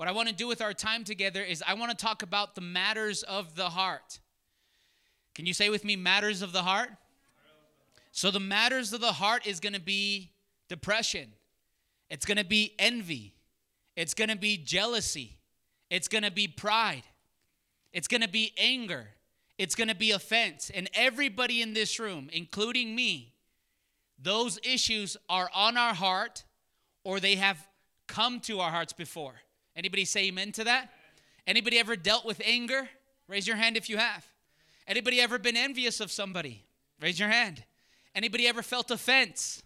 what 0.00 0.08
I 0.08 0.12
want 0.12 0.28
to 0.28 0.34
do 0.34 0.48
with 0.48 0.62
our 0.62 0.72
time 0.72 1.04
together 1.04 1.42
is 1.42 1.62
I 1.66 1.74
want 1.74 1.90
to 1.90 1.94
talk 1.94 2.22
about 2.22 2.54
the 2.54 2.62
matters 2.62 3.22
of 3.22 3.54
the 3.54 3.68
heart. 3.68 4.18
Can 5.34 5.44
you 5.44 5.52
say 5.52 5.68
with 5.68 5.84
me, 5.84 5.94
matters 5.94 6.40
of 6.40 6.52
the 6.52 6.62
heart? 6.62 6.88
So, 8.10 8.30
the 8.30 8.40
matters 8.40 8.94
of 8.94 9.02
the 9.02 9.12
heart 9.12 9.46
is 9.46 9.60
going 9.60 9.74
to 9.74 9.80
be 9.80 10.32
depression, 10.70 11.34
it's 12.08 12.24
going 12.24 12.38
to 12.38 12.46
be 12.46 12.74
envy, 12.78 13.34
it's 13.94 14.14
going 14.14 14.30
to 14.30 14.38
be 14.38 14.56
jealousy, 14.56 15.36
it's 15.90 16.08
going 16.08 16.24
to 16.24 16.30
be 16.30 16.48
pride, 16.48 17.02
it's 17.92 18.08
going 18.08 18.22
to 18.22 18.28
be 18.28 18.54
anger, 18.56 19.06
it's 19.58 19.74
going 19.74 19.88
to 19.88 19.94
be 19.94 20.12
offense. 20.12 20.70
And 20.74 20.88
everybody 20.94 21.60
in 21.60 21.74
this 21.74 22.00
room, 22.00 22.30
including 22.32 22.94
me, 22.94 23.34
those 24.18 24.58
issues 24.64 25.18
are 25.28 25.50
on 25.54 25.76
our 25.76 25.92
heart 25.92 26.44
or 27.04 27.20
they 27.20 27.34
have 27.34 27.68
come 28.06 28.40
to 28.40 28.60
our 28.60 28.70
hearts 28.70 28.94
before. 28.94 29.34
Anybody 29.80 30.04
say 30.04 30.26
amen 30.26 30.52
to 30.52 30.64
that? 30.64 30.90
Anybody 31.46 31.78
ever 31.78 31.96
dealt 31.96 32.26
with 32.26 32.42
anger? 32.44 32.86
Raise 33.28 33.46
your 33.46 33.56
hand 33.56 33.78
if 33.78 33.88
you 33.88 33.96
have. 33.96 34.26
Anybody 34.86 35.22
ever 35.22 35.38
been 35.38 35.56
envious 35.56 36.00
of 36.00 36.12
somebody? 36.12 36.66
Raise 37.00 37.18
your 37.18 37.30
hand. 37.30 37.64
Anybody 38.14 38.46
ever 38.46 38.60
felt 38.60 38.90
offense? 38.90 39.62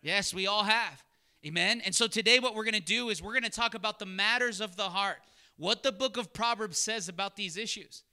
Yes, 0.00 0.32
we 0.32 0.46
all 0.46 0.62
have. 0.62 1.02
Amen. 1.44 1.82
And 1.84 1.92
so 1.92 2.06
today 2.06 2.38
what 2.38 2.54
we're 2.54 2.62
going 2.62 2.74
to 2.74 2.80
do 2.80 3.08
is 3.08 3.20
we're 3.20 3.32
going 3.32 3.42
to 3.42 3.50
talk 3.50 3.74
about 3.74 3.98
the 3.98 4.06
matters 4.06 4.60
of 4.60 4.76
the 4.76 4.90
heart. 4.90 5.18
What 5.56 5.82
the 5.82 5.90
book 5.90 6.16
of 6.16 6.32
Proverbs 6.32 6.78
says 6.78 7.08
about 7.08 7.34
these 7.34 7.56
issues. 7.56 8.04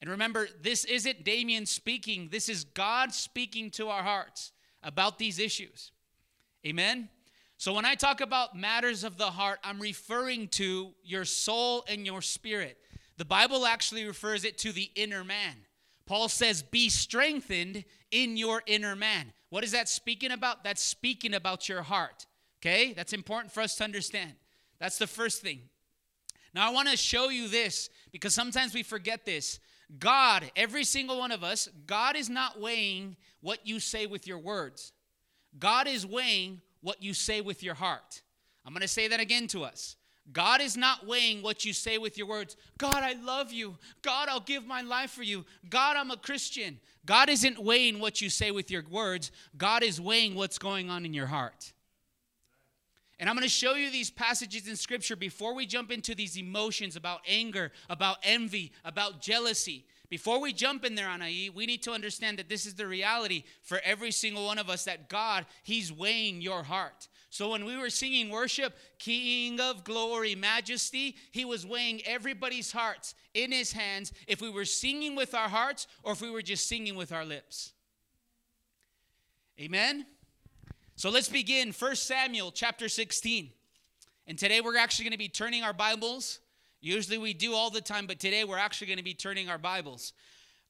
And 0.00 0.10
remember, 0.10 0.48
this 0.60 0.84
isn't 0.86 1.22
Damien 1.22 1.66
speaking, 1.66 2.30
this 2.32 2.48
is 2.48 2.64
God 2.64 3.14
speaking 3.14 3.70
to 3.72 3.90
our 3.90 4.02
hearts 4.02 4.50
about 4.82 5.18
these 5.18 5.38
issues. 5.38 5.92
Amen. 6.66 7.10
So 7.60 7.74
when 7.74 7.84
I 7.84 7.94
talk 7.94 8.22
about 8.22 8.56
matters 8.56 9.04
of 9.04 9.18
the 9.18 9.26
heart, 9.26 9.58
I'm 9.62 9.80
referring 9.80 10.48
to 10.48 10.92
your 11.04 11.26
soul 11.26 11.84
and 11.88 12.06
your 12.06 12.22
spirit. 12.22 12.78
The 13.18 13.26
Bible 13.26 13.66
actually 13.66 14.06
refers 14.06 14.46
it 14.46 14.56
to 14.60 14.72
the 14.72 14.90
inner 14.94 15.24
man. 15.24 15.56
Paul 16.06 16.30
says, 16.30 16.62
Be 16.62 16.88
strengthened 16.88 17.84
in 18.10 18.38
your 18.38 18.62
inner 18.64 18.96
man. 18.96 19.34
What 19.50 19.62
is 19.62 19.72
that 19.72 19.90
speaking 19.90 20.30
about? 20.30 20.64
That's 20.64 20.82
speaking 20.82 21.34
about 21.34 21.68
your 21.68 21.82
heart. 21.82 22.24
Okay? 22.62 22.94
That's 22.94 23.12
important 23.12 23.52
for 23.52 23.60
us 23.60 23.74
to 23.74 23.84
understand. 23.84 24.32
That's 24.78 24.96
the 24.96 25.06
first 25.06 25.42
thing. 25.42 25.60
Now, 26.54 26.66
I 26.66 26.72
want 26.72 26.88
to 26.88 26.96
show 26.96 27.28
you 27.28 27.46
this 27.46 27.90
because 28.10 28.32
sometimes 28.32 28.72
we 28.72 28.82
forget 28.82 29.26
this. 29.26 29.60
God, 29.98 30.50
every 30.56 30.84
single 30.84 31.18
one 31.18 31.30
of 31.30 31.44
us, 31.44 31.68
God 31.86 32.16
is 32.16 32.30
not 32.30 32.58
weighing 32.58 33.18
what 33.42 33.66
you 33.66 33.80
say 33.80 34.06
with 34.06 34.26
your 34.26 34.38
words, 34.38 34.94
God 35.58 35.86
is 35.86 36.06
weighing 36.06 36.62
what 36.82 37.02
you 37.02 37.14
say 37.14 37.40
with 37.40 37.62
your 37.62 37.74
heart. 37.74 38.22
I'm 38.64 38.72
going 38.72 38.82
to 38.82 38.88
say 38.88 39.08
that 39.08 39.20
again 39.20 39.46
to 39.48 39.64
us. 39.64 39.96
God 40.32 40.60
is 40.60 40.76
not 40.76 41.06
weighing 41.06 41.42
what 41.42 41.64
you 41.64 41.72
say 41.72 41.98
with 41.98 42.16
your 42.16 42.26
words. 42.26 42.56
God, 42.78 42.96
I 42.96 43.14
love 43.14 43.52
you. 43.52 43.76
God, 44.02 44.28
I'll 44.28 44.40
give 44.40 44.64
my 44.64 44.82
life 44.82 45.10
for 45.10 45.22
you. 45.22 45.44
God, 45.68 45.96
I'm 45.96 46.10
a 46.10 46.16
Christian. 46.16 46.78
God 47.04 47.28
isn't 47.28 47.58
weighing 47.58 47.98
what 47.98 48.20
you 48.20 48.30
say 48.30 48.50
with 48.50 48.70
your 48.70 48.84
words. 48.88 49.32
God 49.56 49.82
is 49.82 50.00
weighing 50.00 50.34
what's 50.34 50.58
going 50.58 50.88
on 50.88 51.04
in 51.04 51.14
your 51.14 51.26
heart. 51.26 51.72
And 53.18 53.28
I'm 53.28 53.34
going 53.34 53.46
to 53.46 53.50
show 53.50 53.74
you 53.74 53.90
these 53.90 54.10
passages 54.10 54.68
in 54.68 54.76
scripture 54.76 55.16
before 55.16 55.54
we 55.54 55.66
jump 55.66 55.90
into 55.90 56.14
these 56.14 56.38
emotions 56.38 56.96
about 56.96 57.20
anger, 57.28 57.72
about 57.88 58.16
envy, 58.22 58.72
about 58.84 59.20
jealousy. 59.20 59.84
Before 60.10 60.40
we 60.40 60.52
jump 60.52 60.84
in 60.84 60.96
there, 60.96 61.06
Anaí, 61.06 61.54
we 61.54 61.66
need 61.66 61.84
to 61.84 61.92
understand 61.92 62.40
that 62.40 62.48
this 62.48 62.66
is 62.66 62.74
the 62.74 62.86
reality 62.88 63.44
for 63.62 63.80
every 63.84 64.10
single 64.10 64.44
one 64.44 64.58
of 64.58 64.68
us 64.68 64.84
that 64.84 65.08
God, 65.08 65.46
He's 65.62 65.92
weighing 65.92 66.42
your 66.42 66.64
heart. 66.64 67.06
So 67.30 67.50
when 67.50 67.64
we 67.64 67.76
were 67.76 67.90
singing 67.90 68.28
worship, 68.28 68.76
King 68.98 69.60
of 69.60 69.84
glory, 69.84 70.34
majesty, 70.34 71.14
He 71.30 71.44
was 71.44 71.64
weighing 71.64 72.02
everybody's 72.04 72.72
hearts 72.72 73.14
in 73.34 73.52
His 73.52 73.72
hands 73.72 74.12
if 74.26 74.40
we 74.40 74.50
were 74.50 74.64
singing 74.64 75.14
with 75.14 75.32
our 75.32 75.48
hearts 75.48 75.86
or 76.02 76.12
if 76.12 76.20
we 76.20 76.30
were 76.30 76.42
just 76.42 76.68
singing 76.68 76.96
with 76.96 77.12
our 77.12 77.24
lips. 77.24 77.72
Amen? 79.60 80.06
So 80.96 81.08
let's 81.08 81.28
begin 81.28 81.70
1 81.70 81.94
Samuel 81.94 82.50
chapter 82.50 82.88
16. 82.88 83.50
And 84.26 84.36
today 84.36 84.60
we're 84.60 84.76
actually 84.76 85.04
going 85.04 85.12
to 85.12 85.18
be 85.18 85.28
turning 85.28 85.62
our 85.62 85.72
Bibles 85.72 86.40
Usually 86.82 87.18
we 87.18 87.34
do 87.34 87.52
all 87.54 87.68
the 87.68 87.82
time, 87.82 88.06
but 88.06 88.18
today 88.18 88.42
we're 88.42 88.56
actually 88.56 88.86
going 88.86 88.96
to 88.96 89.04
be 89.04 89.12
turning 89.12 89.50
our 89.50 89.58
Bibles 89.58 90.14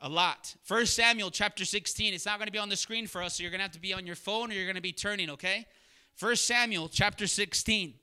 a 0.00 0.08
lot. 0.08 0.56
First 0.64 0.94
Samuel 0.94 1.30
chapter 1.30 1.64
16. 1.64 2.12
It's 2.12 2.26
not 2.26 2.38
going 2.38 2.46
to 2.46 2.52
be 2.52 2.58
on 2.58 2.68
the 2.68 2.76
screen 2.76 3.06
for 3.06 3.22
us, 3.22 3.36
so 3.36 3.44
you're 3.44 3.52
going 3.52 3.60
to 3.60 3.64
have 3.64 3.72
to 3.72 3.80
be 3.80 3.94
on 3.94 4.06
your 4.06 4.16
phone 4.16 4.50
or 4.50 4.54
you're 4.54 4.64
going 4.64 4.74
to 4.74 4.82
be 4.82 4.92
turning, 4.92 5.30
okay? 5.30 5.66
First 6.16 6.46
Samuel 6.48 6.88
chapter 6.88 7.28
16. 7.28 7.94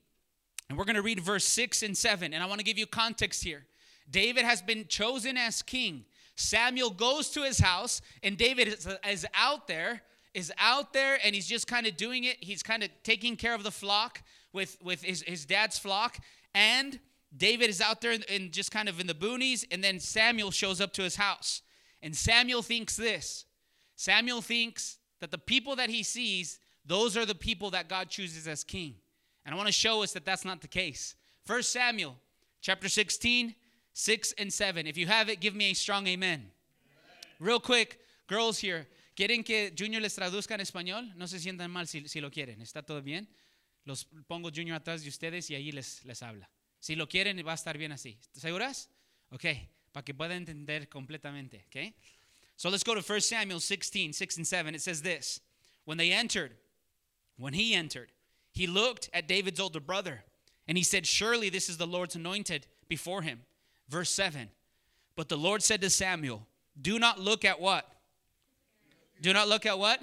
And 0.70 0.78
we're 0.78 0.86
going 0.86 0.96
to 0.96 1.02
read 1.02 1.20
verse 1.20 1.44
6 1.44 1.82
and 1.82 1.94
7. 1.94 2.32
And 2.32 2.42
I 2.42 2.46
want 2.46 2.60
to 2.60 2.64
give 2.64 2.78
you 2.78 2.86
context 2.86 3.44
here. 3.44 3.66
David 4.10 4.44
has 4.44 4.62
been 4.62 4.86
chosen 4.88 5.36
as 5.36 5.60
king. 5.60 6.06
Samuel 6.34 6.90
goes 6.90 7.28
to 7.30 7.42
his 7.42 7.58
house, 7.58 8.00
and 8.22 8.38
David 8.38 8.68
is, 8.68 8.88
is 9.06 9.26
out 9.34 9.66
there, 9.66 10.00
is 10.32 10.50
out 10.56 10.94
there, 10.94 11.18
and 11.22 11.34
he's 11.34 11.46
just 11.46 11.66
kind 11.66 11.86
of 11.86 11.98
doing 11.98 12.24
it. 12.24 12.38
He's 12.40 12.62
kind 12.62 12.82
of 12.82 12.88
taking 13.02 13.36
care 13.36 13.54
of 13.54 13.64
the 13.64 13.70
flock 13.70 14.22
with, 14.54 14.78
with 14.82 15.02
his, 15.02 15.22
his 15.22 15.44
dad's 15.44 15.78
flock. 15.78 16.18
And 16.54 16.98
David 17.36 17.68
is 17.68 17.80
out 17.80 18.00
there 18.00 18.16
and 18.28 18.52
just 18.52 18.70
kind 18.70 18.88
of 18.88 19.00
in 19.00 19.06
the 19.06 19.14
boonies, 19.14 19.64
and 19.70 19.84
then 19.84 20.00
Samuel 20.00 20.50
shows 20.50 20.80
up 20.80 20.92
to 20.94 21.02
his 21.02 21.16
house. 21.16 21.62
And 22.02 22.16
Samuel 22.16 22.62
thinks 22.62 22.96
this 22.96 23.44
Samuel 23.96 24.40
thinks 24.40 24.98
that 25.20 25.30
the 25.30 25.38
people 25.38 25.76
that 25.76 25.90
he 25.90 26.02
sees, 26.02 26.60
those 26.86 27.16
are 27.16 27.26
the 27.26 27.34
people 27.34 27.70
that 27.72 27.88
God 27.88 28.08
chooses 28.08 28.46
as 28.46 28.62
king. 28.62 28.94
And 29.44 29.52
I 29.52 29.56
want 29.56 29.66
to 29.66 29.72
show 29.72 30.02
us 30.02 30.12
that 30.12 30.24
that's 30.24 30.44
not 30.44 30.60
the 30.60 30.68
case. 30.68 31.16
First 31.44 31.72
Samuel 31.72 32.16
chapter 32.60 32.88
16, 32.88 33.54
6 33.92 34.34
and 34.38 34.52
7. 34.52 34.86
If 34.86 34.96
you 34.96 35.06
have 35.06 35.28
it, 35.28 35.40
give 35.40 35.54
me 35.54 35.72
a 35.72 35.74
strong 35.74 36.06
amen. 36.06 36.50
Real 37.40 37.58
quick, 37.58 37.98
girls 38.28 38.58
here, 38.58 38.86
¿quieren 39.16 39.44
que 39.44 39.72
Junior 39.76 40.00
les 40.00 40.14
traduzca 40.14 40.52
en 40.52 40.60
español? 40.60 41.16
No 41.16 41.26
se 41.26 41.38
sientan 41.38 41.70
mal 41.70 41.86
si, 41.86 42.06
si 42.06 42.20
lo 42.20 42.30
quieren. 42.30 42.60
¿Está 42.60 42.84
todo 42.84 43.00
bien? 43.00 43.26
Los 43.84 44.04
pongo 44.28 44.50
Junior 44.54 44.76
atrás 44.76 45.02
de 45.02 45.08
ustedes 45.08 45.50
y 45.50 45.54
ahí 45.54 45.72
les, 45.72 46.04
les 46.04 46.22
habla. 46.22 46.48
Si 46.80 46.94
lo 46.94 47.06
quieren, 47.06 47.36
va 47.44 47.52
a 47.52 47.54
estar 47.54 47.76
bien 47.76 47.92
así. 47.92 48.18
¿Seguras? 48.36 48.88
Ok, 49.32 49.44
para 49.92 50.04
que 50.04 50.14
puedan 50.14 50.38
entender 50.38 50.88
completamente. 50.88 51.64
Okay? 51.68 51.94
So 52.56 52.68
let's 52.68 52.82
go 52.82 52.94
to 52.94 53.02
1 53.02 53.20
Samuel 53.20 53.60
16, 53.60 54.12
6 54.12 54.36
and 54.36 54.46
7. 54.46 54.74
It 54.74 54.82
says 54.82 55.02
this 55.02 55.40
When 55.84 55.98
they 55.98 56.12
entered, 56.12 56.52
when 57.36 57.54
he 57.54 57.74
entered, 57.74 58.12
he 58.52 58.66
looked 58.66 59.10
at 59.12 59.28
David's 59.28 59.60
older 59.60 59.80
brother 59.80 60.24
and 60.66 60.76
he 60.76 60.84
said, 60.84 61.06
Surely 61.06 61.48
this 61.48 61.68
is 61.68 61.76
the 61.76 61.86
Lord's 61.86 62.16
anointed 62.16 62.66
before 62.88 63.22
him. 63.22 63.40
Verse 63.88 64.10
7. 64.10 64.48
But 65.16 65.28
the 65.28 65.36
Lord 65.36 65.62
said 65.62 65.80
to 65.80 65.90
Samuel, 65.90 66.46
Do 66.80 66.98
not 66.98 67.18
look 67.18 67.44
at 67.44 67.60
what? 67.60 67.88
Do 69.20 69.32
not 69.32 69.48
look 69.48 69.66
at 69.66 69.78
what? 69.78 70.00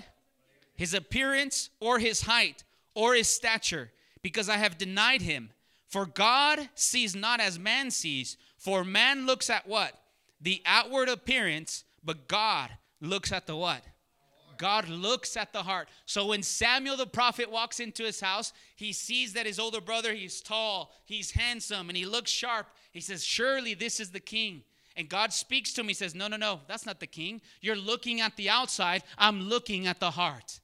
His 0.76 0.94
appearance 0.94 1.70
or 1.80 2.00
his 2.00 2.22
height 2.22 2.64
or 2.94 3.14
his 3.14 3.30
stature, 3.30 3.92
because 4.22 4.50
I 4.50 4.58
have 4.58 4.78
denied 4.78 5.22
him. 5.22 5.52
For 5.88 6.06
God 6.06 6.70
sees 6.76 7.16
not 7.16 7.40
as 7.40 7.60
man 7.60 7.92
sees, 7.92 8.38
for 8.58 8.84
man 8.84 9.26
looks 9.26 9.50
at 9.50 9.68
what? 9.68 9.94
The 10.42 10.62
outward 10.66 11.10
appearance, 11.10 11.84
but 12.04 12.28
God 12.28 12.72
looks 13.02 13.32
at 13.32 13.48
the 13.48 13.56
what? 13.56 13.84
God 14.58 14.88
looks 14.88 15.36
at 15.38 15.54
the 15.54 15.64
heart. 15.64 15.90
So 16.06 16.28
when 16.28 16.44
Samuel 16.44 16.98
the 16.98 17.06
prophet 17.06 17.52
walks 17.52 17.80
into 17.80 18.04
his 18.04 18.22
house, 18.22 18.54
he 18.76 18.94
sees 18.94 19.34
that 19.34 19.46
his 19.46 19.60
older 19.60 19.82
brother, 19.82 20.14
he's 20.14 20.42
tall, 20.42 20.94
he's 21.06 21.32
handsome, 21.32 21.90
and 21.90 21.98
he 21.98 22.06
looks 22.06 22.32
sharp. 22.32 22.68
He 22.92 23.02
says, 23.02 23.24
Surely 23.24 23.74
this 23.74 24.00
is 24.00 24.12
the 24.12 24.20
king. 24.20 24.64
And 24.98 25.10
God 25.10 25.34
speaks 25.34 25.74
to 25.74 25.82
him. 25.82 25.90
He 25.90 25.94
says, 25.94 26.16
No, 26.16 26.28
no, 26.28 26.38
no, 26.38 26.62
that's 26.68 26.86
not 26.86 27.00
the 27.00 27.08
king. 27.08 27.42
You're 27.62 27.76
looking 27.76 28.22
at 28.22 28.36
the 28.38 28.50
outside, 28.50 29.04
I'm 29.18 29.42
looking 29.42 29.88
at 29.88 30.00
the 30.00 30.12
heart. 30.12 30.60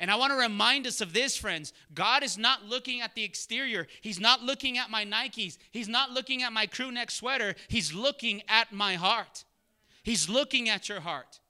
And 0.00 0.10
I 0.10 0.16
want 0.16 0.32
to 0.32 0.38
remind 0.38 0.86
us 0.86 1.00
of 1.00 1.12
this, 1.12 1.36
friends. 1.36 1.72
God 1.94 2.22
is 2.22 2.36
not 2.36 2.64
looking 2.64 3.00
at 3.00 3.14
the 3.14 3.24
exterior. 3.24 3.86
He's 4.00 4.20
not 4.20 4.42
looking 4.42 4.78
at 4.78 4.90
my 4.90 5.04
Nikes. 5.04 5.58
He's 5.70 5.88
not 5.88 6.10
looking 6.10 6.42
at 6.42 6.52
my 6.52 6.66
crew 6.66 6.90
neck 6.90 7.10
sweater. 7.10 7.54
He's 7.68 7.92
looking 7.92 8.42
at 8.48 8.72
my 8.72 8.94
heart. 8.94 9.44
He's 10.02 10.28
looking 10.28 10.68
at 10.68 10.88
your 10.88 11.00
heart. 11.00 11.40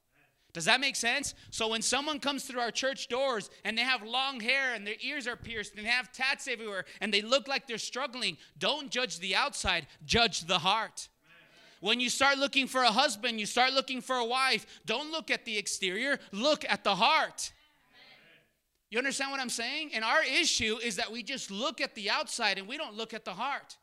Does 0.53 0.65
that 0.65 0.79
make 0.79 0.95
sense? 0.95 1.35
So 1.51 1.67
when 1.67 1.83
someone 1.83 2.19
comes 2.19 2.45
through 2.45 2.61
our 2.61 2.71
church 2.71 3.09
doors 3.09 3.51
and 3.63 3.77
they 3.77 3.83
have 3.83 4.01
long 4.01 4.39
hair 4.39 4.73
and 4.73 4.87
their 4.87 4.95
ears 5.01 5.27
are 5.27 5.35
pierced 5.35 5.75
and 5.75 5.85
they 5.85 5.89
have 5.89 6.11
tats 6.11 6.47
everywhere 6.47 6.85
and 6.99 7.13
they 7.13 7.21
look 7.21 7.47
like 7.47 7.67
they're 7.67 7.77
struggling, 7.77 8.37
don't 8.57 8.89
judge 8.89 9.19
the 9.19 9.35
outside, 9.35 9.85
judge 10.03 10.47
the 10.47 10.57
heart. 10.57 11.09
When 11.79 11.99
you 11.99 12.09
start 12.09 12.39
looking 12.39 12.65
for 12.65 12.81
a 12.81 12.91
husband, 12.91 13.39
you 13.39 13.45
start 13.45 13.73
looking 13.73 14.01
for 14.01 14.15
a 14.15 14.25
wife, 14.25 14.65
don't 14.85 15.11
look 15.11 15.29
at 15.29 15.45
the 15.45 15.59
exterior, 15.59 16.19
look 16.31 16.65
at 16.67 16.83
the 16.83 16.95
heart. 16.95 17.51
You 18.89 18.97
understand 18.97 19.31
what 19.31 19.39
I'm 19.39 19.49
saying? 19.49 19.91
And 19.93 20.03
our 20.03 20.23
issue 20.23 20.77
is 20.81 20.95
that 20.95 21.11
we 21.11 21.21
just 21.23 21.51
look 21.51 21.81
at 21.81 21.93
the 21.95 22.09
outside 22.09 22.57
and 22.57 22.67
we 22.67 22.77
don't 22.77 22.95
look 22.95 23.13
at 23.13 23.25
the 23.25 23.33
heart. 23.33 23.77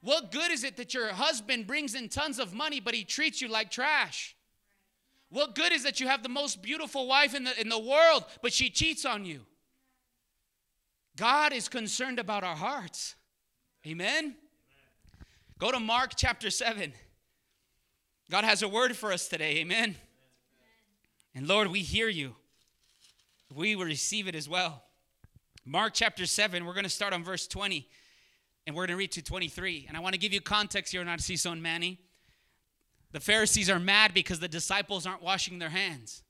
What 0.00 0.30
good 0.30 0.50
is 0.50 0.64
it 0.64 0.76
that 0.76 0.94
your 0.94 1.08
husband 1.08 1.66
brings 1.66 1.94
in 1.94 2.08
tons 2.08 2.38
of 2.38 2.54
money, 2.54 2.80
but 2.80 2.94
he 2.94 3.04
treats 3.04 3.42
you 3.42 3.48
like 3.48 3.70
trash? 3.70 4.36
What 5.30 5.54
good 5.54 5.72
is 5.72 5.82
that 5.82 6.00
you 6.00 6.08
have 6.08 6.22
the 6.22 6.28
most 6.28 6.62
beautiful 6.62 7.06
wife 7.06 7.34
in 7.34 7.44
the, 7.44 7.60
in 7.60 7.68
the 7.68 7.78
world, 7.78 8.24
but 8.42 8.52
she 8.52 8.70
cheats 8.70 9.04
on 9.04 9.24
you? 9.24 9.44
God 11.16 11.52
is 11.52 11.68
concerned 11.68 12.18
about 12.18 12.44
our 12.44 12.56
hearts. 12.56 13.16
Amen? 13.86 14.36
Go 15.58 15.72
to 15.72 15.80
Mark 15.80 16.12
chapter 16.16 16.48
7. 16.48 16.92
God 18.30 18.44
has 18.44 18.62
a 18.62 18.68
word 18.68 18.96
for 18.96 19.12
us 19.12 19.28
today. 19.28 19.58
Amen. 19.58 19.96
And 21.34 21.48
Lord, 21.48 21.68
we 21.68 21.80
hear 21.80 22.08
you. 22.08 22.36
We 23.54 23.76
will 23.76 23.84
receive 23.84 24.28
it 24.28 24.34
as 24.34 24.48
well. 24.48 24.82
Mark 25.64 25.92
chapter 25.94 26.26
7, 26.26 26.64
we're 26.64 26.74
going 26.74 26.84
to 26.84 26.90
start 26.90 27.12
on 27.12 27.24
verse 27.24 27.46
20 27.46 27.88
and 28.66 28.76
we're 28.76 28.82
going 28.82 28.94
to 28.94 28.98
read 28.98 29.12
to 29.12 29.22
23. 29.22 29.86
And 29.88 29.96
I 29.96 30.00
want 30.00 30.14
to 30.14 30.18
give 30.18 30.32
you 30.32 30.40
context 30.40 30.92
here, 30.92 31.02
Narciso 31.02 31.52
and 31.52 31.62
Manny. 31.62 31.98
The 33.12 33.20
Pharisees 33.20 33.70
are 33.70 33.78
mad 33.78 34.12
because 34.12 34.40
the 34.40 34.48
disciples 34.48 35.06
aren't 35.06 35.22
washing 35.22 35.58
their 35.58 35.70
hands. 35.70 36.22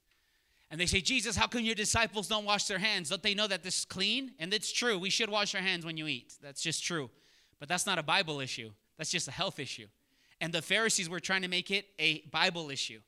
And 0.71 0.81
they 0.81 0.87
say, 0.87 1.01
Jesus, 1.01 1.35
how 1.35 1.47
come 1.47 1.63
your 1.63 1.75
disciples 1.75 2.29
don't 2.29 2.45
wash 2.45 2.67
their 2.67 2.79
hands? 2.79 3.09
Don't 3.09 3.23
they 3.23 3.35
know 3.35 3.47
that 3.47 3.63
this 3.63 3.81
is 3.81 3.85
clean? 3.85 4.33
And 4.39 4.53
it's 4.53 4.73
true. 4.73 4.99
We 4.99 5.11
should 5.11 5.31
wash 5.31 5.55
our 5.55 5.61
hands 5.61 5.85
when 5.85 5.97
you 5.97 6.07
eat. 6.07 6.35
That's 6.43 6.63
just 6.63 6.85
true. 6.85 7.11
But 7.59 7.69
that's 7.69 7.87
not 7.87 7.99
a 7.99 8.03
Bible 8.03 8.41
issue, 8.41 8.71
that's 8.97 9.11
just 9.11 9.29
a 9.29 9.33
health 9.33 9.59
issue. 9.59 9.87
And 10.41 10.53
the 10.53 10.63
Pharisees 10.63 11.09
were 11.09 11.21
trying 11.21 11.43
to 11.43 11.49
make 11.49 11.71
it 11.71 11.87
a 11.99 12.23
Bible 12.31 12.71
issue. 12.71 13.01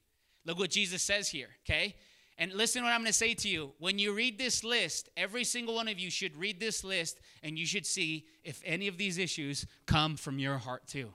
Look 0.44 0.58
what 0.58 0.70
Jesus 0.70 1.02
says 1.02 1.28
here, 1.28 1.50
okay? 1.64 1.94
And 2.40 2.54
listen 2.54 2.82
what 2.82 2.88
I'm 2.88 3.00
going 3.00 3.06
to 3.08 3.12
say 3.12 3.34
to 3.34 3.48
you. 3.50 3.72
When 3.78 3.98
you 3.98 4.14
read 4.14 4.38
this 4.38 4.64
list, 4.64 5.10
every 5.14 5.44
single 5.44 5.74
one 5.74 5.88
of 5.88 5.98
you 5.98 6.10
should 6.10 6.34
read 6.38 6.58
this 6.58 6.82
list 6.82 7.20
and 7.42 7.58
you 7.58 7.66
should 7.66 7.84
see 7.84 8.24
if 8.42 8.62
any 8.64 8.88
of 8.88 8.96
these 8.96 9.18
issues 9.18 9.66
come 9.84 10.16
from 10.16 10.38
your 10.38 10.56
heart 10.56 10.86
too. 10.86 11.12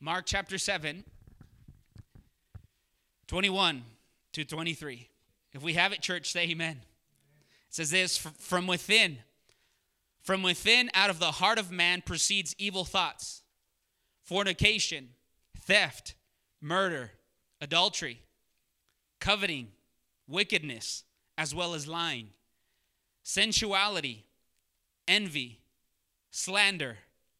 Mark 0.00 0.26
chapter 0.26 0.58
7, 0.58 1.04
21 3.26 3.84
to 4.34 4.44
23. 4.44 5.08
If 5.54 5.62
we 5.62 5.72
have 5.74 5.92
it, 5.92 6.02
church, 6.02 6.30
say 6.30 6.50
amen. 6.50 6.82
It 7.68 7.74
says 7.74 7.90
this 7.90 8.18
from 8.18 8.66
within, 8.66 9.16
from 10.20 10.42
within, 10.42 10.90
out 10.92 11.08
of 11.08 11.20
the 11.20 11.32
heart 11.32 11.58
of 11.58 11.72
man 11.72 12.02
proceeds 12.04 12.54
evil 12.58 12.84
thoughts, 12.84 13.44
fornication, 14.22 15.08
theft, 15.58 16.14
murder, 16.60 17.12
adultery, 17.62 18.20
coveting, 19.18 19.68
wickedness, 20.32 21.04
as 21.38 21.54
well 21.54 21.74
as 21.74 21.86
lying, 21.86 22.30
sensuality, 23.22 24.24
envy, 25.06 25.60
slander, 26.30 26.96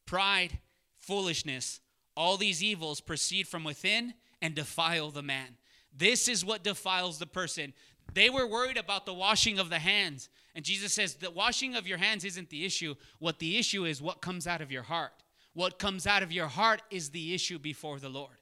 pride, 0.06 0.59
foolishness. 0.99 1.81
All 2.17 2.37
these 2.37 2.62
evils 2.62 3.00
proceed 3.00 3.49
from 3.49 3.65
within 3.65 4.15
and 4.41 4.55
defile 4.55 5.11
the 5.11 5.23
man. 5.23 5.56
This 5.97 6.29
is 6.29 6.44
what 6.44 6.62
defiles 6.62 7.19
the 7.19 7.27
person. 7.27 7.73
They 8.12 8.29
were 8.29 8.47
worried 8.47 8.77
about 8.77 9.06
the 9.06 9.15
washing 9.15 9.59
of 9.59 9.71
the 9.71 9.79
hands. 9.79 10.29
And 10.55 10.65
Jesus 10.65 10.93
says, 10.93 11.15
the 11.15 11.31
washing 11.31 11.75
of 11.75 11.87
your 11.87 11.99
hands 11.99 12.25
isn't 12.25 12.50
the 12.50 12.65
issue. 12.65 12.95
What 13.19 13.38
the 13.38 13.59
issue 13.59 13.87
is, 13.87 14.03
what 14.03 14.21
comes 14.21 14.47
out 14.47 14.61
of 14.61 14.71
your 14.71 14.83
heart. 14.83 15.12
What 15.55 15.79
comes 15.79 16.06
out 16.06 16.23
of 16.23 16.33
your 16.33 16.49
heart 16.49 16.83
is 16.91 17.11
the 17.11 17.35
issue 17.35 17.59
before 17.59 17.99
the 17.99 18.09
Lord. 18.09 18.37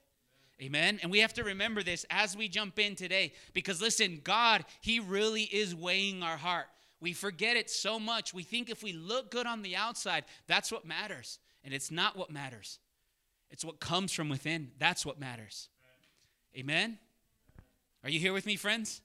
Amen. 0.61 0.99
And 1.01 1.11
we 1.11 1.19
have 1.19 1.33
to 1.33 1.43
remember 1.43 1.81
this 1.81 2.05
as 2.11 2.37
we 2.37 2.47
jump 2.47 2.77
in 2.77 2.95
today 2.95 3.33
because 3.53 3.81
listen, 3.81 4.21
God, 4.23 4.63
He 4.81 4.99
really 4.99 5.43
is 5.43 5.73
weighing 5.73 6.21
our 6.21 6.37
heart. 6.37 6.67
We 6.99 7.13
forget 7.13 7.57
it 7.57 7.69
so 7.69 7.99
much. 7.99 8.31
We 8.31 8.43
think 8.43 8.69
if 8.69 8.83
we 8.83 8.93
look 8.93 9.31
good 9.31 9.47
on 9.47 9.63
the 9.63 9.75
outside, 9.75 10.23
that's 10.45 10.71
what 10.71 10.85
matters. 10.85 11.39
And 11.63 11.73
it's 11.73 11.89
not 11.89 12.15
what 12.15 12.29
matters, 12.29 12.79
it's 13.49 13.65
what 13.65 13.79
comes 13.79 14.11
from 14.11 14.29
within. 14.29 14.71
That's 14.77 15.05
what 15.05 15.19
matters. 15.19 15.69
Amen. 16.55 16.99
Are 18.03 18.09
you 18.09 18.19
here 18.19 18.33
with 18.33 18.45
me, 18.45 18.55
friends? 18.55 19.01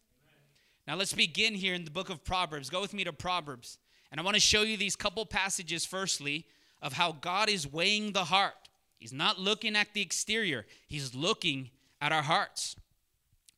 Now 0.86 0.96
let's 0.96 1.12
begin 1.12 1.54
here 1.54 1.74
in 1.74 1.84
the 1.84 1.90
book 1.90 2.10
of 2.10 2.24
Proverbs. 2.24 2.70
Go 2.70 2.80
with 2.80 2.94
me 2.94 3.04
to 3.04 3.12
Proverbs. 3.12 3.78
And 4.10 4.20
I 4.20 4.24
want 4.24 4.34
to 4.34 4.40
show 4.40 4.62
you 4.62 4.76
these 4.76 4.94
couple 4.94 5.24
passages, 5.26 5.84
firstly, 5.84 6.46
of 6.80 6.92
how 6.92 7.12
God 7.12 7.48
is 7.48 7.70
weighing 7.70 8.12
the 8.12 8.24
heart. 8.24 8.54
He's 8.98 9.12
not 9.12 9.38
looking 9.38 9.76
at 9.76 9.92
the 9.92 10.02
exterior, 10.02 10.66
He's 10.86 11.14
looking 11.14 11.70
at 12.00 12.12
our 12.12 12.22
hearts. 12.22 12.76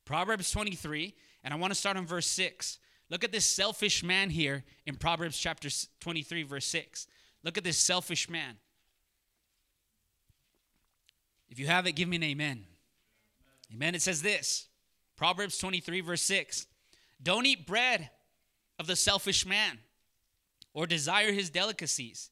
Proverbs 0.05 0.49
23, 0.51 1.13
and 1.43 1.53
I 1.53 1.57
want 1.57 1.71
to 1.71 1.75
start 1.75 1.95
on 1.95 2.05
verse 2.05 2.25
6. 2.27 2.79
Look 3.09 3.23
at 3.23 3.31
this 3.31 3.45
selfish 3.45 4.03
man 4.03 4.29
here 4.29 4.63
in 4.85 4.95
Proverbs 4.95 5.37
chapter 5.37 5.69
23, 5.99 6.43
verse 6.43 6.65
6. 6.65 7.07
Look 7.43 7.57
at 7.57 7.63
this 7.63 7.77
selfish 7.77 8.29
man. 8.29 8.55
If 11.49 11.59
you 11.59 11.67
have 11.67 11.87
it, 11.87 11.93
give 11.93 12.07
me 12.07 12.17
an 12.17 12.23
amen. 12.23 12.65
Amen. 13.73 13.95
It 13.95 14.01
says 14.01 14.21
this 14.21 14.67
Proverbs 15.15 15.57
23, 15.57 16.01
verse 16.01 16.21
6. 16.21 16.67
Don't 17.21 17.45
eat 17.45 17.67
bread 17.67 18.09
of 18.77 18.87
the 18.87 18.95
selfish 18.95 19.45
man 19.45 19.79
or 20.73 20.87
desire 20.87 21.31
his 21.31 21.49
delicacies. 21.49 22.29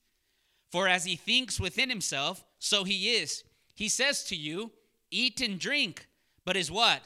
For 0.72 0.88
as 0.88 1.06
he 1.06 1.16
thinks 1.16 1.60
within 1.60 1.90
himself, 1.90 2.44
so 2.60 2.84
he 2.84 3.16
is. 3.16 3.44
He 3.76 3.90
says 3.90 4.24
to 4.26 4.36
you, 4.36 4.72
Eat 5.10 5.40
and 5.42 5.60
drink, 5.60 6.08
but 6.44 6.56
his 6.56 6.70
what? 6.70 7.02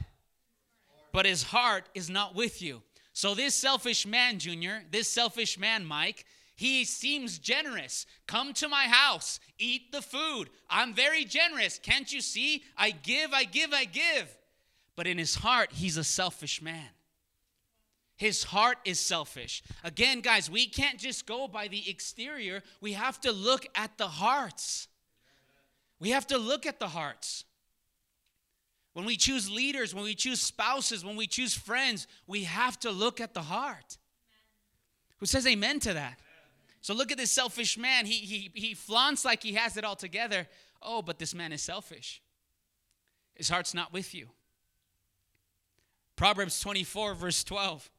But 1.11 1.25
his 1.25 1.43
heart 1.43 1.89
is 1.93 2.09
not 2.09 2.35
with 2.35 2.61
you. 2.61 2.81
So 3.13 3.35
this 3.35 3.53
selfish 3.53 4.07
man, 4.07 4.39
Junior, 4.39 4.83
this 4.89 5.07
selfish 5.07 5.59
man, 5.59 5.85
Mike, 5.85 6.25
he 6.55 6.85
seems 6.85 7.39
generous. 7.39 8.05
Come 8.27 8.53
to 8.53 8.69
my 8.69 8.83
house, 8.83 9.39
eat 9.57 9.91
the 9.91 10.01
food. 10.01 10.49
I'm 10.69 10.93
very 10.93 11.25
generous. 11.25 11.79
Can't 11.79 12.11
you 12.11 12.21
see? 12.21 12.63
I 12.77 12.91
give, 12.91 13.33
I 13.33 13.43
give, 13.43 13.73
I 13.73 13.85
give. 13.85 14.37
But 14.95 15.07
in 15.07 15.17
his 15.17 15.35
heart, 15.35 15.71
he's 15.73 15.97
a 15.97 16.03
selfish 16.03 16.61
man. 16.61 16.89
His 18.21 18.43
heart 18.43 18.77
is 18.85 18.99
selfish. 18.99 19.63
Again, 19.83 20.21
guys, 20.21 20.47
we 20.47 20.67
can't 20.67 20.99
just 20.99 21.25
go 21.25 21.47
by 21.47 21.67
the 21.67 21.89
exterior. 21.89 22.61
We 22.79 22.93
have 22.93 23.19
to 23.21 23.31
look 23.31 23.65
at 23.73 23.97
the 23.97 24.07
hearts. 24.07 24.87
We 25.99 26.11
have 26.11 26.27
to 26.27 26.37
look 26.37 26.67
at 26.67 26.79
the 26.79 26.89
hearts. 26.89 27.45
When 28.93 29.05
we 29.05 29.17
choose 29.17 29.49
leaders, 29.49 29.95
when 29.95 30.03
we 30.03 30.13
choose 30.13 30.39
spouses, 30.39 31.03
when 31.03 31.15
we 31.15 31.25
choose 31.25 31.55
friends, 31.55 32.05
we 32.27 32.43
have 32.43 32.79
to 32.81 32.91
look 32.91 33.19
at 33.19 33.33
the 33.33 33.41
heart. 33.41 33.97
Who 35.17 35.25
says 35.25 35.47
amen 35.47 35.79
to 35.79 35.93
that? 35.93 36.19
So 36.81 36.93
look 36.93 37.11
at 37.11 37.17
this 37.17 37.31
selfish 37.31 37.75
man. 37.75 38.05
He, 38.05 38.13
he, 38.13 38.51
he 38.53 38.73
flaunts 38.75 39.25
like 39.25 39.41
he 39.41 39.53
has 39.53 39.77
it 39.77 39.83
all 39.83 39.95
together. 39.95 40.47
Oh, 40.79 41.01
but 41.01 41.17
this 41.17 41.33
man 41.33 41.51
is 41.51 41.63
selfish. 41.63 42.21
His 43.33 43.49
heart's 43.49 43.73
not 43.73 43.91
with 43.91 44.13
you. 44.13 44.27
Proverbs 46.15 46.59
24, 46.59 47.15
verse 47.15 47.43
12. 47.43 47.89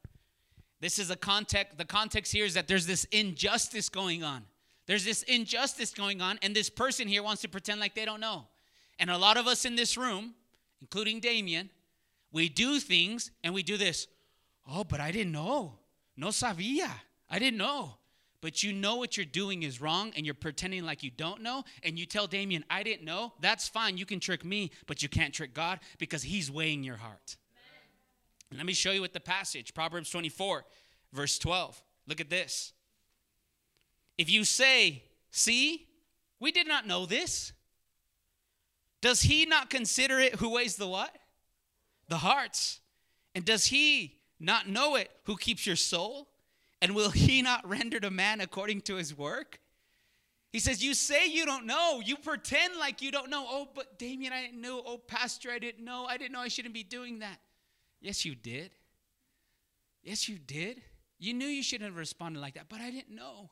This 0.83 0.99
is 0.99 1.09
a 1.09 1.15
context, 1.15 1.77
the 1.77 1.85
context 1.85 2.33
here 2.33 2.43
is 2.43 2.55
that 2.55 2.67
there's 2.67 2.85
this 2.85 3.05
injustice 3.05 3.87
going 3.87 4.21
on. 4.21 4.43
There's 4.85 5.05
this 5.05 5.23
injustice 5.23 5.93
going 5.93 6.19
on, 6.19 6.37
and 6.41 6.53
this 6.53 6.69
person 6.69 7.07
here 7.07 7.23
wants 7.23 7.41
to 7.43 7.47
pretend 7.47 7.79
like 7.79 7.95
they 7.95 8.03
don't 8.03 8.19
know. 8.19 8.47
And 8.99 9.09
a 9.09 9.17
lot 9.17 9.37
of 9.37 9.47
us 9.47 9.63
in 9.63 9.77
this 9.77 9.95
room, 9.95 10.33
including 10.81 11.21
Damien, 11.21 11.69
we 12.33 12.49
do 12.49 12.81
things 12.81 13.31
and 13.45 13.53
we 13.53 13.63
do 13.63 13.77
this. 13.77 14.07
Oh, 14.69 14.83
but 14.83 14.99
I 14.99 15.11
didn't 15.11 15.31
know. 15.31 15.79
No 16.17 16.27
sabía. 16.27 16.91
I 17.29 17.39
didn't 17.39 17.59
know. 17.59 17.93
But 18.41 18.61
you 18.61 18.73
know 18.73 18.97
what 18.97 19.15
you're 19.15 19.25
doing 19.25 19.63
is 19.63 19.79
wrong 19.79 20.11
and 20.17 20.25
you're 20.25 20.35
pretending 20.35 20.83
like 20.83 21.01
you 21.01 21.11
don't 21.11 21.41
know. 21.41 21.63
And 21.83 21.97
you 21.97 22.05
tell 22.05 22.27
Damien, 22.27 22.65
I 22.69 22.83
didn't 22.83 23.05
know. 23.05 23.31
That's 23.39 23.69
fine. 23.69 23.95
You 23.95 24.05
can 24.05 24.19
trick 24.19 24.43
me, 24.43 24.69
but 24.85 25.01
you 25.01 25.07
can't 25.07 25.33
trick 25.33 25.53
God 25.53 25.79
because 25.97 26.23
He's 26.23 26.51
weighing 26.51 26.83
your 26.83 26.97
heart. 26.97 27.37
Let 28.55 28.65
me 28.65 28.73
show 28.73 28.91
you 28.91 29.01
with 29.01 29.13
the 29.13 29.19
passage, 29.19 29.73
Proverbs 29.73 30.09
24, 30.09 30.65
verse 31.11 31.37
12. 31.39 31.81
Look 32.07 32.21
at 32.21 32.29
this. 32.29 32.73
If 34.17 34.29
you 34.29 34.43
say, 34.43 35.03
See, 35.35 35.87
we 36.39 36.51
did 36.51 36.67
not 36.67 36.85
know 36.85 37.07
this, 37.07 37.53
does 39.01 39.23
he 39.23 39.47
not 39.47 39.71
consider 39.71 40.19
it 40.19 40.35
who 40.35 40.51
weighs 40.51 40.75
the 40.75 40.87
what? 40.87 41.11
The 42.07 42.17
hearts. 42.17 42.81
And 43.33 43.43
does 43.43 43.65
he 43.65 44.19
not 44.39 44.69
know 44.69 44.95
it 44.95 45.09
who 45.23 45.37
keeps 45.37 45.65
your 45.65 45.75
soul? 45.75 46.27
And 46.83 46.93
will 46.93 47.09
he 47.09 47.41
not 47.41 47.67
render 47.67 47.99
to 47.99 48.11
man 48.11 48.41
according 48.41 48.81
to 48.81 48.95
his 48.95 49.17
work? 49.17 49.59
He 50.51 50.59
says, 50.59 50.83
You 50.83 50.93
say 50.93 51.25
you 51.25 51.47
don't 51.47 51.65
know. 51.65 51.99
You 52.05 52.15
pretend 52.15 52.75
like 52.77 53.01
you 53.01 53.09
don't 53.09 53.31
know. 53.31 53.47
Oh, 53.49 53.67
but 53.73 53.97
Damien, 53.97 54.33
I 54.33 54.41
didn't 54.43 54.61
know. 54.61 54.83
Oh, 54.85 54.99
Pastor, 54.99 55.49
I 55.49 55.57
didn't 55.57 55.83
know. 55.83 56.05
I 56.05 56.17
didn't 56.17 56.33
know 56.33 56.41
I 56.41 56.47
shouldn't 56.47 56.75
be 56.75 56.83
doing 56.83 57.19
that. 57.19 57.39
Yes, 58.03 58.25
you 58.25 58.35
did. 58.35 58.71
Yes, 60.03 60.27
you 60.27 60.37
did. 60.37 60.81
You 61.17 61.33
knew 61.33 61.47
you 61.47 61.63
shouldn't 61.63 61.89
have 61.89 61.97
responded 61.97 62.41
like 62.41 62.55
that, 62.55 62.67
but 62.67 62.81
I 62.81 62.91
didn't 62.91 63.15
know. 63.15 63.49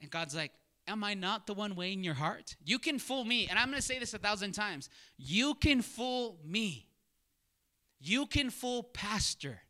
And 0.00 0.10
God's 0.10 0.34
like, 0.34 0.52
Am 0.86 1.02
I 1.02 1.14
not 1.14 1.46
the 1.46 1.54
one 1.54 1.76
weighing 1.76 2.04
your 2.04 2.14
heart? 2.14 2.56
You 2.62 2.78
can 2.78 2.98
fool 2.98 3.24
me. 3.24 3.46
And 3.48 3.58
I'm 3.58 3.68
going 3.68 3.80
to 3.80 3.82
say 3.82 3.98
this 3.98 4.12
a 4.12 4.18
thousand 4.18 4.52
times. 4.52 4.90
You 5.16 5.54
can 5.54 5.80
fool 5.80 6.38
me. 6.44 6.88
You 8.00 8.26
can 8.26 8.50
fool 8.50 8.82
Pastor, 8.82 9.60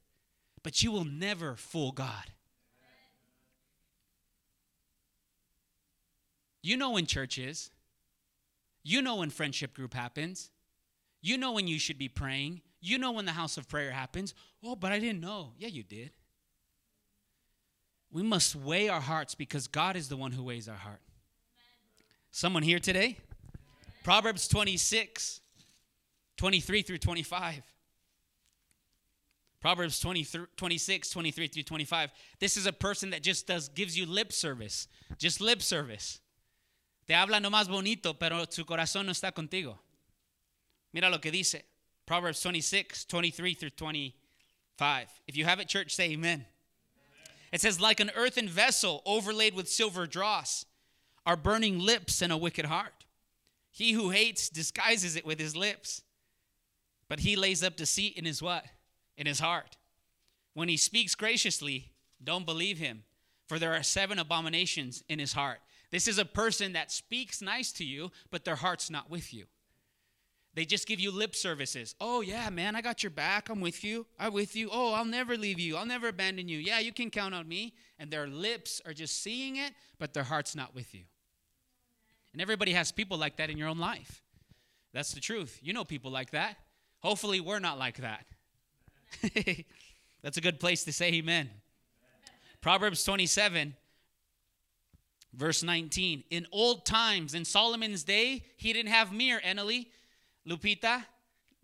but 0.64 0.82
you 0.82 0.90
will 0.90 1.04
never 1.04 1.54
fool 1.54 1.92
God. 1.92 2.32
You 6.62 6.76
know 6.76 6.90
when 6.90 7.06
church 7.06 7.38
is. 7.38 7.70
You 8.82 9.02
know 9.02 9.16
when 9.16 9.30
friendship 9.30 9.72
group 9.72 9.94
happens. 9.94 10.50
You 11.24 11.38
know 11.38 11.52
when 11.52 11.66
you 11.66 11.78
should 11.78 11.96
be 11.96 12.08
praying. 12.08 12.60
You 12.82 12.98
know 12.98 13.12
when 13.12 13.24
the 13.24 13.32
house 13.32 13.56
of 13.56 13.66
prayer 13.66 13.90
happens. 13.90 14.34
Oh, 14.62 14.76
but 14.76 14.92
I 14.92 14.98
didn't 14.98 15.22
know. 15.22 15.52
Yeah, 15.56 15.68
you 15.68 15.82
did. 15.82 16.10
We 18.12 18.22
must 18.22 18.54
weigh 18.54 18.90
our 18.90 19.00
hearts 19.00 19.34
because 19.34 19.66
God 19.66 19.96
is 19.96 20.10
the 20.10 20.18
one 20.18 20.32
who 20.32 20.42
weighs 20.42 20.68
our 20.68 20.76
heart. 20.76 21.00
Someone 22.30 22.62
here 22.62 22.78
today? 22.78 23.16
Proverbs 24.02 24.46
26, 24.48 25.40
23 26.36 26.82
through 26.82 26.98
25. 26.98 27.62
Proverbs 29.62 29.98
20, 30.00 30.26
26, 30.58 31.08
23 31.08 31.48
through 31.48 31.62
25. 31.62 32.10
This 32.38 32.58
is 32.58 32.66
a 32.66 32.72
person 32.72 33.08
that 33.10 33.22
just 33.22 33.46
does 33.46 33.70
gives 33.70 33.96
you 33.96 34.04
lip 34.04 34.30
service. 34.30 34.88
Just 35.16 35.40
lip 35.40 35.62
service. 35.62 36.20
Te 37.08 37.14
habla 37.14 37.40
nomás 37.40 37.66
bonito, 37.66 38.12
pero 38.12 38.44
su 38.50 38.66
corazón 38.66 39.06
no 39.06 39.12
está 39.12 39.32
contigo. 39.32 39.78
Mira 40.94 41.10
lo 41.10 41.18
que 41.18 41.32
dice. 41.32 41.62
Proverbs 42.06 42.40
26, 42.40 43.04
23 43.04 43.54
through 43.54 43.70
25. 43.70 45.08
If 45.26 45.36
you 45.36 45.44
have 45.44 45.58
it, 45.58 45.68
church, 45.68 45.94
say 45.94 46.12
amen. 46.12 46.46
It 47.52 47.60
says, 47.60 47.80
like 47.80 48.00
an 48.00 48.10
earthen 48.16 48.48
vessel 48.48 49.02
overlaid 49.04 49.54
with 49.54 49.68
silver 49.68 50.06
dross 50.06 50.64
are 51.26 51.36
burning 51.36 51.78
lips 51.78 52.22
and 52.22 52.32
a 52.32 52.36
wicked 52.36 52.66
heart. 52.66 53.04
He 53.70 53.92
who 53.92 54.10
hates 54.10 54.48
disguises 54.48 55.16
it 55.16 55.26
with 55.26 55.40
his 55.40 55.56
lips, 55.56 56.02
but 57.08 57.20
he 57.20 57.36
lays 57.36 57.62
up 57.62 57.76
deceit 57.76 58.16
in 58.16 58.24
his 58.24 58.40
what? 58.40 58.64
In 59.16 59.26
his 59.26 59.40
heart. 59.40 59.76
When 60.52 60.68
he 60.68 60.76
speaks 60.76 61.14
graciously, 61.14 61.92
don't 62.22 62.46
believe 62.46 62.78
him, 62.78 63.02
for 63.48 63.58
there 63.58 63.74
are 63.74 63.82
seven 63.82 64.18
abominations 64.18 65.02
in 65.08 65.18
his 65.18 65.32
heart. 65.32 65.60
This 65.90 66.06
is 66.06 66.18
a 66.18 66.24
person 66.24 66.72
that 66.74 66.92
speaks 66.92 67.42
nice 67.42 67.72
to 67.72 67.84
you, 67.84 68.12
but 68.30 68.44
their 68.44 68.56
heart's 68.56 68.90
not 68.90 69.10
with 69.10 69.34
you. 69.34 69.46
They 70.54 70.64
just 70.64 70.86
give 70.86 71.00
you 71.00 71.10
lip 71.10 71.34
services. 71.34 71.96
Oh, 72.00 72.20
yeah, 72.20 72.48
man, 72.48 72.76
I 72.76 72.80
got 72.80 73.02
your 73.02 73.10
back. 73.10 73.48
I'm 73.48 73.60
with 73.60 73.82
you. 73.82 74.06
I'm 74.20 74.32
with 74.32 74.54
you. 74.54 74.68
Oh, 74.72 74.92
I'll 74.94 75.04
never 75.04 75.36
leave 75.36 75.58
you. 75.58 75.76
I'll 75.76 75.86
never 75.86 76.08
abandon 76.08 76.48
you. 76.48 76.58
Yeah, 76.58 76.78
you 76.78 76.92
can 76.92 77.10
count 77.10 77.34
on 77.34 77.48
me. 77.48 77.74
And 77.98 78.10
their 78.10 78.28
lips 78.28 78.80
are 78.86 78.92
just 78.92 79.20
seeing 79.22 79.56
it, 79.56 79.72
but 79.98 80.14
their 80.14 80.22
heart's 80.22 80.54
not 80.54 80.74
with 80.74 80.94
you. 80.94 81.02
And 82.32 82.40
everybody 82.40 82.72
has 82.72 82.92
people 82.92 83.18
like 83.18 83.36
that 83.36 83.50
in 83.50 83.58
your 83.58 83.68
own 83.68 83.78
life. 83.78 84.22
That's 84.92 85.12
the 85.12 85.20
truth. 85.20 85.58
You 85.60 85.72
know 85.72 85.84
people 85.84 86.12
like 86.12 86.30
that. 86.30 86.56
Hopefully, 87.00 87.40
we're 87.40 87.58
not 87.58 87.78
like 87.78 87.98
that. 87.98 88.26
That's 90.22 90.36
a 90.36 90.40
good 90.40 90.60
place 90.60 90.84
to 90.84 90.92
say 90.92 91.12
amen. 91.14 91.50
Proverbs 92.60 93.04
27, 93.04 93.74
verse 95.34 95.62
19. 95.62 96.24
In 96.30 96.46
old 96.50 96.86
times, 96.86 97.34
in 97.34 97.44
Solomon's 97.44 98.04
day, 98.04 98.44
he 98.56 98.72
didn't 98.72 98.90
have 98.90 99.12
mirror, 99.12 99.40
Eneli 99.44 99.86
Lupita, 100.48 101.04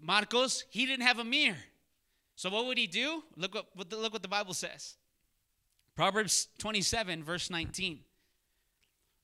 Marcos, 0.01 0.65
he 0.71 0.87
didn't 0.87 1.07
have 1.07 1.19
a 1.19 1.25
mirror. 1.25 1.57
So 2.37 2.49
what 2.49 2.67
would 2.67 2.79
he 2.79 2.87
do? 2.87 3.23
Look 3.37 3.55
what, 3.55 3.67
look 3.77 4.13
what 4.13 4.23
the 4.23 4.29
Bible 4.29 4.55
says. 4.55 4.97
Proverbs 5.95 6.49
27, 6.59 7.23
verse 7.23 7.51
19. 7.51 8.01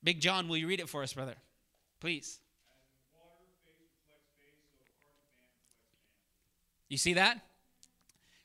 Big 0.03 0.19
John, 0.21 0.47
will 0.47 0.57
you 0.57 0.67
read 0.67 0.79
it 0.79 0.87
for 0.87 1.01
us, 1.01 1.13
brother? 1.13 1.35
Please. 1.99 2.39
You 6.89 6.97
see 6.97 7.13
that? 7.15 7.41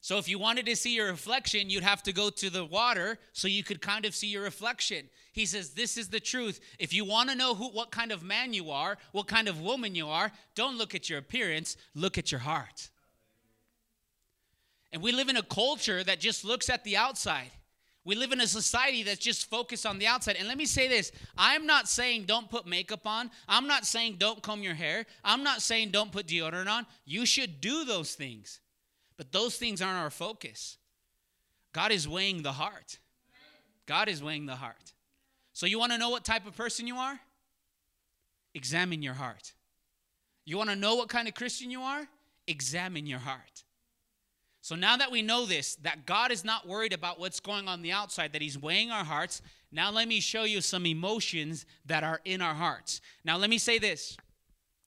So 0.02 0.18
if 0.18 0.28
you 0.28 0.36
wanted 0.36 0.66
to 0.66 0.74
see 0.74 0.96
your 0.96 1.06
reflection, 1.06 1.70
you'd 1.70 1.84
have 1.84 2.02
to 2.02 2.12
go 2.12 2.28
to 2.28 2.50
the 2.50 2.64
water 2.64 3.20
so 3.32 3.46
you 3.46 3.62
could 3.62 3.80
kind 3.80 4.04
of 4.04 4.16
see 4.16 4.26
your 4.26 4.42
reflection. 4.42 5.08
He 5.32 5.46
says, 5.46 5.70
This 5.70 5.96
is 5.96 6.08
the 6.08 6.18
truth. 6.18 6.58
If 6.80 6.92
you 6.92 7.04
want 7.04 7.30
to 7.30 7.36
know 7.36 7.54
who, 7.54 7.68
what 7.68 7.92
kind 7.92 8.10
of 8.10 8.24
man 8.24 8.52
you 8.52 8.72
are, 8.72 8.98
what 9.12 9.28
kind 9.28 9.46
of 9.46 9.60
woman 9.60 9.94
you 9.94 10.08
are, 10.08 10.32
don't 10.56 10.76
look 10.76 10.96
at 10.96 11.08
your 11.08 11.20
appearance, 11.20 11.76
look 11.94 12.18
at 12.18 12.32
your 12.32 12.40
heart. 12.40 12.90
And 14.92 15.00
we 15.02 15.12
live 15.12 15.28
in 15.28 15.36
a 15.36 15.42
culture 15.42 16.02
that 16.02 16.18
just 16.18 16.44
looks 16.44 16.68
at 16.68 16.82
the 16.82 16.96
outside. 16.96 17.52
We 18.04 18.16
live 18.16 18.32
in 18.32 18.40
a 18.40 18.48
society 18.48 19.04
that's 19.04 19.20
just 19.20 19.48
focused 19.48 19.86
on 19.86 20.00
the 20.00 20.08
outside. 20.08 20.34
And 20.36 20.48
let 20.48 20.58
me 20.58 20.66
say 20.66 20.88
this 20.88 21.12
I'm 21.38 21.64
not 21.64 21.88
saying 21.88 22.24
don't 22.24 22.50
put 22.50 22.66
makeup 22.66 23.06
on. 23.06 23.30
I'm 23.48 23.68
not 23.68 23.86
saying 23.86 24.16
don't 24.18 24.42
comb 24.42 24.64
your 24.64 24.74
hair. 24.74 25.06
I'm 25.22 25.44
not 25.44 25.62
saying 25.62 25.92
don't 25.92 26.10
put 26.10 26.26
deodorant 26.26 26.68
on. 26.68 26.86
You 27.04 27.24
should 27.24 27.60
do 27.60 27.84
those 27.84 28.14
things. 28.14 28.58
But 29.16 29.32
those 29.32 29.56
things 29.56 29.82
aren't 29.82 29.98
our 29.98 30.10
focus. 30.10 30.78
God 31.72 31.92
is 31.92 32.08
weighing 32.08 32.42
the 32.42 32.52
heart. 32.52 32.98
God 33.86 34.08
is 34.08 34.22
weighing 34.22 34.46
the 34.46 34.56
heart. 34.56 34.92
So, 35.52 35.66
you 35.66 35.78
want 35.78 35.92
to 35.92 35.98
know 35.98 36.10
what 36.10 36.24
type 36.24 36.46
of 36.46 36.56
person 36.56 36.86
you 36.86 36.96
are? 36.96 37.20
Examine 38.54 39.02
your 39.02 39.14
heart. 39.14 39.52
You 40.44 40.56
want 40.56 40.70
to 40.70 40.76
know 40.76 40.94
what 40.96 41.08
kind 41.08 41.28
of 41.28 41.34
Christian 41.34 41.70
you 41.70 41.80
are? 41.82 42.08
Examine 42.46 43.06
your 43.06 43.18
heart. 43.18 43.64
So, 44.60 44.76
now 44.76 44.96
that 44.96 45.10
we 45.10 45.22
know 45.22 45.44
this, 45.44 45.76
that 45.76 46.06
God 46.06 46.30
is 46.30 46.44
not 46.44 46.66
worried 46.66 46.92
about 46.92 47.18
what's 47.18 47.40
going 47.40 47.68
on 47.68 47.82
the 47.82 47.92
outside, 47.92 48.32
that 48.32 48.42
He's 48.42 48.58
weighing 48.58 48.90
our 48.90 49.04
hearts, 49.04 49.42
now 49.70 49.90
let 49.90 50.08
me 50.08 50.20
show 50.20 50.44
you 50.44 50.60
some 50.60 50.86
emotions 50.86 51.66
that 51.86 52.04
are 52.04 52.20
in 52.24 52.40
our 52.40 52.54
hearts. 52.54 53.00
Now, 53.24 53.36
let 53.36 53.50
me 53.50 53.58
say 53.58 53.78
this 53.78 54.16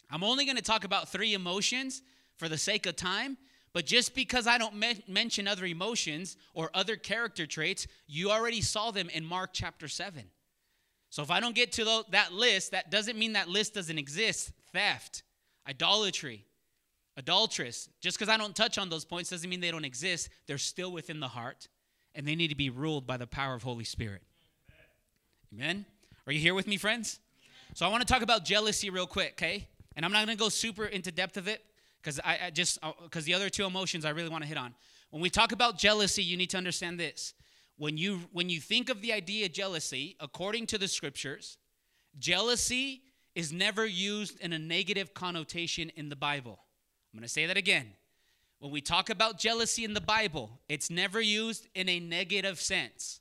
I'm 0.10 0.24
only 0.24 0.46
going 0.46 0.58
to 0.58 0.64
talk 0.64 0.84
about 0.84 1.10
three 1.10 1.34
emotions 1.34 2.02
for 2.38 2.50
the 2.50 2.58
sake 2.58 2.86
of 2.86 2.96
time 2.96 3.38
but 3.76 3.86
just 3.86 4.16
because 4.16 4.48
I 4.48 4.58
don't 4.58 4.78
me- 4.78 5.04
mention 5.06 5.50
other 5.50 5.66
emotions 5.66 6.38
or 6.54 6.70
other 6.74 6.96
character 6.96 7.46
traits, 7.46 7.88
you 8.08 8.32
already 8.32 8.62
saw 8.62 8.90
them 8.92 9.10
in 9.10 9.26
Mark 9.26 9.50
chapter 9.52 9.90
7. 9.90 10.24
So 11.10 11.22
if 11.22 11.30
I 11.30 11.42
don't 11.42 11.54
get 11.54 11.74
to 11.74 11.84
the, 11.84 12.06
that 12.12 12.32
list, 12.32 12.72
that 12.72 12.90
doesn't 12.90 13.20
mean 13.20 13.34
that 13.34 13.50
list 13.50 13.74
doesn't 13.74 13.98
exist. 13.98 14.54
Theft, 14.72 15.24
idolatry, 15.68 16.46
adulteress. 17.18 17.90
Just 18.00 18.18
because 18.18 18.34
I 18.34 18.38
don't 18.38 18.56
touch 18.56 18.78
on 18.78 18.88
those 18.88 19.04
points 19.04 19.32
doesn't 19.32 19.50
mean 19.50 19.60
they 19.60 19.72
don't 19.72 19.84
exist. 19.84 20.30
They're 20.48 20.58
still 20.58 20.94
within 20.94 21.20
the 21.20 21.28
heart, 21.28 21.68
and 22.16 22.26
they 22.26 22.36
need 22.36 22.52
to 22.52 22.56
be 22.56 22.70
ruled 22.70 23.06
by 23.06 23.18
the 23.18 23.28
power 23.28 23.56
of 23.56 23.64
Holy 23.64 23.84
Spirit. 23.84 24.22
Amen? 25.54 25.86
Are 26.26 26.32
you 26.32 26.40
here 26.40 26.54
with 26.54 26.66
me, 26.66 26.78
friends? 26.78 27.20
So 27.74 27.86
I 27.86 27.90
want 27.90 28.08
to 28.08 28.14
talk 28.14 28.22
about 28.22 28.46
jealousy 28.46 28.90
real 28.90 29.06
quick, 29.06 29.34
okay? 29.34 29.68
And 29.98 30.06
I'm 30.06 30.14
not 30.14 30.26
going 30.26 30.38
to 30.38 30.42
go 30.42 30.48
super 30.48 30.86
into 30.86 31.12
depth 31.12 31.36
of 31.36 31.50
it 31.50 31.62
because 32.06 32.20
I, 32.24 32.38
I, 32.46 32.50
just 32.52 32.80
because 33.02 33.24
uh, 33.24 33.26
the 33.26 33.34
other 33.34 33.50
two 33.50 33.66
emotions 33.66 34.06
I 34.06 34.12
really 34.12 34.30
want 34.30 34.44
to 34.44 34.48
hit 34.48 34.60
on. 34.60 34.76
When 35.10 35.24
we 35.24 35.32
talk 35.32 35.52
about 35.52 35.80
jealousy, 35.80 36.24
you 36.24 36.38
need 36.38 36.52
to 36.52 36.58
understand 36.58 37.00
this. 37.00 37.34
When 37.78 37.98
you 37.98 38.22
when 38.32 38.50
you 38.50 38.62
think 38.62 38.90
of 38.90 39.02
the 39.02 39.12
idea 39.12 39.48
of 39.48 39.54
jealousy, 39.54 40.16
according 40.20 40.68
to 40.68 40.78
the 40.78 40.88
scriptures, 40.88 41.58
jealousy 42.20 43.02
is 43.34 43.52
never 43.52 43.86
used 43.86 44.40
in 44.40 44.54
a 44.54 44.60
negative 44.60 45.16
connotation 45.16 45.92
in 45.96 46.10
the 46.10 46.16
Bible. 46.16 46.60
I'm 47.12 47.20
going 47.20 47.24
to 47.24 47.34
say 47.34 47.48
that 47.48 47.58
again. 47.58 47.88
When 48.60 48.72
we 48.72 48.82
talk 48.82 49.10
about 49.10 49.40
jealousy 49.40 49.84
in 49.84 49.94
the 49.94 50.02
Bible, 50.02 50.62
it's 50.70 50.90
never 50.90 51.20
used 51.20 51.68
in 51.74 51.90
a 51.90 52.00
negative 52.00 52.62
sense. 52.62 53.20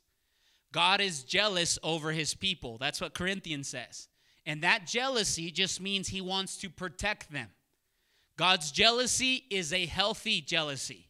God 0.71 1.01
is 1.01 1.23
jealous 1.23 1.77
over 1.83 2.11
his 2.11 2.33
people. 2.33 2.77
That's 2.77 3.01
what 3.01 3.13
Corinthians 3.13 3.67
says. 3.67 4.07
And 4.45 4.61
that 4.61 4.85
jealousy 4.85 5.51
just 5.51 5.81
means 5.81 6.07
he 6.07 6.21
wants 6.21 6.57
to 6.57 6.69
protect 6.69 7.31
them. 7.31 7.49
God's 8.37 8.71
jealousy 8.71 9.45
is 9.49 9.71
a 9.71 9.85
healthy 9.85 10.41
jealousy. 10.41 11.07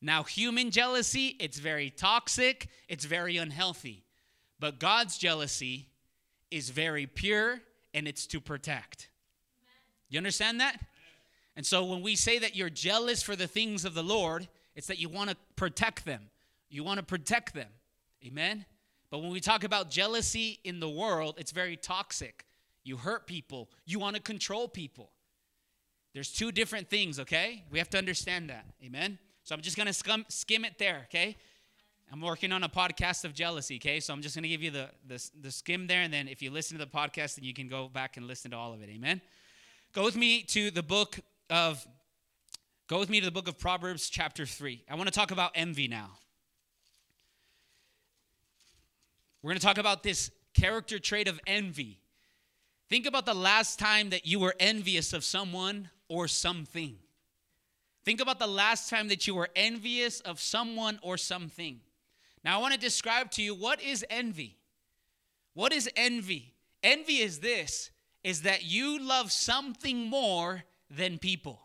Now, 0.00 0.22
human 0.22 0.70
jealousy, 0.70 1.36
it's 1.40 1.58
very 1.58 1.90
toxic, 1.90 2.68
it's 2.88 3.06
very 3.06 3.36
unhealthy. 3.36 4.04
But 4.60 4.78
God's 4.78 5.18
jealousy 5.18 5.88
is 6.50 6.70
very 6.70 7.06
pure 7.06 7.60
and 7.92 8.06
it's 8.06 8.26
to 8.28 8.40
protect. 8.40 9.08
You 10.08 10.18
understand 10.18 10.60
that? 10.60 10.78
And 11.56 11.64
so 11.64 11.84
when 11.84 12.02
we 12.02 12.16
say 12.16 12.38
that 12.38 12.54
you're 12.54 12.70
jealous 12.70 13.22
for 13.22 13.34
the 13.34 13.46
things 13.46 13.84
of 13.84 13.94
the 13.94 14.02
Lord, 14.02 14.48
it's 14.76 14.88
that 14.88 14.98
you 14.98 15.08
want 15.08 15.30
to 15.30 15.36
protect 15.56 16.04
them. 16.04 16.30
You 16.68 16.84
want 16.84 16.98
to 16.98 17.04
protect 17.04 17.54
them. 17.54 17.68
Amen? 18.24 18.64
But 19.10 19.20
when 19.20 19.30
we 19.30 19.40
talk 19.40 19.64
about 19.64 19.90
jealousy 19.90 20.58
in 20.64 20.80
the 20.80 20.88
world, 20.88 21.36
it's 21.38 21.52
very 21.52 21.76
toxic. 21.76 22.44
You 22.82 22.96
hurt 22.96 23.26
people, 23.26 23.70
you 23.86 23.98
want 23.98 24.16
to 24.16 24.22
control 24.22 24.68
people. 24.68 25.10
There's 26.14 26.32
two 26.32 26.52
different 26.52 26.88
things, 26.88 27.18
okay? 27.18 27.64
We 27.70 27.78
have 27.78 27.90
to 27.90 27.98
understand 27.98 28.48
that. 28.48 28.64
Amen? 28.84 29.18
So 29.42 29.54
I'm 29.54 29.60
just 29.60 29.76
going 29.76 29.88
to 29.88 29.92
skim, 29.92 30.24
skim 30.28 30.64
it 30.64 30.78
there, 30.78 31.02
okay? 31.06 31.36
I'm 32.12 32.20
working 32.20 32.52
on 32.52 32.62
a 32.62 32.68
podcast 32.68 33.24
of 33.24 33.34
jealousy, 33.34 33.76
okay? 33.76 33.98
So 33.98 34.14
I'm 34.14 34.22
just 34.22 34.36
going 34.36 34.44
to 34.44 34.48
give 34.48 34.62
you 34.62 34.70
the, 34.70 34.88
the, 35.08 35.30
the 35.42 35.50
skim 35.50 35.88
there, 35.88 36.02
and 36.02 36.14
then 36.14 36.28
if 36.28 36.40
you 36.40 36.52
listen 36.52 36.78
to 36.78 36.84
the 36.84 36.90
podcast, 36.90 37.34
then 37.34 37.44
you 37.44 37.52
can 37.52 37.66
go 37.66 37.88
back 37.88 38.16
and 38.16 38.28
listen 38.28 38.52
to 38.52 38.56
all 38.56 38.72
of 38.72 38.80
it. 38.80 38.88
Amen? 38.90 39.20
Go 39.92 40.04
with 40.04 40.16
me 40.16 40.42
to 40.44 40.70
the 40.70 40.84
book 40.84 41.18
of, 41.50 41.84
go 42.88 43.00
with 43.00 43.10
me 43.10 43.18
to 43.18 43.26
the 43.26 43.32
book 43.32 43.48
of 43.48 43.58
Proverbs, 43.58 44.08
chapter 44.08 44.46
3. 44.46 44.84
I 44.88 44.94
want 44.94 45.08
to 45.08 45.14
talk 45.14 45.32
about 45.32 45.50
envy 45.56 45.88
now. 45.88 46.10
We're 49.42 49.50
going 49.50 49.60
to 49.60 49.66
talk 49.66 49.78
about 49.78 50.04
this 50.04 50.30
character 50.54 51.00
trait 51.00 51.26
of 51.26 51.40
envy. 51.46 51.98
Think 52.88 53.04
about 53.06 53.26
the 53.26 53.34
last 53.34 53.78
time 53.80 54.10
that 54.10 54.26
you 54.26 54.38
were 54.38 54.54
envious 54.60 55.12
of 55.12 55.24
someone 55.24 55.90
or 56.14 56.28
something. 56.28 56.96
Think 58.04 58.20
about 58.20 58.38
the 58.38 58.46
last 58.46 58.88
time 58.88 59.08
that 59.08 59.26
you 59.26 59.34
were 59.34 59.48
envious 59.56 60.20
of 60.20 60.40
someone 60.40 61.00
or 61.02 61.16
something. 61.16 61.80
Now, 62.44 62.58
I 62.58 62.60
want 62.60 62.74
to 62.74 62.78
describe 62.78 63.30
to 63.32 63.42
you 63.42 63.54
what 63.54 63.82
is 63.82 64.04
envy. 64.08 64.58
What 65.54 65.72
is 65.72 65.90
envy? 65.96 66.54
Envy 66.82 67.14
is 67.18 67.40
this 67.40 67.90
is 68.22 68.42
that 68.42 68.64
you 68.64 68.98
love 69.00 69.30
something 69.30 70.08
more 70.08 70.64
than 70.88 71.18
people. 71.18 71.60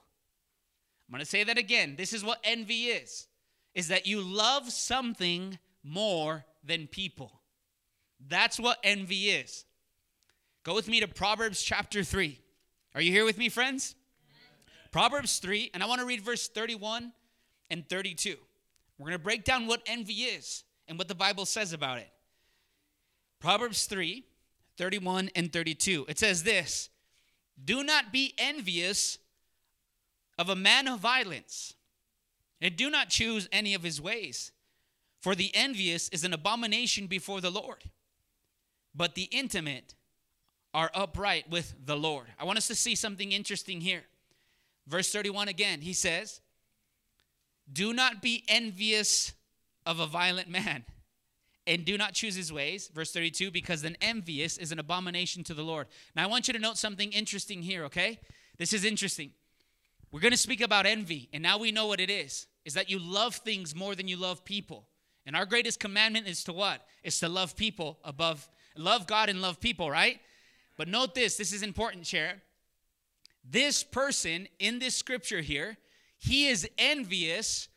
I'm 1.08 1.14
going 1.14 1.22
to 1.22 1.26
say 1.26 1.46
that 1.46 1.58
again. 1.58 1.96
This 1.96 2.12
is 2.12 2.24
what 2.24 2.40
envy 2.44 2.88
is. 2.88 3.28
Is 3.74 3.88
that 3.90 4.08
you 4.08 4.20
love 4.22 4.70
something 4.72 5.58
more 5.84 6.44
than 6.64 6.88
people. 6.88 7.42
That's 8.28 8.60
what 8.60 8.78
envy 8.84 9.30
is. 9.30 9.64
Go 10.64 10.76
with 10.76 10.90
me 10.90 11.00
to 11.00 11.08
Proverbs 11.08 11.62
chapter 11.62 12.04
3. 12.04 12.38
Are 12.94 13.02
you 13.02 13.12
here 13.12 13.24
with 13.24 13.38
me, 13.38 13.48
friends? 13.48 13.96
Proverbs 14.92 15.40
3, 15.40 15.72
and 15.74 15.84
I 15.84 15.86
want 15.86 16.00
to 16.02 16.08
read 16.08 16.22
verse 16.22 16.48
31 16.48 17.12
and 17.70 17.88
32. 17.88 18.36
We're 18.98 19.06
going 19.06 19.18
to 19.18 19.24
break 19.24 19.44
down 19.44 19.68
what 19.68 19.82
envy 19.86 20.14
is 20.14 20.64
and 20.88 20.98
what 20.98 21.08
the 21.08 21.16
Bible 21.16 21.46
says 21.46 21.74
about 21.74 22.00
it. 22.00 22.10
Proverbs 23.40 23.86
3, 23.86 24.26
31 24.78 25.30
and 25.36 25.54
32. 25.54 26.06
It 26.10 26.20
says 26.20 26.44
this 26.44 26.90
Do 27.64 27.84
not 27.84 28.12
be 28.12 28.34
envious 28.38 29.18
of 30.38 30.50
a 30.50 30.56
man 30.56 30.88
of 30.88 31.00
violence, 31.00 31.76
and 32.62 32.76
do 32.76 32.90
not 32.90 33.10
choose 33.10 33.48
any 33.52 33.74
of 33.74 33.84
his 33.84 34.02
ways, 34.02 34.52
for 35.22 35.36
the 35.36 35.52
envious 35.54 36.10
is 36.10 36.24
an 36.24 36.34
abomination 36.34 37.08
before 37.08 37.42
the 37.42 37.52
Lord, 37.52 37.84
but 38.96 39.16
the 39.16 39.30
intimate 39.32 39.96
are 40.74 40.92
upright 40.94 41.50
with 41.50 41.74
the 41.86 41.96
Lord. 41.96 42.28
I 42.40 42.46
want 42.46 42.58
us 42.58 42.68
to 42.68 42.76
see 42.76 42.96
something 42.96 43.32
interesting 43.32 43.82
here. 43.82 44.04
Verse 44.90 45.12
31 45.12 45.48
again, 45.48 45.82
he 45.82 45.94
says, 45.94 46.42
Do 47.72 47.94
not 47.94 48.22
be 48.22 48.44
envious 48.48 49.34
of 49.86 50.00
a 50.00 50.08
violent 50.08 50.50
man, 50.50 50.84
and 51.68 51.86
do 51.86 51.98
not 51.98 52.14
choose 52.14 52.36
his 52.36 52.52
ways. 52.52 52.90
Verse 52.94 53.12
32, 53.12 53.52
because 53.52 53.84
an 53.84 53.96
envious 54.02 54.58
is 54.58 54.72
an 54.72 54.80
abomination 54.80 55.44
to 55.44 55.54
the 55.54 55.62
Lord. 55.62 55.88
Now, 56.16 56.24
I 56.24 56.28
want 56.28 56.48
you 56.48 56.54
to 56.54 56.60
note 56.60 56.78
something 56.78 57.12
interesting 57.12 57.62
here, 57.62 57.86
okay? 57.86 58.20
This 58.58 58.74
is 58.74 58.84
interesting. 58.84 59.32
We're 60.12 60.22
going 60.22 60.32
to 60.32 60.38
speak 60.38 60.62
about 60.62 60.88
envy, 60.88 61.30
and 61.32 61.44
now 61.44 61.60
we 61.60 61.72
know 61.72 61.86
what 61.86 62.00
it 62.00 62.10
is 62.10 62.48
is 62.66 62.74
that 62.74 62.90
you 62.90 63.00
love 63.00 63.36
things 63.36 63.76
more 63.76 63.96
than 63.96 64.08
you 64.08 64.18
love 64.18 64.44
people. 64.44 64.88
And 65.26 65.36
our 65.36 65.46
greatest 65.46 65.80
commandment 65.80 66.28
is 66.28 66.44
to 66.46 66.54
what? 66.54 66.86
Is 67.04 67.20
to 67.20 67.30
love 67.30 67.56
people 67.56 68.00
above, 68.04 68.50
love 68.76 69.08
God 69.08 69.30
and 69.30 69.42
love 69.42 69.60
people, 69.60 69.90
right? 69.90 70.20
But 70.78 70.88
note 70.88 71.16
this 71.16 71.38
this 71.38 71.54
is 71.54 71.64
important, 71.64 72.06
Chair. 72.06 72.42
This 73.44 73.84
person 73.84 74.48
in 74.60 74.80
this 74.80 74.96
scripture 74.96 75.42
here, 75.42 75.78
he 76.18 76.48
is 76.48 76.68
envious 76.78 77.68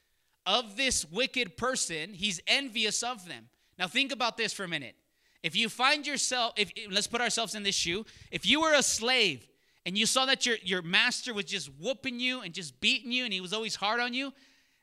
of 0.44 0.76
this 0.76 1.04
wicked 1.10 1.56
person. 1.56 2.14
He's 2.14 2.40
envious 2.46 3.02
of 3.02 3.26
them. 3.26 3.48
Now, 3.78 3.86
think 3.86 4.12
about 4.12 4.36
this 4.36 4.52
for 4.52 4.64
a 4.64 4.68
minute. 4.68 4.96
If 5.42 5.56
you 5.56 5.68
find 5.68 6.06
yourself, 6.06 6.52
if 6.56 6.70
let's 6.90 7.06
put 7.06 7.20
ourselves 7.20 7.54
in 7.54 7.62
this 7.62 7.74
shoe, 7.74 8.04
if 8.30 8.46
you 8.46 8.60
were 8.60 8.74
a 8.74 8.82
slave 8.82 9.48
and 9.84 9.98
you 9.98 10.06
saw 10.06 10.26
that 10.26 10.46
your, 10.46 10.56
your 10.62 10.82
master 10.82 11.34
was 11.34 11.46
just 11.46 11.68
whooping 11.80 12.20
you 12.20 12.42
and 12.42 12.54
just 12.54 12.80
beating 12.80 13.10
you 13.10 13.24
and 13.24 13.32
he 13.32 13.40
was 13.40 13.52
always 13.52 13.74
hard 13.74 14.00
on 14.00 14.14
you, 14.14 14.32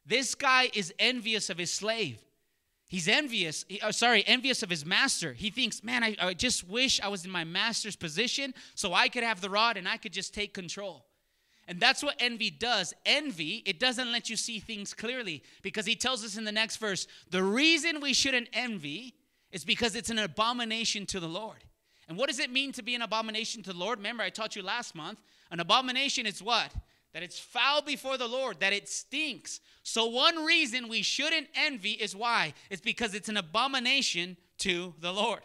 this 0.05 0.35
guy 0.35 0.69
is 0.73 0.93
envious 0.99 1.49
of 1.49 1.57
his 1.57 1.71
slave. 1.71 2.19
He's 2.89 3.07
envious, 3.07 3.65
he, 3.69 3.79
oh, 3.83 3.91
sorry, 3.91 4.23
envious 4.25 4.63
of 4.63 4.69
his 4.69 4.83
master. 4.83 5.33
He 5.33 5.51
thinks, 5.51 5.83
man, 5.83 6.03
I, 6.03 6.15
I 6.19 6.33
just 6.33 6.67
wish 6.67 6.99
I 6.99 7.07
was 7.07 7.23
in 7.23 7.29
my 7.29 7.43
master's 7.43 7.95
position 7.95 8.51
so 8.73 8.95
I 8.95 9.09
could 9.09 9.23
have 9.23 9.41
the 9.41 9.49
rod 9.49 9.77
and 9.77 9.87
I 9.87 9.97
could 9.97 10.11
just 10.11 10.33
take 10.33 10.55
control. 10.55 11.05
And 11.67 11.79
that's 11.79 12.01
what 12.01 12.15
envy 12.17 12.49
does. 12.49 12.95
Envy, 13.05 13.61
it 13.67 13.79
doesn't 13.79 14.11
let 14.11 14.27
you 14.27 14.35
see 14.35 14.59
things 14.59 14.95
clearly 14.95 15.43
because 15.61 15.85
he 15.85 15.95
tells 15.95 16.25
us 16.25 16.35
in 16.35 16.45
the 16.45 16.51
next 16.51 16.77
verse 16.77 17.05
the 17.29 17.43
reason 17.43 18.01
we 18.01 18.11
shouldn't 18.11 18.49
envy 18.53 19.13
is 19.51 19.63
because 19.63 19.95
it's 19.95 20.09
an 20.09 20.17
abomination 20.17 21.05
to 21.05 21.19
the 21.19 21.27
Lord. 21.27 21.63
And 22.07 22.17
what 22.17 22.27
does 22.27 22.39
it 22.39 22.51
mean 22.51 22.71
to 22.71 22.81
be 22.81 22.95
an 22.95 23.03
abomination 23.03 23.61
to 23.63 23.71
the 23.71 23.77
Lord? 23.77 23.99
Remember, 23.99 24.23
I 24.23 24.31
taught 24.31 24.55
you 24.55 24.63
last 24.63 24.95
month. 24.95 25.21
An 25.51 25.59
abomination 25.59 26.25
is 26.25 26.41
what? 26.41 26.73
That 27.13 27.23
it's 27.23 27.39
foul 27.39 27.81
before 27.81 28.17
the 28.17 28.27
Lord, 28.27 28.59
that 28.59 28.73
it 28.73 28.87
stinks. 28.87 29.61
So, 29.83 30.05
one 30.05 30.45
reason 30.45 30.87
we 30.87 31.01
shouldn't 31.01 31.47
envy 31.55 31.91
is 31.91 32.15
why? 32.15 32.53
It's 32.69 32.81
because 32.81 33.15
it's 33.15 33.29
an 33.29 33.37
abomination 33.37 34.37
to 34.59 34.93
the 34.99 35.11
Lord. 35.11 35.41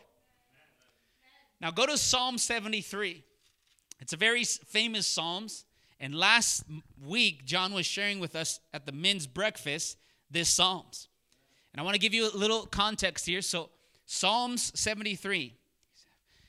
Now, 1.60 1.70
go 1.70 1.86
to 1.86 1.96
Psalm 1.96 2.36
73. 2.36 3.24
It's 4.00 4.12
a 4.12 4.16
very 4.16 4.44
famous 4.44 5.06
Psalms. 5.06 5.64
And 6.00 6.14
last 6.14 6.64
week, 7.02 7.46
John 7.46 7.72
was 7.72 7.86
sharing 7.86 8.20
with 8.20 8.36
us 8.36 8.60
at 8.74 8.84
the 8.84 8.92
men's 8.92 9.26
breakfast 9.26 9.96
this 10.30 10.50
Psalms. 10.50 11.08
And 11.72 11.80
I 11.80 11.84
want 11.84 11.94
to 11.94 12.00
give 12.00 12.12
you 12.12 12.30
a 12.30 12.36
little 12.36 12.66
context 12.66 13.24
here. 13.24 13.40
So, 13.40 13.70
Psalms 14.04 14.72
73. 14.78 15.54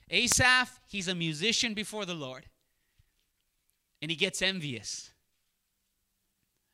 Asaph, 0.10 0.80
he's 0.88 1.08
a 1.08 1.16
musician 1.16 1.74
before 1.74 2.06
the 2.06 2.14
Lord 2.14 2.46
and 4.06 4.12
he 4.12 4.16
gets 4.16 4.44
envious. 4.44 5.10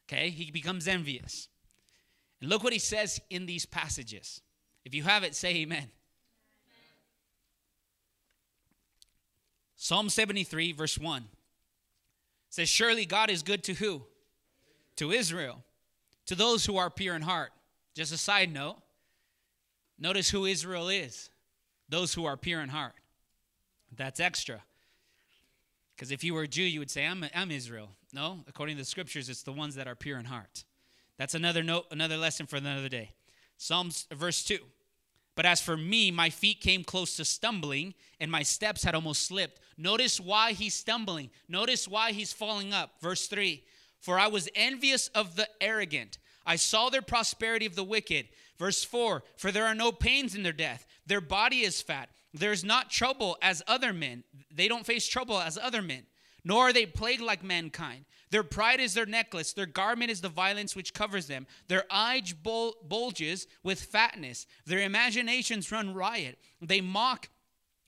Okay, 0.04 0.32
he 0.32 0.52
becomes 0.52 0.86
envious. 0.86 1.48
And 2.42 2.50
look 2.50 2.62
what 2.62 2.74
he 2.74 2.80
says 2.80 3.22
in 3.30 3.46
these 3.46 3.66
passages. 3.66 4.42
If 4.84 4.94
you 4.94 5.04
have 5.04 5.24
it, 5.24 5.34
say 5.34 5.52
amen. 5.52 5.78
amen. 5.78 5.90
Psalm 9.78 10.10
73, 10.10 10.74
verse 10.74 10.98
1 11.00 11.24
says, 12.50 12.68
Surely 12.68 13.06
God 13.06 13.30
is 13.30 13.44
good 13.44 13.64
to 13.64 13.76
who? 13.76 14.02
To 14.98 15.14
Israel, 15.14 15.64
to 16.26 16.36
those 16.36 16.66
who 16.66 16.76
are 16.76 16.90
pure 16.90 17.16
in 17.16 17.22
heart. 17.22 17.52
Just 17.96 18.12
a 18.12 18.18
side 18.18 18.54
note, 18.54 18.76
notice 19.98 20.30
who 20.30 20.44
Israel 20.44 20.90
is 20.90 21.30
those 21.88 22.14
who 22.14 22.26
are 22.26 22.36
pure 22.36 22.60
in 22.60 22.68
heart. 22.68 22.96
That's 23.96 24.20
extra. 24.20 24.64
Because 26.02 26.12
if 26.12 26.24
you 26.24 26.34
were 26.34 26.42
a 26.42 26.48
Jew, 26.48 26.64
you 26.64 26.80
would 26.80 26.90
say, 26.90 27.06
I'm, 27.06 27.24
I'm 27.36 27.52
Israel. 27.52 27.90
No, 28.12 28.40
according 28.48 28.76
to 28.76 28.82
the 28.82 28.88
scriptures, 28.88 29.30
it's 29.30 29.44
the 29.44 29.52
ones 29.52 29.76
that 29.76 29.88
are 29.88 29.94
pure 29.94 30.18
in 30.18 30.26
heart. 30.26 30.64
That's 31.20 31.36
another 31.36 31.62
note, 31.62 31.86
another 31.92 32.18
lesson 32.18 32.48
for 32.48 32.56
another 32.56 32.90
day. 32.90 33.12
Psalms 33.58 34.08
verse 34.12 34.44
2. 34.44 34.58
But 35.36 35.46
as 35.46 35.62
for 35.62 35.78
me, 35.78 36.10
my 36.10 36.32
feet 36.32 36.60
came 36.60 36.84
close 36.84 37.18
to 37.18 37.24
stumbling, 37.24 37.94
and 38.20 38.32
my 38.32 38.42
steps 38.42 38.84
had 38.84 38.96
almost 38.96 39.28
slipped. 39.28 39.60
Notice 39.78 40.20
why 40.20 40.54
he's 40.54 40.74
stumbling. 40.74 41.30
Notice 41.48 41.88
why 41.88 42.14
he's 42.14 42.34
falling 42.34 42.74
up. 42.74 42.96
Verse 43.00 43.28
3 43.28 43.64
For 44.00 44.18
I 44.18 44.26
was 44.26 44.50
envious 44.56 45.08
of 45.10 45.36
the 45.36 45.48
arrogant. 45.62 46.18
I 46.48 46.56
saw 46.56 46.90
their 46.90 47.04
prosperity 47.04 47.68
of 47.68 47.76
the 47.76 47.84
wicked. 47.84 48.28
Verse 48.58 48.84
4 48.84 49.22
For 49.38 49.52
there 49.52 49.68
are 49.68 49.76
no 49.76 49.92
pains 49.92 50.34
in 50.34 50.42
their 50.42 50.52
death, 50.52 50.88
their 51.06 51.22
body 51.22 51.58
is 51.58 51.80
fat. 51.80 52.10
There's 52.34 52.64
not 52.64 52.90
trouble 52.90 53.38
as 53.42 53.62
other 53.68 53.94
men. 53.94 54.24
They 54.54 54.68
don't 54.68 54.86
face 54.86 55.08
trouble 55.08 55.40
as 55.40 55.58
other 55.58 55.82
men, 55.82 56.04
nor 56.44 56.70
are 56.70 56.74
they 56.74 56.86
plagued 56.86 57.22
like 57.22 57.44
mankind. 57.44 58.06
Their 58.30 58.44
pride 58.44 58.80
is 58.80 58.94
their 58.94 59.06
necklace. 59.06 59.52
Their 59.52 59.66
garment 59.66 60.10
is 60.10 60.22
the 60.22 60.30
violence 60.30 60.76
which 60.76 60.94
covers 60.94 61.28
them. 61.28 61.46
Their 61.68 61.84
eyes 61.92 62.34
bulges 62.34 63.46
with 63.62 63.84
fatness. 63.84 64.48
Their 64.66 64.80
imaginations 64.80 65.72
run 65.72 65.94
riot. 65.94 66.40
They 66.62 66.80
mock 66.80 67.30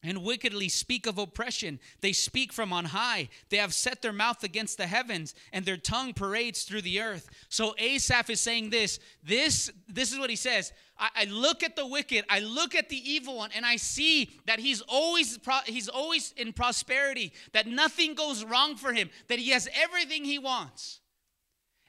and 0.03 0.21
wickedly 0.21 0.67
speak 0.67 1.07
of 1.07 1.17
oppression. 1.17 1.79
They 2.01 2.11
speak 2.11 2.51
from 2.51 2.73
on 2.73 2.85
high. 2.85 3.29
They 3.49 3.57
have 3.57 3.73
set 3.73 4.01
their 4.01 4.11
mouth 4.11 4.43
against 4.43 4.77
the 4.77 4.87
heavens, 4.87 5.33
and 5.53 5.65
their 5.65 5.77
tongue 5.77 6.13
parades 6.13 6.63
through 6.63 6.81
the 6.81 6.99
earth. 6.99 7.29
So 7.47 7.73
Asaph 7.77 8.29
is 8.29 8.41
saying 8.41 8.69
this. 8.69 8.99
This, 9.23 9.71
this 9.87 10.11
is 10.11 10.19
what 10.19 10.29
he 10.29 10.35
says. 10.35 10.73
I, 10.97 11.09
I 11.15 11.23
look 11.25 11.63
at 11.63 11.75
the 11.75 11.85
wicked, 11.87 12.25
I 12.29 12.39
look 12.39 12.75
at 12.75 12.89
the 12.89 13.11
evil 13.11 13.37
one, 13.37 13.49
and 13.55 13.65
I 13.65 13.77
see 13.77 14.31
that 14.45 14.59
he's 14.59 14.81
always 14.81 15.39
he's 15.65 15.89
always 15.89 16.33
in 16.37 16.53
prosperity, 16.53 17.33
that 17.53 17.67
nothing 17.67 18.15
goes 18.15 18.43
wrong 18.43 18.75
for 18.75 18.93
him, 18.93 19.09
that 19.27 19.39
he 19.39 19.51
has 19.51 19.67
everything 19.75 20.23
he 20.23 20.39
wants. 20.39 20.99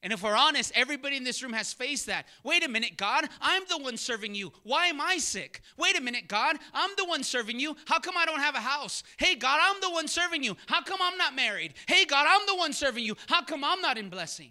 And 0.04 0.12
if 0.12 0.22
we're 0.22 0.36
honest, 0.36 0.70
everybody 0.74 1.16
in 1.16 1.24
this 1.24 1.42
room 1.42 1.54
has 1.54 1.72
faced 1.72 2.06
that. 2.06 2.26
Wait 2.42 2.62
a 2.62 2.68
minute, 2.68 2.98
God, 2.98 3.26
I'm 3.40 3.62
the 3.70 3.78
one 3.78 3.96
serving 3.96 4.34
you. 4.34 4.52
Why 4.62 4.88
am 4.88 5.00
I 5.00 5.16
sick? 5.16 5.62
Wait 5.78 5.98
a 5.98 6.02
minute, 6.02 6.28
God, 6.28 6.58
I'm 6.74 6.90
the 6.98 7.06
one 7.06 7.22
serving 7.22 7.58
you. 7.58 7.74
How 7.86 8.00
come 8.00 8.14
I 8.18 8.26
don't 8.26 8.40
have 8.40 8.54
a 8.54 8.60
house? 8.60 9.02
Hey, 9.16 9.34
God, 9.34 9.60
I'm 9.62 9.80
the 9.80 9.90
one 9.90 10.06
serving 10.06 10.42
you. 10.42 10.58
How 10.66 10.82
come 10.82 10.98
I'm 11.02 11.16
not 11.16 11.34
married? 11.34 11.72
Hey, 11.88 12.04
God, 12.04 12.26
I'm 12.28 12.46
the 12.46 12.54
one 12.54 12.74
serving 12.74 13.02
you. 13.02 13.16
How 13.28 13.42
come 13.42 13.64
I'm 13.64 13.80
not 13.80 13.96
in 13.96 14.10
blessing? 14.10 14.50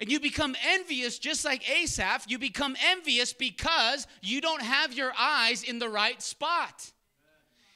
And 0.00 0.10
you 0.10 0.20
become 0.20 0.54
envious 0.64 1.18
just 1.18 1.44
like 1.44 1.68
Asaph. 1.68 2.26
You 2.28 2.38
become 2.38 2.76
envious 2.84 3.32
because 3.32 4.06
you 4.22 4.40
don't 4.40 4.62
have 4.62 4.92
your 4.92 5.12
eyes 5.18 5.64
in 5.64 5.78
the 5.78 5.88
right 5.88 6.22
spot. 6.22 6.92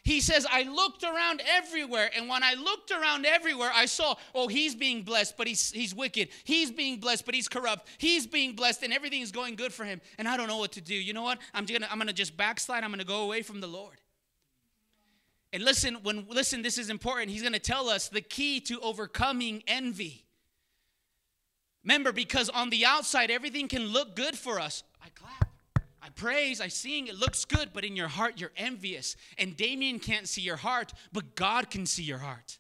He 0.05 0.21
says, 0.21 0.45
I 0.51 0.65
looked 0.65 1.05
around 1.05 1.43
everywhere, 1.47 2.11
and 2.17 2.29
when 2.29 2.43
I 2.43 2.55
looked 2.55 2.91
around 2.91 3.25
everywhere, 3.25 3.71
I 3.73 3.87
saw, 3.87 4.17
oh, 4.35 4.49
he's 4.49 4.75
being 4.75 5.03
blessed, 5.03 5.37
but 5.37 5.47
he's, 5.47 5.71
he's 5.71 5.95
wicked. 5.95 6.29
He's 6.43 6.73
being 6.73 6.99
blessed, 6.99 7.25
but 7.25 7.37
he's 7.37 7.47
corrupt. 7.47 7.87
He's 7.99 8.27
being 8.27 8.57
blessed, 8.57 8.83
and 8.83 8.93
everything's 8.93 9.31
going 9.31 9.55
good 9.55 9.73
for 9.73 9.85
him. 9.85 10.01
And 10.19 10.27
I 10.27 10.37
don't 10.37 10.49
know 10.49 10.59
what 10.59 10.73
to 10.73 10.81
do. 10.81 10.95
You 10.95 11.13
know 11.13 11.23
what? 11.23 11.39
I'm 11.55 11.67
gonna, 11.67 11.87
I'm 11.89 11.99
gonna 11.99 12.13
just 12.13 12.37
backslide. 12.37 12.83
I'm 12.83 12.91
gonna 12.91 13.05
go 13.05 13.23
away 13.23 13.43
from 13.43 13.61
the 13.61 13.69
Lord. 13.69 14.01
And 15.53 15.63
listen, 15.63 15.97
when 16.03 16.27
listen, 16.29 16.63
this 16.63 16.79
is 16.79 16.91
important. 16.91 17.31
He's 17.31 17.43
gonna 17.43 17.61
tell 17.61 17.89
us 17.89 18.09
the 18.09 18.23
key 18.23 18.59
to 18.63 18.81
overcoming 18.81 19.63
envy. 19.69 20.25
Remember, 21.85 22.13
because 22.13 22.49
on 22.49 22.71
the 22.71 22.85
outside, 22.85 23.31
everything 23.31 23.69
can 23.69 23.87
look 23.87 24.15
good 24.15 24.39
for 24.39 24.61
us. 24.61 24.85
I 25.03 25.09
clap. 25.11 25.49
I 26.03 26.09
praise, 26.11 26.61
I 26.61 26.69
sing, 26.69 27.07
it 27.07 27.15
looks 27.15 27.45
good, 27.45 27.71
but 27.73 27.85
in 27.85 27.95
your 27.95 28.09
heart 28.09 28.41
you're 28.41 28.53
envious. 28.57 29.17
And 29.39 29.57
Damien 29.57 30.01
can't 30.01 30.29
see 30.29 30.43
your 30.43 30.57
heart, 30.57 30.93
but 31.13 31.37
God 31.37 31.71
can 31.71 31.87
see 31.87 32.03
your 32.03 32.19
heart. 32.19 32.59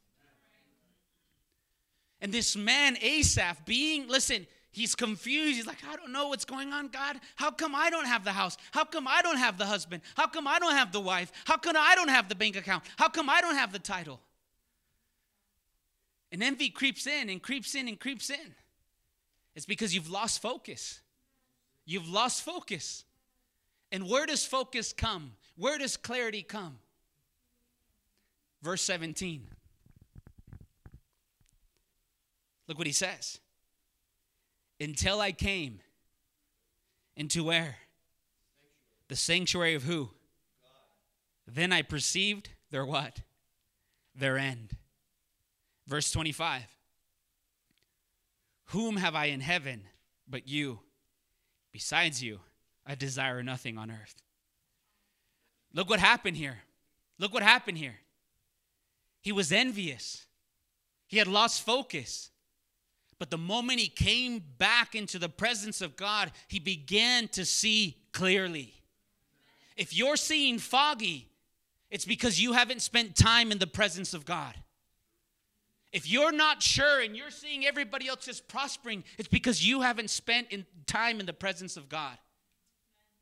And 2.20 2.32
this 2.32 2.56
man, 2.56 2.96
Asaph, 3.02 3.64
being, 3.66 4.06
listen, 4.06 4.46
he's 4.70 4.94
confused. 4.94 5.56
He's 5.56 5.66
like, 5.66 5.82
I 5.90 5.96
don't 5.96 6.12
know 6.12 6.28
what's 6.28 6.44
going 6.44 6.72
on, 6.72 6.86
God. 6.86 7.16
How 7.34 7.50
come 7.50 7.74
I 7.74 7.90
don't 7.90 8.06
have 8.06 8.22
the 8.22 8.30
house? 8.30 8.56
How 8.70 8.84
come 8.84 9.08
I 9.08 9.22
don't 9.22 9.38
have 9.38 9.58
the 9.58 9.66
husband? 9.66 10.02
How 10.16 10.28
come 10.28 10.46
I 10.46 10.60
don't 10.60 10.74
have 10.76 10.92
the 10.92 11.00
wife? 11.00 11.32
How 11.44 11.56
come 11.56 11.76
I 11.76 11.96
don't 11.96 12.10
have 12.10 12.28
the 12.28 12.36
bank 12.36 12.54
account? 12.54 12.84
How 12.96 13.08
come 13.08 13.28
I 13.28 13.40
don't 13.40 13.56
have 13.56 13.72
the 13.72 13.80
title? 13.80 14.20
And 16.30 16.44
envy 16.44 16.70
creeps 16.70 17.08
in 17.08 17.28
and 17.28 17.42
creeps 17.42 17.74
in 17.74 17.88
and 17.88 17.98
creeps 17.98 18.30
in. 18.30 18.54
It's 19.54 19.66
because 19.66 19.94
you've 19.94 20.10
lost 20.10 20.40
focus. 20.40 21.00
You've 21.84 22.08
lost 22.08 22.42
focus. 22.42 23.04
And 23.90 24.08
where 24.08 24.26
does 24.26 24.44
focus 24.46 24.92
come? 24.92 25.32
Where 25.56 25.78
does 25.78 25.96
clarity 25.96 26.42
come? 26.42 26.78
Verse 28.62 28.82
17. 28.82 29.46
Look 32.68 32.78
what 32.78 32.86
he 32.86 32.92
says. 32.92 33.40
Until 34.80 35.20
I 35.20 35.32
came 35.32 35.80
into 37.16 37.44
where? 37.44 37.76
The 39.08 39.16
sanctuary 39.16 39.74
of 39.74 39.82
who? 39.82 40.10
Then 41.46 41.72
I 41.72 41.82
perceived 41.82 42.48
their 42.70 42.86
what? 42.86 43.20
Their 44.14 44.38
end. 44.38 44.76
Verse 45.86 46.10
25 46.10 46.62
Whom 48.66 48.96
have 48.96 49.14
I 49.14 49.26
in 49.26 49.40
heaven 49.40 49.82
but 50.28 50.48
you? 50.48 50.80
Besides 51.72 52.22
you, 52.22 52.40
I 52.86 52.94
desire 52.94 53.42
nothing 53.42 53.78
on 53.78 53.90
earth. 53.90 54.22
Look 55.72 55.88
what 55.88 56.00
happened 56.00 56.36
here. 56.36 56.58
Look 57.18 57.32
what 57.32 57.42
happened 57.42 57.78
here. 57.78 57.96
He 59.20 59.32
was 59.32 59.52
envious, 59.52 60.26
he 61.06 61.18
had 61.18 61.28
lost 61.28 61.64
focus. 61.64 62.30
But 63.18 63.30
the 63.30 63.38
moment 63.38 63.78
he 63.78 63.86
came 63.86 64.42
back 64.58 64.96
into 64.96 65.16
the 65.16 65.28
presence 65.28 65.80
of 65.80 65.94
God, 65.94 66.32
he 66.48 66.58
began 66.58 67.28
to 67.28 67.44
see 67.44 67.98
clearly. 68.10 68.74
If 69.76 69.96
you're 69.96 70.16
seeing 70.16 70.58
foggy, 70.58 71.28
it's 71.88 72.04
because 72.04 72.40
you 72.40 72.54
haven't 72.54 72.82
spent 72.82 73.14
time 73.14 73.52
in 73.52 73.58
the 73.58 73.66
presence 73.68 74.12
of 74.12 74.24
God. 74.24 74.56
If 75.92 76.10
you're 76.10 76.32
not 76.32 76.62
sure 76.62 77.00
and 77.00 77.14
you're 77.14 77.30
seeing 77.30 77.66
everybody 77.66 78.08
else 78.08 78.26
is 78.26 78.40
prospering, 78.40 79.04
it's 79.18 79.28
because 79.28 79.66
you 79.66 79.82
haven't 79.82 80.08
spent 80.08 80.48
in 80.50 80.64
time 80.86 81.20
in 81.20 81.26
the 81.26 81.34
presence 81.34 81.76
of 81.76 81.88
God. 81.88 82.16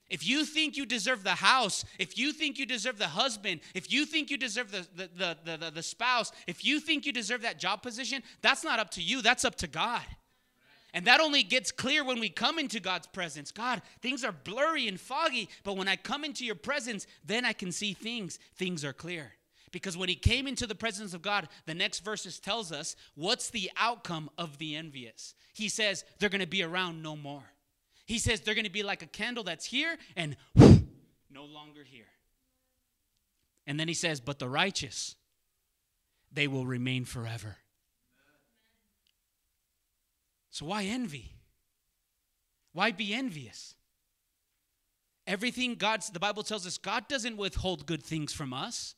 If 0.08 0.26
you 0.26 0.44
think 0.44 0.76
you 0.76 0.86
deserve 0.86 1.22
the 1.22 1.36
house, 1.36 1.84
if 1.98 2.18
you 2.18 2.32
think 2.32 2.58
you 2.58 2.66
deserve 2.66 2.98
the 2.98 3.06
husband, 3.06 3.60
if 3.74 3.92
you 3.92 4.04
think 4.04 4.30
you 4.30 4.36
deserve 4.36 4.72
the, 4.72 4.86
the, 4.94 5.36
the, 5.44 5.56
the, 5.56 5.70
the 5.70 5.82
spouse, 5.82 6.32
if 6.48 6.64
you 6.64 6.80
think 6.80 7.06
you 7.06 7.12
deserve 7.12 7.42
that 7.42 7.58
job 7.58 7.80
position, 7.80 8.22
that's 8.42 8.64
not 8.64 8.80
up 8.80 8.90
to 8.92 9.02
you, 9.02 9.22
that's 9.22 9.44
up 9.44 9.54
to 9.56 9.68
God. 9.68 10.02
And 10.92 11.06
that 11.06 11.20
only 11.20 11.44
gets 11.44 11.70
clear 11.70 12.02
when 12.02 12.18
we 12.18 12.28
come 12.28 12.58
into 12.58 12.80
God's 12.80 13.06
presence. 13.06 13.52
God, 13.52 13.82
things 14.00 14.24
are 14.24 14.32
blurry 14.32 14.88
and 14.88 14.98
foggy, 14.98 15.48
but 15.62 15.76
when 15.76 15.86
I 15.86 15.94
come 15.94 16.24
into 16.24 16.44
your 16.44 16.56
presence, 16.56 17.06
then 17.24 17.44
I 17.44 17.52
can 17.52 17.70
see 17.70 17.94
things. 17.94 18.40
Things 18.56 18.84
are 18.84 18.92
clear. 18.92 19.32
Because 19.72 19.96
when 19.96 20.08
he 20.08 20.14
came 20.14 20.46
into 20.46 20.66
the 20.66 20.74
presence 20.74 21.14
of 21.14 21.22
God, 21.22 21.48
the 21.66 21.74
next 21.74 22.00
verses 22.00 22.40
tells 22.40 22.72
us 22.72 22.96
what's 23.14 23.50
the 23.50 23.70
outcome 23.76 24.30
of 24.36 24.58
the 24.58 24.74
envious. 24.74 25.34
He 25.52 25.68
says 25.68 26.04
they're 26.18 26.28
going 26.28 26.40
to 26.40 26.46
be 26.46 26.62
around 26.62 27.02
no 27.02 27.16
more. 27.16 27.44
He 28.06 28.18
says 28.18 28.40
they're 28.40 28.54
going 28.54 28.64
to 28.64 28.70
be 28.70 28.82
like 28.82 29.02
a 29.02 29.06
candle 29.06 29.44
that's 29.44 29.64
here 29.64 29.96
and 30.16 30.36
whoosh, 30.54 30.78
no 31.30 31.44
longer 31.44 31.84
here. 31.84 32.08
And 33.66 33.78
then 33.78 33.86
he 33.86 33.94
says, 33.94 34.20
but 34.20 34.40
the 34.40 34.48
righteous, 34.48 35.14
they 36.32 36.48
will 36.48 36.66
remain 36.66 37.04
forever. 37.04 37.56
So 40.50 40.66
why 40.66 40.84
envy? 40.84 41.36
Why 42.72 42.90
be 42.90 43.14
envious? 43.14 43.76
Everything 45.26 45.76
God's 45.76 46.10
the 46.10 46.18
Bible 46.18 46.42
tells 46.42 46.66
us 46.66 46.78
God 46.78 47.06
doesn't 47.06 47.36
withhold 47.36 47.86
good 47.86 48.02
things 48.02 48.32
from 48.32 48.52
us. 48.52 48.96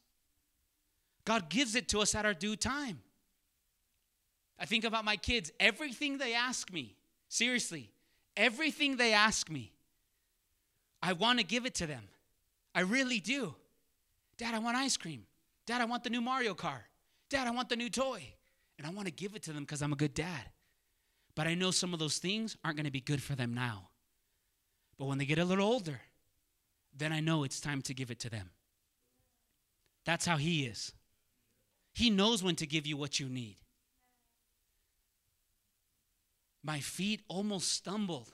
God 1.24 1.48
gives 1.48 1.74
it 1.74 1.88
to 1.90 2.00
us 2.00 2.14
at 2.14 2.26
our 2.26 2.34
due 2.34 2.56
time. 2.56 3.00
I 4.58 4.64
think 4.64 4.84
about 4.84 5.04
my 5.04 5.16
kids, 5.16 5.50
everything 5.58 6.18
they 6.18 6.34
ask 6.34 6.72
me, 6.72 6.96
seriously, 7.28 7.90
everything 8.36 8.96
they 8.96 9.12
ask 9.12 9.50
me, 9.50 9.72
I 11.02 11.14
want 11.14 11.40
to 11.40 11.44
give 11.44 11.66
it 11.66 11.74
to 11.76 11.86
them. 11.86 12.04
I 12.74 12.80
really 12.80 13.18
do. 13.18 13.54
Dad, 14.38 14.54
I 14.54 14.60
want 14.60 14.76
ice 14.76 14.96
cream. 14.96 15.24
Dad, 15.66 15.80
I 15.80 15.84
want 15.84 16.04
the 16.04 16.10
new 16.10 16.20
Mario 16.20 16.54
car. 16.54 16.84
Dad, 17.28 17.46
I 17.46 17.50
want 17.50 17.68
the 17.68 17.76
new 17.76 17.90
toy. 17.90 18.22
And 18.78 18.86
I 18.86 18.90
want 18.90 19.06
to 19.06 19.12
give 19.12 19.34
it 19.34 19.42
to 19.44 19.52
them 19.52 19.62
because 19.62 19.82
I'm 19.82 19.92
a 19.92 19.96
good 19.96 20.14
dad. 20.14 20.50
But 21.34 21.46
I 21.46 21.54
know 21.54 21.70
some 21.70 21.92
of 21.92 21.98
those 21.98 22.18
things 22.18 22.56
aren't 22.64 22.76
going 22.76 22.86
to 22.86 22.92
be 22.92 23.00
good 23.00 23.22
for 23.22 23.34
them 23.34 23.54
now. 23.54 23.88
But 24.98 25.06
when 25.06 25.18
they 25.18 25.24
get 25.24 25.38
a 25.38 25.44
little 25.44 25.66
older, 25.66 26.00
then 26.96 27.12
I 27.12 27.20
know 27.20 27.44
it's 27.44 27.60
time 27.60 27.82
to 27.82 27.94
give 27.94 28.10
it 28.10 28.20
to 28.20 28.30
them. 28.30 28.50
That's 30.04 30.26
how 30.26 30.36
He 30.36 30.64
is. 30.64 30.92
He 31.92 32.10
knows 32.10 32.42
when 32.42 32.56
to 32.56 32.66
give 32.66 32.86
you 32.86 32.96
what 32.96 33.20
you 33.20 33.28
need. 33.28 33.56
My 36.62 36.80
feet 36.80 37.22
almost 37.28 37.72
stumbled. 37.72 38.32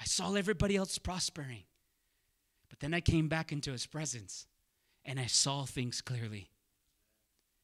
I 0.00 0.04
saw 0.04 0.34
everybody 0.34 0.76
else 0.76 0.98
prospering. 0.98 1.64
But 2.68 2.80
then 2.80 2.92
I 2.92 3.00
came 3.00 3.28
back 3.28 3.52
into 3.52 3.72
His 3.72 3.86
presence 3.86 4.46
and 5.04 5.18
I 5.18 5.26
saw 5.26 5.64
things 5.64 6.00
clearly. 6.00 6.50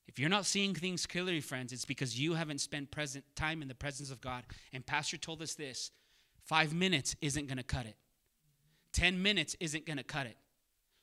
If 0.09 0.19
you're 0.19 0.31
not 0.31 0.47
seeing 0.47 0.75
things 0.75 1.07
clearly, 1.07 1.41
friends, 1.41 1.73
it's 1.73 1.85
because 1.85 2.19
you 2.19 2.35
haven't 2.35 2.61
spent 2.61 2.91
present 2.91 3.25
time 3.35 3.63
in 3.63 3.69
the 3.69 3.75
presence 3.75 4.11
of 4.11 4.21
God. 4.21 4.45
And 4.73 4.85
Pastor 4.85 5.17
told 5.17 5.43
us 5.43 5.55
this 5.55 5.91
five 6.45 6.75
minutes 6.75 7.17
isn't 7.21 7.47
going 7.47 7.59
to 7.59 7.63
cut 7.63 7.87
it, 7.87 7.97
10 8.93 9.23
minutes 9.23 9.57
isn't 9.61 9.87
going 9.87 9.97
to 9.97 10.03
cut 10.03 10.27
it, 10.27 10.37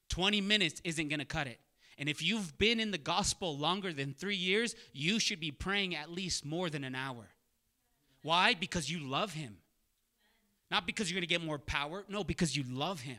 20 0.10 0.42
minutes 0.42 0.82
isn't 0.84 1.08
going 1.08 1.20
to 1.20 1.26
cut 1.26 1.48
it. 1.48 1.60
And 2.00 2.08
if 2.08 2.24
you've 2.24 2.58
been 2.58 2.80
in 2.80 2.92
the 2.92 2.98
gospel 2.98 3.58
longer 3.58 3.92
than 3.92 4.14
three 4.14 4.38
years, 4.38 4.74
you 4.94 5.20
should 5.20 5.42
be 5.42 5.52
praying 5.52 5.96
at 5.96 6.10
least 6.10 6.46
more 6.46 6.70
than 6.70 6.86
an 6.86 6.96
hour. 6.96 7.28
Why? 8.22 8.54
Because 8.54 8.90
you 8.90 9.00
love 9.00 9.34
Him. 9.34 9.58
Not 10.72 10.86
because 10.86 11.12
you're 11.12 11.18
going 11.18 11.28
to 11.28 11.34
get 11.34 11.44
more 11.44 11.60
power. 11.60 12.06
No, 12.08 12.24
because 12.24 12.56
you 12.56 12.64
love 12.70 13.02
Him. 13.02 13.18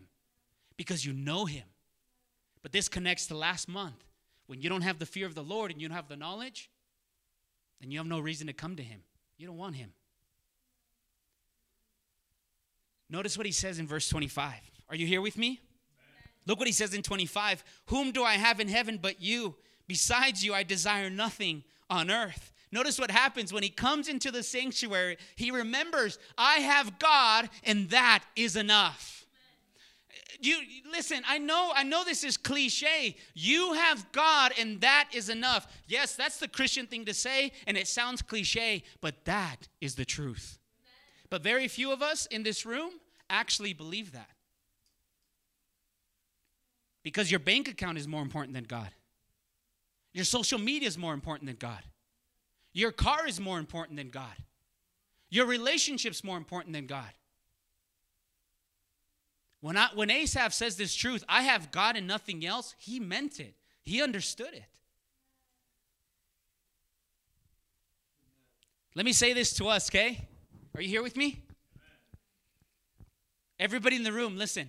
Because 0.78 1.04
you 1.04 1.12
know 1.12 1.44
Him. 1.44 1.64
But 2.62 2.72
this 2.72 2.88
connects 2.88 3.26
to 3.26 3.36
last 3.36 3.68
month. 3.68 4.02
When 4.46 4.62
you 4.62 4.70
don't 4.70 4.80
have 4.80 4.98
the 4.98 5.06
fear 5.06 5.26
of 5.26 5.34
the 5.34 5.44
Lord 5.44 5.70
and 5.70 5.80
you 5.80 5.86
don't 5.86 5.96
have 5.96 6.08
the 6.08 6.16
knowledge, 6.16 6.70
then 7.82 7.90
you 7.90 7.98
have 7.98 8.06
no 8.06 8.18
reason 8.18 8.46
to 8.46 8.54
come 8.54 8.76
to 8.76 8.82
Him. 8.82 9.02
You 9.36 9.46
don't 9.46 9.58
want 9.58 9.76
Him. 9.76 9.92
Notice 13.10 13.36
what 13.36 13.46
He 13.46 13.52
says 13.52 13.78
in 13.78 13.86
verse 13.86 14.08
25. 14.08 14.54
Are 14.88 14.96
you 14.96 15.06
here 15.06 15.20
with 15.20 15.36
me? 15.36 15.60
Look 16.46 16.58
what 16.58 16.68
He 16.68 16.72
says 16.72 16.94
in 16.94 17.02
25 17.02 17.64
Whom 17.86 18.12
do 18.12 18.22
I 18.22 18.34
have 18.34 18.60
in 18.60 18.68
heaven 18.68 18.98
but 19.00 19.20
you? 19.20 19.56
Besides 19.86 20.44
you, 20.44 20.54
I 20.54 20.62
desire 20.62 21.10
nothing 21.10 21.64
on 21.88 22.10
earth. 22.10 22.52
Notice 22.72 22.98
what 23.00 23.10
happens 23.10 23.52
when 23.52 23.64
he 23.64 23.68
comes 23.68 24.08
into 24.08 24.30
the 24.30 24.44
sanctuary. 24.44 25.16
He 25.34 25.50
remembers, 25.50 26.18
I 26.38 26.58
have 26.58 27.00
God, 27.00 27.50
and 27.64 27.90
that 27.90 28.22
is 28.36 28.54
enough 28.54 29.20
you 30.42 30.56
listen 30.90 31.22
i 31.28 31.38
know 31.38 31.70
i 31.74 31.82
know 31.82 32.04
this 32.04 32.24
is 32.24 32.36
cliche 32.36 33.16
you 33.34 33.74
have 33.74 34.10
god 34.12 34.52
and 34.58 34.80
that 34.80 35.08
is 35.12 35.28
enough 35.28 35.66
yes 35.86 36.14
that's 36.14 36.38
the 36.38 36.48
christian 36.48 36.86
thing 36.86 37.04
to 37.04 37.14
say 37.14 37.52
and 37.66 37.76
it 37.76 37.86
sounds 37.86 38.22
cliche 38.22 38.82
but 39.00 39.24
that 39.24 39.68
is 39.80 39.94
the 39.94 40.04
truth 40.04 40.58
but 41.28 41.42
very 41.42 41.68
few 41.68 41.92
of 41.92 42.02
us 42.02 42.26
in 42.26 42.42
this 42.42 42.64
room 42.64 42.90
actually 43.28 43.72
believe 43.72 44.12
that 44.12 44.30
because 47.02 47.30
your 47.30 47.40
bank 47.40 47.68
account 47.68 47.98
is 47.98 48.06
more 48.06 48.22
important 48.22 48.54
than 48.54 48.64
god 48.64 48.90
your 50.12 50.24
social 50.24 50.58
media 50.58 50.88
is 50.88 50.98
more 50.98 51.14
important 51.14 51.46
than 51.46 51.56
god 51.56 51.82
your 52.72 52.92
car 52.92 53.26
is 53.26 53.40
more 53.40 53.58
important 53.58 53.96
than 53.96 54.10
god 54.10 54.36
your 55.30 55.46
relationship's 55.46 56.24
more 56.24 56.36
important 56.36 56.72
than 56.72 56.86
god 56.86 57.12
when, 59.60 59.76
I, 59.76 59.88
when 59.94 60.10
Asaph 60.10 60.54
says 60.54 60.76
this 60.76 60.94
truth, 60.94 61.22
I 61.28 61.42
have 61.42 61.70
God 61.70 61.96
and 61.96 62.06
nothing 62.06 62.46
else, 62.46 62.74
he 62.78 62.98
meant 62.98 63.40
it. 63.40 63.54
He 63.82 64.02
understood 64.02 64.52
it. 64.52 64.64
Let 68.94 69.04
me 69.04 69.12
say 69.12 69.32
this 69.32 69.52
to 69.54 69.68
us, 69.68 69.88
okay? 69.90 70.26
Are 70.74 70.82
you 70.82 70.88
here 70.88 71.02
with 71.02 71.16
me? 71.16 71.42
Everybody 73.58 73.96
in 73.96 74.02
the 74.02 74.12
room, 74.12 74.36
listen. 74.36 74.68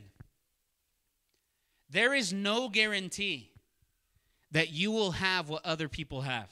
There 1.91 2.13
is 2.13 2.31
no 2.31 2.69
guarantee 2.69 3.51
that 4.51 4.71
you 4.71 4.91
will 4.91 5.11
have 5.11 5.49
what 5.49 5.65
other 5.65 5.89
people 5.89 6.21
have. 6.21 6.49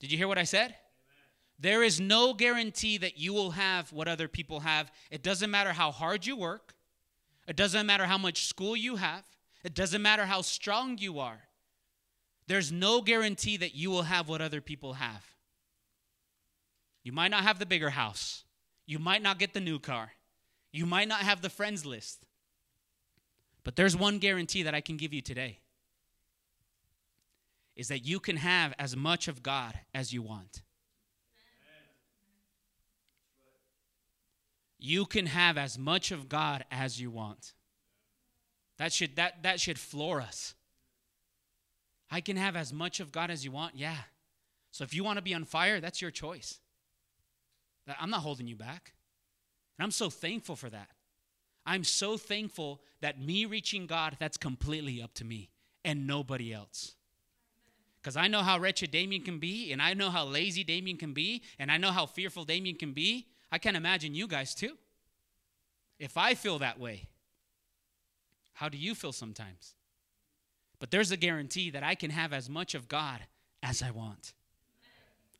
Did 0.00 0.10
you 0.10 0.16
hear 0.16 0.28
what 0.28 0.38
I 0.38 0.44
said? 0.44 0.74
There 1.58 1.82
is 1.82 2.00
no 2.00 2.32
guarantee 2.32 2.96
that 2.98 3.18
you 3.18 3.34
will 3.34 3.52
have 3.52 3.92
what 3.92 4.08
other 4.08 4.28
people 4.28 4.60
have. 4.60 4.90
It 5.10 5.22
doesn't 5.22 5.50
matter 5.50 5.72
how 5.72 5.90
hard 5.90 6.26
you 6.26 6.36
work, 6.36 6.74
it 7.46 7.56
doesn't 7.56 7.86
matter 7.86 8.06
how 8.06 8.18
much 8.18 8.46
school 8.46 8.76
you 8.76 8.96
have, 8.96 9.24
it 9.64 9.74
doesn't 9.74 10.02
matter 10.02 10.26
how 10.26 10.40
strong 10.40 10.96
you 10.98 11.18
are. 11.18 11.40
There's 12.46 12.72
no 12.72 13.02
guarantee 13.02 13.58
that 13.58 13.74
you 13.74 13.90
will 13.90 14.02
have 14.02 14.28
what 14.28 14.40
other 14.40 14.60
people 14.60 14.94
have. 14.94 15.24
You 17.02 17.12
might 17.12 17.30
not 17.30 17.42
have 17.42 17.58
the 17.58 17.66
bigger 17.66 17.90
house, 17.90 18.44
you 18.86 18.98
might 18.98 19.22
not 19.22 19.38
get 19.38 19.52
the 19.52 19.60
new 19.60 19.78
car, 19.78 20.12
you 20.72 20.86
might 20.86 21.08
not 21.08 21.20
have 21.20 21.42
the 21.42 21.50
friends 21.50 21.84
list. 21.84 22.25
But 23.66 23.74
there's 23.74 23.96
one 23.96 24.18
guarantee 24.18 24.62
that 24.62 24.76
I 24.76 24.80
can 24.80 24.96
give 24.96 25.12
you 25.12 25.20
today. 25.20 25.58
is 27.74 27.88
that 27.88 28.06
you 28.06 28.20
can 28.20 28.36
have 28.36 28.72
as 28.78 28.96
much 28.96 29.26
of 29.26 29.42
God 29.42 29.74
as 29.92 30.12
you 30.12 30.22
want. 30.22 30.62
You 34.78 35.04
can 35.04 35.26
have 35.26 35.58
as 35.58 35.76
much 35.76 36.12
of 36.12 36.28
God 36.28 36.64
as 36.70 37.00
you 37.00 37.10
want. 37.10 37.54
That 38.78 38.92
should 38.92 39.16
that 39.16 39.42
that 39.42 39.58
should 39.60 39.80
floor 39.80 40.20
us. 40.20 40.54
I 42.08 42.20
can 42.20 42.36
have 42.36 42.54
as 42.54 42.72
much 42.72 43.00
of 43.00 43.10
God 43.10 43.32
as 43.32 43.44
you 43.44 43.50
want. 43.50 43.74
Yeah. 43.74 43.96
So 44.70 44.84
if 44.84 44.94
you 44.94 45.02
want 45.02 45.16
to 45.16 45.22
be 45.22 45.34
on 45.34 45.44
fire, 45.44 45.80
that's 45.80 46.00
your 46.00 46.12
choice. 46.12 46.60
I'm 48.00 48.10
not 48.10 48.20
holding 48.20 48.46
you 48.46 48.56
back. 48.56 48.94
And 49.76 49.84
I'm 49.84 49.90
so 49.90 50.08
thankful 50.08 50.54
for 50.54 50.70
that. 50.70 50.95
I'm 51.66 51.84
so 51.84 52.16
thankful 52.16 52.80
that 53.00 53.20
me 53.20 53.44
reaching 53.44 53.86
God, 53.86 54.16
that's 54.20 54.36
completely 54.36 55.02
up 55.02 55.12
to 55.14 55.24
me 55.24 55.50
and 55.84 56.06
nobody 56.06 56.52
else. 56.52 56.94
Because 58.00 58.16
I 58.16 58.28
know 58.28 58.42
how 58.42 58.58
wretched 58.60 58.92
Damien 58.92 59.22
can 59.22 59.40
be, 59.40 59.72
and 59.72 59.82
I 59.82 59.94
know 59.94 60.10
how 60.10 60.24
lazy 60.24 60.62
Damien 60.62 60.96
can 60.96 61.12
be, 61.12 61.42
and 61.58 61.72
I 61.72 61.76
know 61.76 61.90
how 61.90 62.06
fearful 62.06 62.44
Damien 62.44 62.76
can 62.76 62.92
be. 62.92 63.26
I 63.50 63.58
can't 63.58 63.76
imagine 63.76 64.14
you 64.14 64.28
guys 64.28 64.54
too. 64.54 64.76
If 65.98 66.16
I 66.16 66.34
feel 66.34 66.60
that 66.60 66.78
way, 66.78 67.08
how 68.52 68.68
do 68.68 68.78
you 68.78 68.94
feel 68.94 69.12
sometimes? 69.12 69.74
But 70.78 70.90
there's 70.90 71.10
a 71.10 71.16
guarantee 71.16 71.70
that 71.70 71.82
I 71.82 71.94
can 71.96 72.10
have 72.10 72.32
as 72.32 72.48
much 72.48 72.74
of 72.74 72.88
God 72.88 73.20
as 73.62 73.82
I 73.82 73.90
want. 73.90 74.34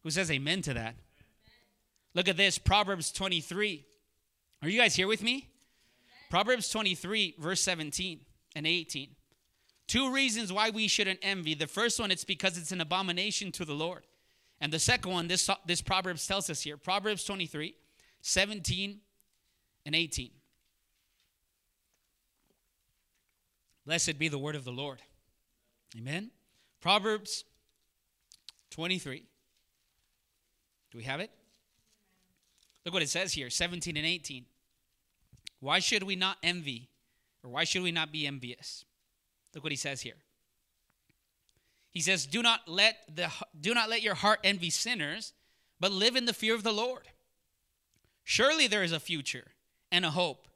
Who 0.02 0.10
says 0.10 0.30
amen 0.30 0.62
to 0.62 0.74
that? 0.74 0.96
Look 2.14 2.28
at 2.28 2.36
this 2.36 2.58
Proverbs 2.58 3.12
23. 3.12 3.84
Are 4.62 4.68
you 4.68 4.80
guys 4.80 4.96
here 4.96 5.06
with 5.06 5.22
me? 5.22 5.48
Proverbs 6.30 6.68
23, 6.70 7.36
verse 7.38 7.60
17 7.60 8.20
and 8.54 8.66
18. 8.66 9.10
Two 9.86 10.12
reasons 10.12 10.52
why 10.52 10.70
we 10.70 10.88
shouldn't 10.88 11.20
envy. 11.22 11.54
The 11.54 11.66
first 11.66 12.00
one, 12.00 12.10
it's 12.10 12.24
because 12.24 12.58
it's 12.58 12.72
an 12.72 12.80
abomination 12.80 13.52
to 13.52 13.64
the 13.64 13.74
Lord. 13.74 14.04
And 14.60 14.72
the 14.72 14.78
second 14.78 15.12
one, 15.12 15.28
this, 15.28 15.48
this 15.66 15.80
Proverbs 15.82 16.26
tells 16.26 16.50
us 16.50 16.62
here 16.62 16.76
Proverbs 16.76 17.24
23, 17.24 17.74
17 18.22 19.00
and 19.84 19.94
18. 19.94 20.30
Blessed 23.84 24.18
be 24.18 24.28
the 24.28 24.38
word 24.38 24.56
of 24.56 24.64
the 24.64 24.72
Lord. 24.72 25.00
Amen. 25.96 26.30
Proverbs 26.80 27.44
23. 28.70 29.24
Do 30.90 30.98
we 30.98 31.04
have 31.04 31.20
it? 31.20 31.30
Look 32.84 32.94
what 32.94 33.02
it 33.02 33.08
says 33.08 33.32
here 33.32 33.50
17 33.50 33.96
and 33.96 34.06
18. 34.06 34.44
Why 35.66 35.81
should 35.81 36.05
we 36.05 36.14
not 36.14 36.37
envy, 36.44 36.90
or 37.42 37.50
why 37.50 37.64
should 37.64 37.83
we 37.83 37.90
not 37.90 38.12
be 38.12 38.24
envious? 38.24 38.85
Look 39.52 39.64
what 39.64 39.72
he 39.72 39.76
says 39.76 40.00
here. 40.00 40.14
He 41.90 42.00
says, 42.00 42.24
"Do 42.24 42.40
not 42.40 42.68
let 42.68 42.98
the 43.12 43.33
do 43.61 43.74
not 43.74 43.90
let 43.90 44.00
your 44.00 44.14
heart 44.14 44.38
envy 44.44 44.70
sinners, 44.70 45.33
but 45.81 45.90
live 45.90 46.14
in 46.14 46.24
the 46.24 46.33
fear 46.33 46.55
of 46.55 46.62
the 46.62 46.72
Lord. 46.72 47.09
Surely 48.22 48.68
there 48.68 48.85
is 48.85 48.92
a 48.92 49.00
future 49.00 49.55
and 49.90 50.05
a 50.05 50.11
hope, 50.12 50.46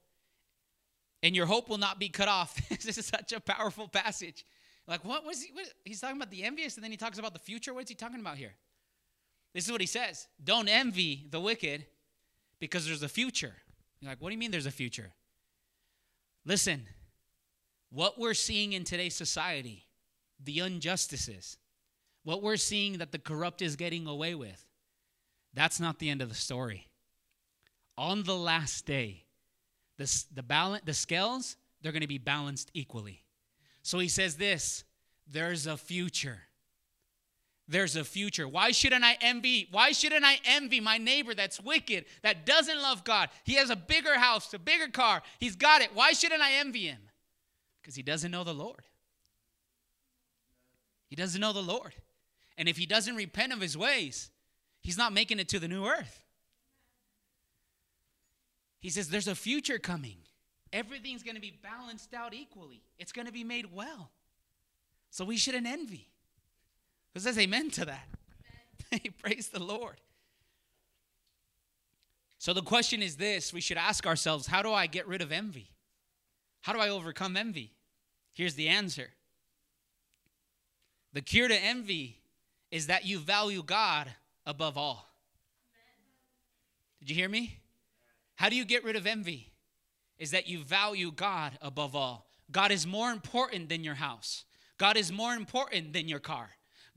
and 1.25 1.35
your 1.35 1.47
hope 1.47 1.69
will 1.69 1.79
not 1.79 1.99
be 1.99 2.09
cut 2.09 2.29
off." 2.29 2.55
this 2.69 2.97
is 2.97 3.07
such 3.07 3.33
a 3.33 3.41
powerful 3.41 3.89
passage. 3.89 4.47
Like, 4.87 5.05
what 5.05 5.25
was 5.25 5.43
he? 5.43 5.53
What, 5.53 5.67
he's 5.85 6.01
talking 6.01 6.19
about 6.19 6.31
the 6.31 6.45
envious, 6.45 6.77
and 6.77 6.85
then 6.85 6.93
he 6.93 6.97
talks 6.97 7.19
about 7.19 7.33
the 7.33 7.41
future. 7.41 7.75
What's 7.75 7.91
he 7.91 7.97
talking 7.97 8.21
about 8.21 8.37
here? 8.37 8.55
This 9.55 9.65
is 9.65 9.73
what 9.73 9.81
he 9.81 9.89
says: 9.89 10.29
Don't 10.45 10.69
envy 10.69 11.27
the 11.29 11.41
wicked, 11.41 11.85
because 12.61 12.87
there's 12.87 13.03
a 13.03 13.09
future. 13.09 13.57
You're 14.01 14.11
like, 14.11 14.21
what 14.21 14.31
do 14.31 14.35
you 14.35 14.39
mean 14.39 14.51
there's 14.51 14.67
a 14.67 14.71
future? 14.71 15.13
Listen, 16.45 16.87
what 17.91 18.19
we're 18.19 18.35
seeing 18.35 18.73
in 18.73 18.85
today's 18.85 19.15
society, 19.15 19.87
the 20.43 20.61
injustices, 20.61 21.59
what 22.25 22.43
we're 22.43 22.57
seeing 22.57 22.99
that 22.99 23.13
the 23.13 23.19
corrupt 23.19 23.63
is 23.63 23.77
getting 23.77 24.07
away 24.07 24.35
with, 24.35 24.65
that's 25.53 25.81
not 25.81 25.99
the 25.99 26.09
end 26.09 26.23
of 26.23 26.29
the 26.29 26.35
story. 26.35 26.89
On 27.99 28.23
the 28.23 28.37
last 28.37 28.87
day, 28.87 29.25
the, 29.99 30.25
the, 30.33 30.43
balance, 30.43 30.83
the 30.87 30.95
scales, 30.95 31.57
they're 31.83 31.93
going 31.93 32.01
to 32.01 32.09
be 32.09 32.19
balanced 32.19 32.71
equally. 32.73 33.25
So 33.83 33.99
he 33.99 34.09
says 34.09 34.37
this 34.37 34.85
there's 35.27 35.67
a 35.67 35.77
future 35.77 36.41
there's 37.71 37.95
a 37.95 38.05
future. 38.05 38.49
Why 38.49 38.73
shouldn't 38.73 39.05
I 39.05 39.17
envy? 39.21 39.69
Why 39.71 39.93
shouldn't 39.93 40.25
I 40.25 40.41
envy 40.45 40.81
my 40.81 40.99
neighbor 40.99 41.35
that's 41.35 41.61
wicked, 41.61 42.05
that 42.23 42.45
doesn't 42.45 42.83
love 42.83 43.05
God? 43.05 43.29
He 43.45 43.55
has 43.55 43.71
a 43.71 43.77
bigger 43.77 44.19
house, 44.19 44.53
a 44.53 44.59
bigger 44.59 44.89
car. 44.89 45.23
He's 45.39 45.55
got 45.55 45.81
it. 45.81 45.91
Why 45.95 46.13
shouldn't 46.13 46.43
I 46.43 46.55
envy 46.55 46.87
him? 46.87 46.99
Because 47.81 47.95
he 47.95 48.03
doesn't 48.03 48.31
know 48.31 48.43
the 48.43 48.53
Lord. 48.53 48.83
He 51.07 51.17
doesn't 51.17 51.41
know 51.41 51.53
the 51.53 51.63
Lord. 51.63 51.95
And 52.59 52.69
if 52.69 52.77
he 52.77 52.87
doesn't 52.87 53.15
repent 53.15 53.53
of 53.53 53.61
his 53.61 53.79
ways, 53.79 54.31
he's 54.81 54.99
not 54.99 55.13
making 55.13 55.39
it 55.39 55.49
to 55.51 55.61
the 55.61 55.69
new 55.69 55.87
earth. 55.87 56.25
He 58.81 58.91
says 58.91 59.09
there's 59.09 59.29
a 59.29 59.35
future 59.35 59.79
coming. 59.79 60.19
Everything's 60.73 61.23
going 61.23 61.37
to 61.37 61.41
be 61.41 61.57
balanced 61.63 62.15
out 62.15 62.35
equally. 62.35 62.83
It's 62.99 63.13
going 63.13 63.27
to 63.27 63.33
be 63.33 63.45
made 63.45 63.73
well. 63.73 64.11
So 65.11 65.25
we 65.25 65.37
shouldn't 65.37 65.67
envy. 65.67 66.10
Who 67.15 67.21
says 67.21 67.39
amen 67.39 67.71
to 67.73 67.85
that? 67.87 68.07
Praise 69.19 69.49
the 69.49 69.63
Lord. 69.63 70.01
So 72.39 72.55
the 72.55 72.63
question 72.63 73.03
is 73.03 73.17
this 73.17 73.53
we 73.53 73.61
should 73.61 73.77
ask 73.77 74.07
ourselves 74.07 74.47
how 74.47 74.63
do 74.63 74.73
I 74.73 74.87
get 74.87 75.07
rid 75.07 75.23
of 75.23 75.33
envy? 75.33 75.71
How 76.63 76.73
do 76.73 76.81
I 76.81 76.89
overcome 76.89 77.37
envy? 77.37 77.75
Here's 78.33 78.55
the 78.55 78.69
answer 78.69 79.11
the 81.13 81.21
cure 81.21 81.49
to 81.49 81.57
envy 81.57 82.19
is 82.71 82.87
that 82.87 83.05
you 83.05 83.19
value 83.19 83.63
God 83.63 84.09
above 84.47 84.79
all. 84.79 85.09
Did 87.01 87.11
you 87.11 87.17
hear 87.17 87.29
me? 87.29 87.59
How 88.37 88.49
do 88.49 88.57
you 88.57 88.65
get 88.65 88.85
rid 88.85 88.97
of 88.97 89.07
envy? 89.07 89.53
Is 90.19 90.31
that 90.31 90.49
you 90.49 90.63
value 90.63 91.11
God 91.11 91.59
above 91.61 91.97
all. 91.97 92.27
God 92.53 92.71
is 92.71 92.87
more 92.87 93.11
important 93.11 93.69
than 93.69 93.83
your 93.83 93.95
house. 93.95 94.45
God 94.79 94.97
is 94.97 95.11
more 95.11 95.35
important 95.35 95.93
than 95.93 96.09
your 96.09 96.21
car. 96.21 96.51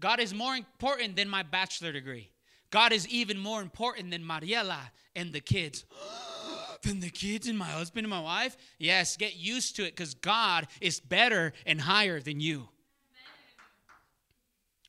God 0.04 0.20
is 0.20 0.34
more 0.34 0.54
important 0.54 1.16
than 1.16 1.30
my 1.30 1.44
bachelor 1.44 1.94
degree. 1.94 2.30
God 2.72 2.92
is 2.92 3.08
even 3.08 3.40
more 3.40 3.62
important 3.62 4.12
than 4.12 4.22
Mariela 4.22 4.92
and 5.16 5.32
the 5.32 5.40
kids. 5.40 5.86
than 6.84 7.00
the 7.00 7.10
kids 7.10 7.48
and 7.48 7.58
my 7.58 7.70
husband 7.70 8.04
and 8.04 8.10
my 8.10 8.20
wife? 8.20 8.58
Yes, 8.78 9.16
get 9.16 9.38
used 9.38 9.78
to 9.78 9.84
it 9.84 9.96
because 9.96 10.14
God 10.14 10.68
is 10.82 11.00
better 11.00 11.54
and 11.66 11.80
higher 11.80 12.20
than 12.20 12.42
you. 12.42 12.68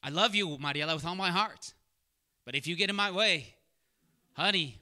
I 0.02 0.08
love 0.08 0.34
you, 0.34 0.58
Mariela, 0.58 0.96
with 0.96 1.06
all 1.06 1.14
my 1.14 1.30
heart. 1.30 1.74
But 2.44 2.56
if 2.56 2.66
you 2.66 2.74
get 2.74 2.90
in 2.90 2.96
my 2.96 3.12
way, 3.12 3.54
honey, 4.32 4.80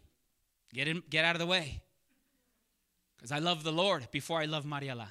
get 0.73 0.89
in, 0.89 1.03
get 1.11 1.27
out 1.27 1.37
of 1.37 1.41
the 1.41 1.47
way. 1.47 1.83
Because 3.19 3.33
I 3.33 3.39
love 3.39 3.65
the 3.65 3.71
Lord 3.71 4.09
before 4.11 4.41
I 4.41 4.47
love 4.47 4.65
Mariela, 4.65 5.09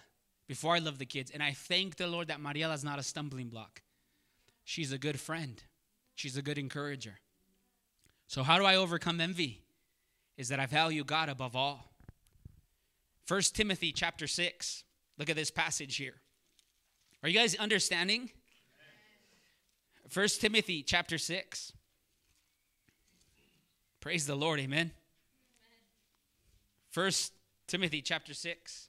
before 0.47 0.75
I 0.75 0.79
love 0.79 0.97
the 0.97 1.05
kids. 1.05 1.29
And 1.29 1.43
I 1.43 1.51
thank 1.51 1.97
the 1.97 2.07
Lord 2.07 2.29
that 2.29 2.39
Mariela 2.39 2.73
is 2.73 2.83
not 2.83 2.97
a 2.97 3.03
stumbling 3.03 3.49
block. 3.49 3.83
She's 4.71 4.93
a 4.93 4.97
good 4.97 5.19
friend, 5.19 5.61
she's 6.15 6.37
a 6.37 6.41
good 6.41 6.57
encourager. 6.57 7.19
So, 8.27 8.41
how 8.41 8.57
do 8.57 8.63
I 8.63 8.77
overcome 8.77 9.19
envy? 9.19 9.65
Is 10.37 10.47
that 10.47 10.61
I 10.61 10.65
value 10.65 11.03
God 11.03 11.27
above 11.27 11.57
all. 11.57 11.91
First 13.25 13.53
Timothy 13.53 13.91
chapter 13.91 14.27
6. 14.27 14.85
Look 15.17 15.29
at 15.29 15.35
this 15.35 15.51
passage 15.51 15.97
here. 15.97 16.13
Are 17.21 17.27
you 17.27 17.37
guys 17.37 17.53
understanding? 17.55 18.31
First 20.07 20.39
Timothy 20.39 20.83
chapter 20.83 21.17
6. 21.17 21.73
Praise 23.99 24.25
the 24.25 24.35
Lord, 24.35 24.61
amen. 24.61 24.91
First 26.91 27.33
Timothy 27.67 28.01
chapter 28.01 28.33
6. 28.33 28.87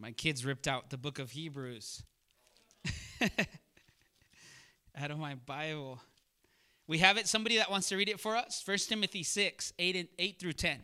My 0.00 0.12
kids 0.12 0.46
ripped 0.46 0.66
out 0.66 0.88
the 0.88 0.96
book 0.96 1.18
of 1.18 1.30
Hebrews 1.30 2.02
out 4.96 5.10
of 5.10 5.18
my 5.18 5.34
Bible. 5.34 6.00
We 6.86 6.98
have 6.98 7.18
it. 7.18 7.28
Somebody 7.28 7.58
that 7.58 7.70
wants 7.70 7.90
to 7.90 7.96
read 7.96 8.08
it 8.08 8.18
for 8.18 8.34
us? 8.34 8.62
1 8.64 8.78
Timothy 8.78 9.22
6, 9.22 9.74
8, 9.78 9.96
and 9.96 10.08
8 10.18 10.40
through 10.40 10.54
10. 10.54 10.78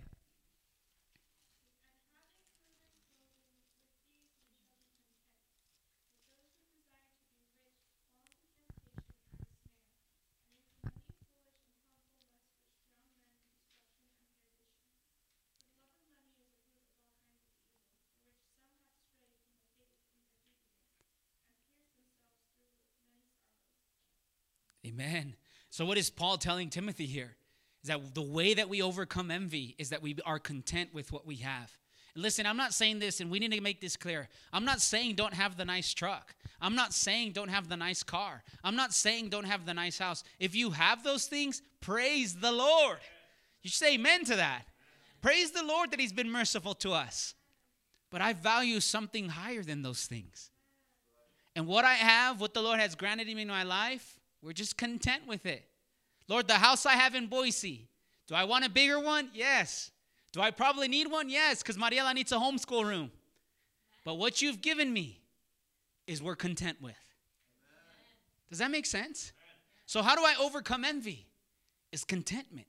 Amen. 24.97 25.35
So, 25.69 25.85
what 25.85 25.99
is 25.99 26.09
Paul 26.09 26.39
telling 26.39 26.71
Timothy 26.71 27.07
here? 27.07 27.37
Is 27.83 27.89
that 27.89 28.15
the 28.15 28.23
way 28.23 28.55
that 28.55 28.69
we 28.69 28.81
overcome 28.83 29.31
envy 29.31 29.75
is 29.79 29.91
that 29.91 30.03
we 30.03 30.17
are 30.25 30.39
content 30.39 30.95
with 30.95 31.13
what 31.13 31.27
we 31.27 31.37
have. 31.37 31.71
Listen, 32.15 32.47
I'm 32.47 32.57
not 32.57 32.73
saying 32.73 32.99
this, 32.99 33.21
and 33.21 33.31
we 33.31 33.39
need 33.39 33.53
to 33.53 33.61
make 33.61 33.81
this 33.81 33.97
clear. 33.97 34.29
I'm 34.53 34.65
not 34.65 34.81
saying 34.81 35.17
don't 35.17 35.35
have 35.35 35.59
the 35.59 35.67
nice 35.67 35.93
truck. 35.93 36.35
I'm 36.63 36.75
not 36.75 36.95
saying 36.95 37.33
don't 37.33 37.51
have 37.51 37.69
the 37.69 37.77
nice 37.77 38.03
car. 38.03 38.43
I'm 38.65 38.75
not 38.75 38.95
saying 38.95 39.29
don't 39.29 39.45
have 39.45 39.67
the 39.67 39.75
nice 39.75 39.99
house. 39.99 40.25
If 40.41 40.55
you 40.55 40.71
have 40.71 41.05
those 41.05 41.27
things, 41.27 41.61
praise 41.83 42.35
the 42.35 42.53
Lord. 42.53 42.99
You 43.63 43.69
say 43.69 43.95
amen 43.95 44.25
to 44.25 44.37
that. 44.37 44.63
Praise 45.21 45.51
the 45.51 45.63
Lord 45.63 45.91
that 45.91 46.01
He's 46.01 46.13
been 46.13 46.31
merciful 46.31 46.75
to 46.77 46.93
us. 46.93 47.35
But 48.11 48.23
I 48.23 48.33
value 48.33 48.81
something 48.81 49.29
higher 49.29 49.63
than 49.63 49.83
those 49.83 50.07
things. 50.07 50.51
And 51.55 51.67
what 51.67 51.85
I 51.85 51.95
have, 51.95 52.41
what 52.41 52.55
the 52.55 52.63
Lord 52.63 52.81
has 52.81 52.95
granted 52.95 53.27
me 53.27 53.43
in 53.43 53.49
my 53.49 53.63
life, 53.63 54.16
we're 54.47 54.53
just 54.53 54.79
content 54.79 55.27
with 55.27 55.45
it. 55.45 55.65
Lord, 56.29 56.47
the 56.47 56.55
house 56.55 56.87
I 56.87 56.93
have 56.93 57.17
in 57.17 57.27
Boise, 57.27 57.89
do 58.29 58.37
I 58.37 58.45
want 58.45 58.65
a 58.65 58.71
bigger 58.71 59.01
one? 59.01 59.29
Yes. 59.35 59.91
Do 60.31 60.41
I 60.41 60.53
probably 60.53 60.87
need 60.87 61.11
one? 61.11 61.29
Yes, 61.29 61.63
because 61.63 61.77
Mariela 61.77 62.15
needs 62.15 62.31
a 62.31 62.37
homeschool 62.37 62.85
room. 62.85 63.11
But 64.05 64.15
what 64.15 64.41
you've 64.41 64.63
given 64.63 64.93
me 64.93 65.21
is 66.07 66.23
we're 66.23 66.37
content 66.37 66.79
with. 66.81 66.95
Does 68.49 68.61
that 68.61 68.71
make 68.71 68.87
sense? 68.87 69.33
So, 69.85 70.01
how 70.01 70.15
do 70.15 70.23
I 70.23 70.35
overcome 70.41 70.85
envy? 70.85 71.27
Is 71.91 72.05
contentment. 72.05 72.69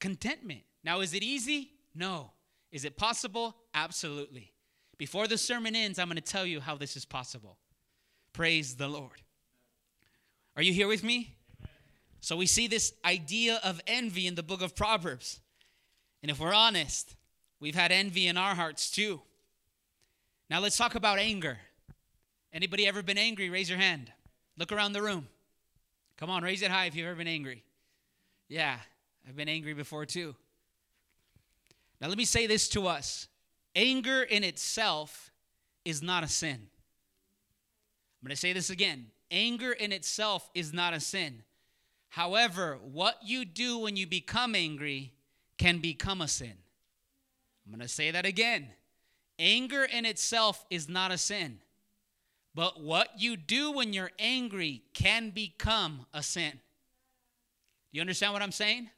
Contentment. 0.00 0.62
Now, 0.84 1.00
is 1.00 1.14
it 1.14 1.22
easy? 1.22 1.70
No. 1.94 2.32
Is 2.72 2.84
it 2.84 2.98
possible? 2.98 3.56
Absolutely. 3.72 4.52
Before 4.98 5.26
the 5.26 5.38
sermon 5.38 5.74
ends, 5.74 5.98
I'm 5.98 6.08
going 6.08 6.16
to 6.16 6.20
tell 6.20 6.44
you 6.44 6.60
how 6.60 6.76
this 6.76 6.94
is 6.96 7.06
possible. 7.06 7.56
Praise 8.34 8.76
the 8.76 8.88
Lord. 8.88 9.22
Are 10.58 10.62
you 10.62 10.72
here 10.72 10.88
with 10.88 11.04
me? 11.04 11.36
So, 12.20 12.36
we 12.36 12.46
see 12.46 12.66
this 12.66 12.92
idea 13.04 13.60
of 13.62 13.80
envy 13.86 14.26
in 14.26 14.34
the 14.34 14.42
book 14.42 14.60
of 14.60 14.74
Proverbs. 14.74 15.38
And 16.20 16.32
if 16.32 16.40
we're 16.40 16.52
honest, 16.52 17.14
we've 17.60 17.76
had 17.76 17.92
envy 17.92 18.26
in 18.26 18.36
our 18.36 18.56
hearts 18.56 18.90
too. 18.90 19.20
Now 20.50 20.58
let's 20.58 20.76
talk 20.76 20.96
about 20.96 21.20
anger. 21.20 21.58
Anybody 22.52 22.88
ever 22.88 23.04
been 23.04 23.18
angry? 23.18 23.50
Raise 23.50 23.70
your 23.70 23.78
hand. 23.78 24.10
Look 24.56 24.72
around 24.72 24.94
the 24.94 25.02
room. 25.02 25.28
Come 26.16 26.28
on, 26.28 26.42
raise 26.42 26.60
it 26.62 26.72
high 26.72 26.86
if 26.86 26.96
you've 26.96 27.06
ever 27.06 27.14
been 27.14 27.28
angry. 27.28 27.62
Yeah, 28.48 28.78
I've 29.28 29.36
been 29.36 29.48
angry 29.48 29.74
before 29.74 30.06
too. 30.06 30.34
Now 32.00 32.08
let 32.08 32.18
me 32.18 32.24
say 32.24 32.48
this 32.48 32.68
to 32.70 32.88
us. 32.88 33.28
Anger 33.76 34.24
in 34.24 34.42
itself 34.42 35.30
is 35.84 36.02
not 36.02 36.24
a 36.24 36.28
sin. 36.28 36.56
I'm 36.56 38.26
going 38.26 38.30
to 38.30 38.36
say 38.36 38.52
this 38.52 38.70
again. 38.70 39.06
Anger 39.30 39.72
in 39.72 39.92
itself 39.92 40.48
is 40.54 40.72
not 40.72 40.94
a 40.94 41.00
sin. 41.00 41.42
However, 42.08 42.78
what 42.82 43.18
you 43.22 43.44
do 43.44 43.78
when 43.78 43.96
you 43.96 44.06
become 44.06 44.54
angry 44.54 45.12
can 45.58 45.78
become 45.78 46.20
a 46.20 46.28
sin. 46.28 46.54
I'm 47.66 47.72
going 47.72 47.80
to 47.80 47.88
say 47.88 48.10
that 48.10 48.24
again. 48.24 48.68
Anger 49.38 49.84
in 49.84 50.06
itself 50.06 50.64
is 50.70 50.88
not 50.88 51.12
a 51.12 51.18
sin, 51.18 51.58
but 52.54 52.80
what 52.80 53.08
you 53.18 53.36
do 53.36 53.70
when 53.70 53.92
you're 53.92 54.10
angry 54.18 54.82
can 54.94 55.30
become 55.30 56.06
a 56.12 56.22
sin. 56.22 56.52
Do 56.52 56.58
you 57.92 58.00
understand 58.00 58.32
what 58.32 58.42
I'm 58.42 58.52
saying? 58.52 58.78
Amen. 58.78 58.90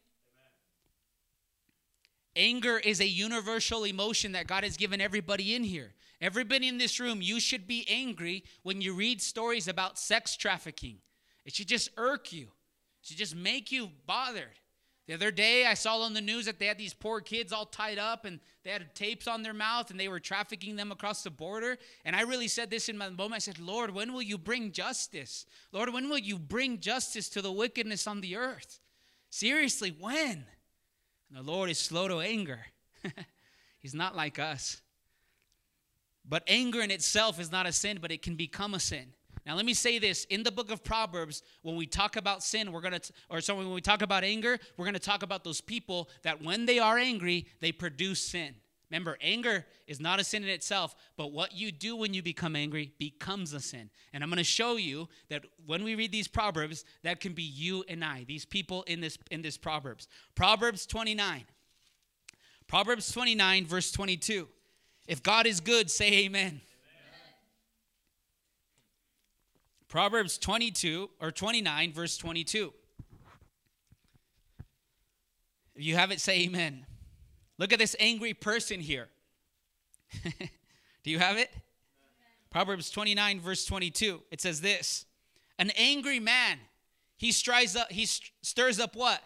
Anger 2.36 2.78
is 2.78 3.00
a 3.00 3.06
universal 3.06 3.84
emotion 3.84 4.32
that 4.32 4.46
God 4.46 4.64
has 4.64 4.76
given 4.76 5.00
everybody 5.00 5.54
in 5.54 5.62
here. 5.62 5.92
Everybody 6.20 6.68
in 6.68 6.78
this 6.78 7.00
room, 7.00 7.22
you 7.22 7.40
should 7.40 7.66
be 7.66 7.86
angry 7.88 8.44
when 8.62 8.80
you 8.80 8.92
read 8.92 9.22
stories 9.22 9.68
about 9.68 9.98
sex 9.98 10.36
trafficking. 10.36 10.98
It 11.46 11.54
should 11.54 11.68
just 11.68 11.90
irk 11.96 12.32
you, 12.32 12.42
it 12.42 13.06
should 13.08 13.16
just 13.16 13.34
make 13.34 13.72
you 13.72 13.90
bothered. 14.06 14.58
The 15.06 15.14
other 15.14 15.32
day, 15.32 15.66
I 15.66 15.74
saw 15.74 15.98
on 16.02 16.14
the 16.14 16.20
news 16.20 16.44
that 16.44 16.60
they 16.60 16.66
had 16.66 16.78
these 16.78 16.94
poor 16.94 17.20
kids 17.20 17.52
all 17.52 17.66
tied 17.66 17.98
up 17.98 18.24
and 18.24 18.38
they 18.62 18.70
had 18.70 18.94
tapes 18.94 19.26
on 19.26 19.42
their 19.42 19.52
mouth 19.52 19.90
and 19.90 19.98
they 19.98 20.06
were 20.06 20.20
trafficking 20.20 20.76
them 20.76 20.92
across 20.92 21.24
the 21.24 21.30
border. 21.30 21.78
And 22.04 22.14
I 22.14 22.20
really 22.20 22.46
said 22.46 22.70
this 22.70 22.88
in 22.88 22.96
my 22.96 23.08
moment. 23.08 23.34
I 23.34 23.38
said, 23.38 23.58
Lord, 23.58 23.92
when 23.92 24.12
will 24.12 24.22
you 24.22 24.38
bring 24.38 24.70
justice? 24.70 25.46
Lord, 25.72 25.92
when 25.92 26.08
will 26.08 26.18
you 26.18 26.38
bring 26.38 26.78
justice 26.78 27.28
to 27.30 27.42
the 27.42 27.50
wickedness 27.50 28.06
on 28.06 28.20
the 28.20 28.36
earth? 28.36 28.78
Seriously, 29.30 29.92
when? 29.98 30.44
And 31.28 31.38
the 31.38 31.42
Lord 31.42 31.70
is 31.70 31.78
slow 31.78 32.06
to 32.06 32.20
anger. 32.20 32.66
He's 33.80 33.94
not 33.94 34.14
like 34.14 34.38
us. 34.38 34.80
But 36.28 36.42
anger 36.46 36.80
in 36.80 36.90
itself 36.90 37.40
is 37.40 37.50
not 37.50 37.66
a 37.66 37.72
sin, 37.72 37.98
but 38.00 38.12
it 38.12 38.22
can 38.22 38.36
become 38.36 38.74
a 38.74 38.80
sin. 38.80 39.14
Now, 39.46 39.56
let 39.56 39.64
me 39.64 39.74
say 39.74 39.98
this. 39.98 40.24
In 40.26 40.42
the 40.42 40.52
book 40.52 40.70
of 40.70 40.84
Proverbs, 40.84 41.42
when 41.62 41.76
we 41.76 41.86
talk 41.86 42.16
about 42.16 42.42
sin, 42.42 42.72
we're 42.72 42.82
going 42.82 42.98
to, 42.98 43.12
or 43.30 43.40
sorry, 43.40 43.64
when 43.64 43.72
we 43.74 43.80
talk 43.80 44.02
about 44.02 44.22
anger, 44.22 44.58
we're 44.76 44.84
going 44.84 44.94
to 44.94 45.00
talk 45.00 45.22
about 45.22 45.44
those 45.44 45.60
people 45.60 46.08
that 46.22 46.42
when 46.42 46.66
they 46.66 46.78
are 46.78 46.98
angry, 46.98 47.46
they 47.60 47.72
produce 47.72 48.22
sin. 48.22 48.54
Remember, 48.90 49.16
anger 49.20 49.66
is 49.86 50.00
not 50.00 50.18
a 50.18 50.24
sin 50.24 50.42
in 50.42 50.48
itself, 50.48 50.96
but 51.16 51.32
what 51.32 51.54
you 51.54 51.70
do 51.70 51.94
when 51.94 52.12
you 52.12 52.22
become 52.22 52.56
angry 52.56 52.92
becomes 52.98 53.52
a 53.52 53.60
sin. 53.60 53.88
And 54.12 54.22
I'm 54.22 54.30
going 54.30 54.38
to 54.38 54.44
show 54.44 54.76
you 54.76 55.08
that 55.28 55.44
when 55.64 55.84
we 55.84 55.94
read 55.94 56.10
these 56.10 56.26
proverbs, 56.26 56.84
that 57.04 57.20
can 57.20 57.32
be 57.32 57.44
you 57.44 57.84
and 57.88 58.04
I, 58.04 58.24
these 58.26 58.44
people 58.44 58.82
in 58.84 59.00
this 59.00 59.16
in 59.30 59.42
this 59.42 59.56
proverbs. 59.56 60.08
Proverbs 60.34 60.86
29. 60.86 61.44
Proverbs 62.66 63.12
29 63.12 63.66
verse 63.66 63.92
22. 63.92 64.48
If 65.06 65.22
God 65.22 65.46
is 65.46 65.60
good, 65.60 65.90
say 65.90 66.24
amen. 66.24 66.60
Proverbs 69.90 70.38
22 70.38 71.10
or 71.20 71.32
29, 71.32 71.92
verse 71.92 72.16
22. 72.16 72.72
If 75.74 75.84
you 75.84 75.96
have 75.96 76.12
it, 76.12 76.20
say 76.20 76.42
amen. 76.42 76.86
Look 77.58 77.72
at 77.72 77.80
this 77.80 77.96
angry 77.98 78.32
person 78.32 78.78
here. 78.78 79.08
Do 80.22 81.10
you 81.10 81.18
have 81.18 81.36
it? 81.36 81.50
Amen. 81.50 81.60
Proverbs 82.50 82.88
29, 82.90 83.40
verse 83.40 83.64
22. 83.64 84.22
It 84.30 84.40
says 84.40 84.60
this 84.60 85.06
An 85.58 85.70
angry 85.76 86.20
man, 86.20 86.58
he, 87.16 87.32
strives 87.32 87.74
up, 87.74 87.90
he 87.90 88.06
stirs 88.06 88.78
up 88.78 88.94
what? 88.94 89.22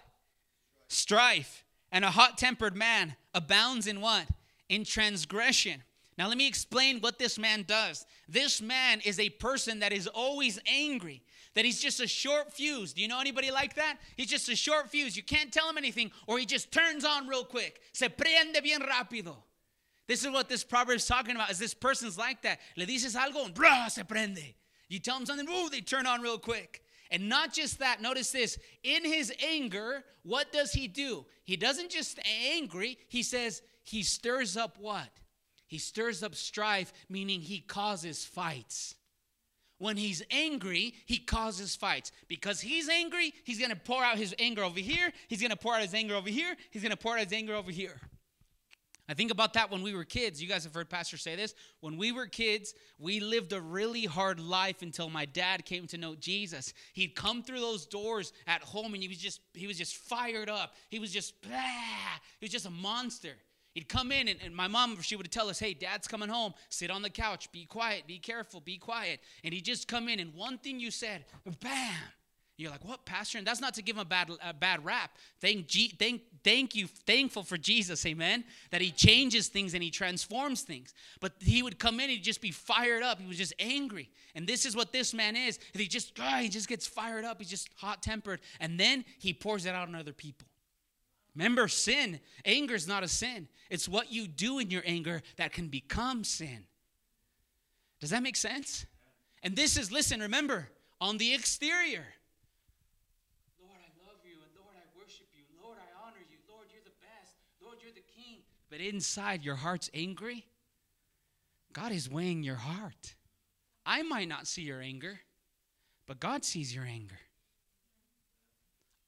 Strife. 0.89 1.65
And 1.93 2.05
a 2.05 2.11
hot 2.11 2.39
tempered 2.39 2.75
man 2.75 3.15
abounds 3.35 3.87
in 3.87 4.01
what? 4.01 4.27
In 4.69 4.85
transgression. 4.85 5.83
Now, 6.17 6.29
let 6.29 6.39
me 6.39 6.47
explain 6.47 7.01
what 7.01 7.19
this 7.19 7.39
man 7.39 7.65
does. 7.67 8.07
This 8.29 8.63
man 8.63 9.01
is 9.05 9.19
a 9.19 9.31
person 9.31 9.81
that 9.81 9.93
is 9.93 10.07
always 10.07 10.61
angry, 10.67 11.23
that 11.55 11.65
he's 11.65 11.81
just 11.81 12.01
a 12.01 12.07
short 12.07 12.53
fuse. 12.53 12.93
Do 12.93 13.03
you 13.03 13.09
know 13.09 13.21
anybody 13.21 13.51
like 13.51 13.75
that? 13.75 13.97
He's 14.17 14.29
just 14.29 14.49
a 14.49 14.55
short 14.55 14.91
fuse. 14.91 15.17
You 15.17 15.25
can't 15.25 15.53
tell 15.53 15.69
him 15.69 15.77
anything, 15.77 16.13
or 16.29 16.39
he 16.39 16.47
just 16.47 16.71
turns 16.71 17.05
on 17.05 17.27
real 17.27 17.45
quick. 17.45 17.81
Se 17.93 18.09
prende 18.09 18.63
bien 18.63 18.81
rápido. 18.81 19.37
This 20.07 20.25
is 20.25 20.31
what 20.31 20.49
this 20.49 20.63
proverb 20.63 20.97
is 20.97 21.07
talking 21.07 21.35
about. 21.35 21.51
Is 21.51 21.59
this 21.59 21.75
person's 21.75 22.17
like 22.17 22.43
that? 22.43 22.61
Le 22.77 22.87
dices 22.87 23.17
algo, 23.17 23.53
blah, 23.53 23.89
se 23.89 24.03
prende. 24.03 24.55
You 24.89 25.01
tell 25.01 25.17
them 25.17 25.27
something, 25.27 25.49
ooh, 25.49 25.69
they 25.71 25.81
turn 25.81 26.07
on 26.07 26.21
real 26.21 26.39
quick. 26.39 26.83
And 27.11 27.29
not 27.29 27.53
just 27.53 27.79
that, 27.81 28.01
notice 28.03 28.31
this. 28.31 28.59
In 28.83 29.05
his 29.05 29.33
anger, 29.45 30.05
what 30.23 30.53
does 30.53 30.73
he 30.73 30.89
do? 30.89 31.25
He 31.45 31.57
doesn't 31.57 31.91
just 31.91 32.19
angry, 32.53 32.99
he 33.09 33.23
says 33.23 33.63
he 33.85 34.03
stirs 34.03 34.57
up 34.57 34.77
what? 34.81 35.09
He 35.67 35.79
stirs 35.79 36.23
up 36.23 36.35
strife, 36.35 36.93
meaning 37.09 37.41
he 37.41 37.61
causes 37.61 38.25
fights. 38.25 38.95
When 39.79 39.97
he's 39.97 40.23
angry, 40.31 40.95
he 41.07 41.19
causes 41.19 41.77
fights. 41.77 42.13
Because 42.29 42.61
he's 42.61 42.89
angry, 42.89 43.33
he's 43.45 43.59
going 43.59 43.71
to 43.71 43.77
pour 43.77 44.03
out 44.03 44.17
his 44.17 44.35
anger 44.39 44.63
over 44.63 44.81
here. 44.81 45.13
He's 45.29 45.41
going 45.41 45.51
to 45.51 45.57
pour 45.57 45.75
out 45.75 45.83
his 45.83 45.95
anger 45.95 46.15
over 46.15 46.29
here. 46.29 46.55
He's 46.71 46.83
going 46.83 46.91
to 46.91 46.97
pour 46.97 47.15
out 47.15 47.25
his 47.25 47.33
anger 47.33 47.55
over 47.55 47.71
here. 47.71 48.01
I 49.07 49.13
think 49.13 49.31
about 49.31 49.53
that 49.55 49.71
when 49.71 49.83
we 49.83 49.95
were 49.95 50.05
kids. 50.05 50.41
You 50.41 50.49
guys 50.49 50.65
have 50.65 50.73
heard 50.73 50.89
Pastor 50.89 51.19
say 51.19 51.37
this. 51.37 51.55
When 51.81 51.99
we 51.99 52.11
were 52.11 52.27
kids, 52.27 52.73
we 52.99 53.21
lived 53.21 53.53
a 53.53 53.61
really 53.61 54.07
hard 54.07 54.41
life 54.41 54.81
until 54.81 55.11
my 55.11 55.27
dad 55.27 55.67
came 55.67 55.87
to 55.89 55.99
know 55.99 56.15
Jesus. 56.15 56.73
He'd 56.95 57.15
come 57.15 57.43
through 57.43 57.61
those 57.61 57.85
doors 57.85 58.33
at 58.47 58.63
home 58.63 58.95
and 58.95 59.03
he 59.03 59.09
was 59.09 59.19
just 59.19 59.41
he 59.53 59.67
was 59.67 59.77
just 59.77 59.97
fired 59.97 60.49
up. 60.49 60.75
He 60.89 60.99
was 60.99 61.13
just 61.13 61.43
blah. 61.43 61.61
He 62.41 62.47
was 62.47 62.53
just 62.53 62.65
a 62.65 62.71
monster. 62.71 63.35
He'd 63.75 63.89
come 63.89 64.13
in, 64.13 64.29
and, 64.29 64.39
and, 64.45 64.55
my 64.55 64.69
mom, 64.69 65.01
she 65.03 65.17
would 65.17 65.31
tell 65.33 65.49
us, 65.49 65.59
Hey, 65.59 65.75
dad's 65.75 66.07
coming 66.07 66.29
home. 66.29 66.55
Sit 66.69 66.91
on 66.91 67.03
the 67.03 67.11
couch. 67.11 67.51
Be 67.51 67.65
quiet. 67.65 68.07
Be 68.07 68.19
careful. 68.19 68.61
Be 68.61 68.79
quiet. 68.79 69.21
And 69.43 69.53
he'd 69.53 69.65
just 69.65 69.89
come 69.89 70.09
in, 70.09 70.21
and 70.21 70.33
one 70.35 70.59
thing 70.59 70.79
you 70.79 70.91
said, 70.91 71.25
bam. 71.61 71.95
You're 72.57 72.71
like, 72.71 72.85
What, 72.85 73.05
Pastor? 73.05 73.39
And 73.39 73.47
that's 73.47 73.61
not 73.61 73.75
to 73.75 73.83
give 73.83 73.97
him 73.97 74.03
a 74.03 74.05
bad, 74.05 74.31
a 74.41 74.55
bad 74.55 74.85
rap. 74.85 75.11
Thank, 75.41 75.67
G, 75.67 75.93
thank, 75.99 76.23
thank 76.45 76.77
you, 76.77 76.87
thankful 76.87 77.43
for 77.43 77.57
Jesus, 77.57 78.07
amen, 78.07 78.45
that 78.71 78.81
he 78.81 78.93
changes 78.93 79.49
things 79.49 79.75
and 79.75 79.83
he 79.83 79.91
transforms 79.91 80.63
things. 80.63 80.95
But 81.19 81.33
he 81.41 81.65
would 81.65 81.81
come 81.81 81.99
in, 81.99 82.11
he'd 82.11 82.23
just 82.23 82.41
be 82.41 82.53
fired 82.53 83.03
up. 83.03 83.21
He 83.21 83.27
was 83.27 83.39
just 83.39 83.55
angry. 83.59 84.09
And 84.37 84.47
this 84.47 84.67
is 84.67 84.77
what 84.77 84.93
this 84.93 85.13
man 85.13 85.35
is. 85.35 85.59
He 85.73 85.89
just, 85.89 86.13
oh, 86.21 86.39
he 86.39 86.49
just 86.49 86.69
gets 86.69 86.87
fired 86.87 87.25
up. 87.25 87.39
He's 87.41 87.51
just 87.51 87.71
hot 87.77 88.05
tempered. 88.05 88.39
And 88.61 88.79
then 88.79 89.05
he 89.19 89.33
pours 89.33 89.67
it 89.67 89.75
out 89.75 89.89
on 89.89 89.97
other 89.97 90.13
people. 90.13 90.47
Remember, 91.35 91.67
sin, 91.67 92.21
anger 92.45 92.75
is 92.75 92.87
not 92.87 93.03
a 93.03 93.09
sin. 93.09 93.49
It's 93.69 93.89
what 93.89 94.13
you 94.13 94.29
do 94.29 94.59
in 94.61 94.71
your 94.71 94.83
anger 94.87 95.23
that 95.37 95.53
can 95.53 95.69
become 95.69 96.23
sin. 96.23 96.65
Does 98.01 98.11
that 98.11 98.23
make 98.23 98.37
sense? 98.37 98.87
And 99.43 99.57
this 99.57 99.77
is, 99.77 99.91
listen, 99.91 100.21
remember, 100.21 100.69
on 101.01 101.19
the 101.19 101.35
exterior. 101.35 102.07
Lord, 103.61 103.79
I 103.79 104.07
love 104.07 104.19
you, 104.25 104.35
and 104.35 104.53
Lord, 104.57 104.75
I 104.77 104.99
worship 104.99 105.27
you. 105.35 105.43
Lord, 105.63 105.79
I 105.79 106.07
honor 106.07 106.23
you. 106.31 106.37
Lord, 106.49 106.69
you're 106.73 106.85
the 106.85 106.97
best. 107.01 107.35
Lord, 107.63 107.79
you're 107.83 107.93
the 107.93 108.01
king. 108.15 108.43
but 108.71 108.81
inside 108.81 109.45
your 109.45 109.57
heart's 109.57 109.91
angry, 109.93 110.47
God 111.73 111.93
is 111.93 112.09
weighing 112.09 112.43
your 112.43 112.57
heart. 112.57 113.17
I 113.85 114.03
might 114.03 114.29
not 114.29 114.47
see 114.47 114.63
your 114.63 114.81
anger, 114.81 115.21
but 116.07 116.21
God 116.21 116.45
sees 116.45 116.75
your 116.75 116.85
anger. 116.85 117.19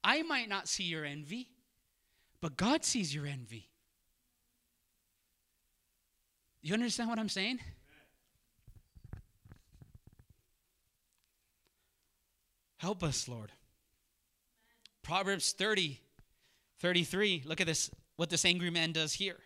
I 0.03 0.23
might 0.23 0.49
not 0.49 0.69
see 0.69 0.85
your 0.85 1.05
envy, 1.05 1.49
but 2.41 2.57
God 2.57 2.85
sees 2.85 3.15
your 3.15 3.27
envy. 3.27 3.69
You 6.63 6.75
understand 6.75 7.09
what 7.09 7.19
I'm 7.19 7.29
saying? 7.29 7.61
Help 12.79 13.03
us, 13.03 13.29
Lord. 13.29 13.53
Proverbs 15.03 15.53
30, 15.53 16.01
33. 16.81 17.45
Look 17.47 17.61
at 17.61 17.67
this, 17.67 17.91
what 18.17 18.31
this 18.31 18.45
angry 18.45 18.71
man 18.71 18.93
does 18.93 19.13
here. 19.13 19.37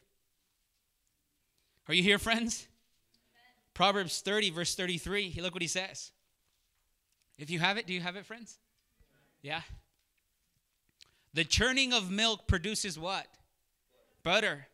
Are 1.89 1.95
you 1.95 2.03
here, 2.03 2.19
friends? 2.19 2.67
Proverbs 3.75 4.21
30, 4.21 4.51
verse 4.51 4.75
33. 4.75 5.39
Look 5.41 5.55
what 5.55 5.63
he 5.63 5.69
says. 5.69 6.13
If 7.39 7.51
you 7.51 7.59
have 7.59 7.77
it, 7.77 7.87
do 7.87 7.93
you 7.93 8.01
have 8.01 8.17
it, 8.17 8.27
friends? 8.27 8.59
Yeah. 9.43 9.61
The 11.35 11.45
churning 11.45 11.93
of 11.93 12.11
milk 12.11 12.47
produces 12.47 12.99
what? 12.99 13.27
Butter. 14.23 14.67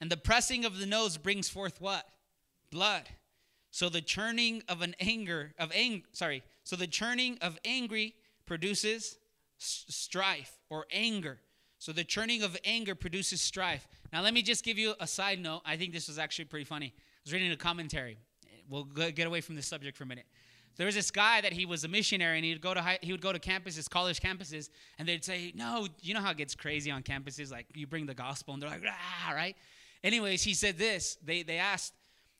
And 0.00 0.10
the 0.10 0.16
pressing 0.16 0.64
of 0.64 0.78
the 0.78 0.86
nose 0.86 1.16
brings 1.16 1.48
forth 1.48 1.80
what? 1.80 2.06
Blood. 2.70 3.08
So 3.70 3.88
the 3.88 4.00
churning 4.00 4.62
of 4.68 4.82
an 4.82 4.94
anger 5.00 5.54
of 5.58 5.70
ang 5.74 6.02
sorry. 6.12 6.42
So 6.64 6.76
the 6.76 6.86
churning 6.86 7.38
of 7.40 7.58
angry 7.64 8.14
produces 8.44 9.16
strife 9.58 10.58
or 10.68 10.86
anger. 10.92 11.38
So 11.78 11.92
the 11.92 12.04
churning 12.04 12.42
of 12.42 12.56
anger 12.64 12.94
produces 12.94 13.40
strife. 13.40 13.86
Now 14.12 14.22
let 14.22 14.34
me 14.34 14.42
just 14.42 14.64
give 14.64 14.78
you 14.78 14.94
a 15.00 15.06
side 15.06 15.40
note. 15.40 15.62
I 15.64 15.76
think 15.76 15.92
this 15.92 16.08
was 16.08 16.18
actually 16.18 16.44
pretty 16.46 16.64
funny. 16.64 16.92
I 16.96 17.20
was 17.24 17.32
reading 17.32 17.52
a 17.52 17.56
commentary. 17.56 18.18
We'll 18.68 18.84
get 18.84 19.26
away 19.26 19.40
from 19.40 19.54
this 19.54 19.66
subject 19.66 19.96
for 19.96 20.04
a 20.04 20.06
minute. 20.06 20.26
There 20.76 20.86
was 20.86 20.94
this 20.94 21.10
guy 21.10 21.40
that 21.40 21.52
he 21.52 21.66
was 21.66 21.84
a 21.84 21.88
missionary, 21.88 22.38
and 22.38 22.44
he'd 22.44 22.60
go 22.60 22.74
to 22.74 22.80
high, 22.80 22.98
he 23.02 23.12
would 23.12 23.20
go 23.20 23.32
to 23.32 23.38
campuses, 23.38 23.88
college 23.88 24.20
campuses, 24.20 24.70
and 24.98 25.06
they'd 25.06 25.24
say, 25.24 25.52
"No, 25.54 25.86
you 26.00 26.14
know 26.14 26.20
how 26.20 26.30
it 26.30 26.36
gets 26.36 26.54
crazy 26.54 26.90
on 26.90 27.02
campuses. 27.02 27.50
Like 27.50 27.66
you 27.74 27.86
bring 27.86 28.06
the 28.06 28.14
gospel, 28.14 28.54
and 28.54 28.62
they're 28.62 28.70
like, 28.70 28.82
ah, 28.86 29.32
right." 29.32 29.56
Anyways, 30.02 30.42
he 30.42 30.54
said 30.54 30.78
this. 30.78 31.18
They 31.22 31.42
they 31.42 31.58
asked 31.58 31.94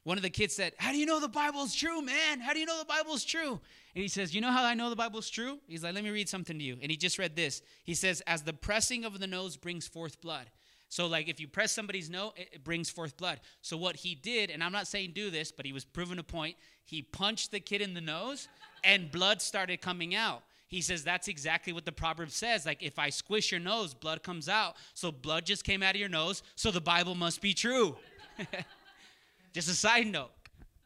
one 0.05 0.17
of 0.17 0.23
the 0.23 0.31
kids 0.31 0.55
said, 0.55 0.73
"How 0.79 0.93
do 0.93 0.99
you 0.99 1.07
know 1.07 1.21
the 1.21 1.29
Bible's 1.29 1.75
true, 1.75 2.03
man? 2.03 2.41
How 2.41 2.53
do 2.53 2.59
you 2.59 2.67
know 2.67 2.79
the 2.79 2.85
Bible's 2.85 3.25
true?" 3.25 3.61
And 3.95 4.03
he 4.03 4.09
says, 4.09 4.35
"You 4.35 4.41
know 4.41 4.51
how 4.51 4.65
I 4.65 4.75
know 4.75 4.91
the 4.91 4.97
Bible's 4.97 5.31
true?" 5.31 5.61
He's 5.69 5.85
like, 5.85 5.95
"Let 5.95 6.03
me 6.03 6.11
read 6.11 6.29
something 6.29 6.59
to 6.59 6.65
you." 6.65 6.79
And 6.83 6.91
he 6.91 6.97
just 6.97 7.19
read 7.19 7.37
this. 7.37 7.63
He 7.85 7.95
says, 7.95 8.21
"As 8.27 8.43
the 8.43 8.53
pressing 8.53 9.05
of 9.05 9.21
the 9.21 9.27
nose 9.27 9.57
brings 9.57 9.87
forth 9.87 10.21
blood." 10.21 10.51
So, 10.93 11.07
like, 11.07 11.27
if 11.27 11.41
you 11.41 11.49
press 11.49 11.73
somebody's 11.73 12.11
nose, 12.11 12.33
it 12.37 12.65
brings 12.65 12.91
forth 12.91 13.17
blood. 13.17 13.41
So, 13.63 13.79
what 13.79 13.97
he 13.97 14.15
did, 14.15 14.51
and 14.51 14.63
I'm 14.63 14.73
not 14.73 14.87
saying 14.87 15.13
do 15.15 15.31
this, 15.31 15.51
but 15.51 15.65
he 15.65 15.73
was 15.73 15.87
proven 15.87 16.19
a 16.19 16.23
point, 16.23 16.55
he 16.85 17.01
punched 17.01 17.51
the 17.51 17.61
kid 17.61 17.81
in 17.81 17.95
the 17.95 18.03
nose 18.03 18.47
and 18.85 19.11
blood 19.11 19.41
started 19.41 19.81
coming 19.81 20.15
out. 20.15 20.43
He 20.69 20.83
says 20.83 21.03
that's 21.03 21.29
exactly 21.29 21.73
what 21.73 21.87
the 21.87 21.93
proverb 21.93 22.31
says. 22.31 22.67
Like, 22.67 22.83
if 22.83 22.99
I 22.99 23.09
squish 23.09 23.51
your 23.51 23.61
nose, 23.61 23.95
blood 23.95 24.23
comes 24.23 24.51
out. 24.51 24.77
So, 24.93 25.11
blood 25.11 25.47
just 25.47 25.65
came 25.65 25.83
out 25.83 25.95
of 25.95 25.99
your 25.99 26.11
nose, 26.11 26.43
so 26.57 26.71
the 26.71 26.79
Bible 26.83 27.15
must 27.15 27.41
be 27.41 27.55
true. 27.55 27.97
just 29.55 29.71
a 29.71 29.75
side 29.75 30.09
note, 30.09 30.33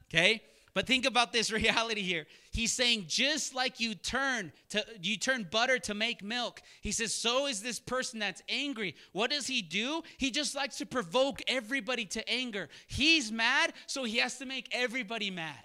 okay? 0.08 0.40
But 0.76 0.86
think 0.86 1.06
about 1.06 1.32
this 1.32 1.50
reality 1.62 2.02
here. 2.02 2.26
He's 2.52 2.70
saying 2.70 3.06
just 3.08 3.54
like 3.54 3.80
you 3.80 3.94
turn 3.94 4.52
to 4.68 4.84
you 5.00 5.16
turn 5.16 5.48
butter 5.50 5.78
to 5.78 5.94
make 5.94 6.22
milk. 6.22 6.60
He 6.82 6.92
says 6.92 7.14
so 7.14 7.46
is 7.46 7.62
this 7.62 7.80
person 7.80 8.18
that's 8.18 8.42
angry. 8.46 8.94
What 9.12 9.30
does 9.30 9.46
he 9.46 9.62
do? 9.62 10.02
He 10.18 10.30
just 10.30 10.54
likes 10.54 10.76
to 10.76 10.84
provoke 10.84 11.40
everybody 11.48 12.04
to 12.04 12.28
anger. 12.28 12.68
He's 12.88 13.32
mad, 13.32 13.72
so 13.86 14.04
he 14.04 14.18
has 14.18 14.36
to 14.36 14.44
make 14.44 14.68
everybody 14.70 15.30
mad. 15.30 15.56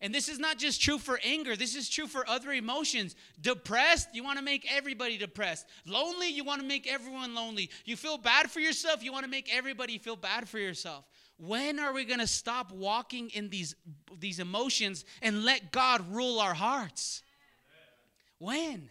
And 0.00 0.14
this 0.14 0.30
is 0.30 0.38
not 0.38 0.58
just 0.58 0.80
true 0.80 0.98
for 0.98 1.20
anger, 1.22 1.54
this 1.54 1.76
is 1.76 1.90
true 1.90 2.06
for 2.06 2.28
other 2.28 2.52
emotions. 2.52 3.14
Depressed, 3.40 4.08
you 4.14 4.24
want 4.24 4.38
to 4.38 4.44
make 4.44 4.66
everybody 4.74 5.18
depressed. 5.18 5.66
Lonely, 5.86 6.28
you 6.28 6.42
want 6.42 6.62
to 6.62 6.66
make 6.66 6.90
everyone 6.90 7.34
lonely. 7.34 7.68
You 7.84 7.96
feel 7.96 8.16
bad 8.16 8.50
for 8.50 8.60
yourself, 8.60 9.04
you 9.04 9.12
want 9.12 9.24
to 9.26 9.30
make 9.30 9.54
everybody 9.54 9.98
feel 9.98 10.16
bad 10.16 10.48
for 10.48 10.58
yourself. 10.58 11.04
When 11.44 11.80
are 11.80 11.92
we 11.92 12.04
going 12.04 12.20
to 12.20 12.26
stop 12.28 12.70
walking 12.70 13.28
in 13.30 13.48
these, 13.48 13.74
these 14.20 14.38
emotions 14.38 15.04
and 15.20 15.44
let 15.44 15.72
God 15.72 16.08
rule 16.08 16.38
our 16.38 16.54
hearts? 16.54 17.24
When? 18.38 18.88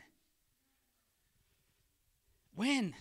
When? 2.53 2.93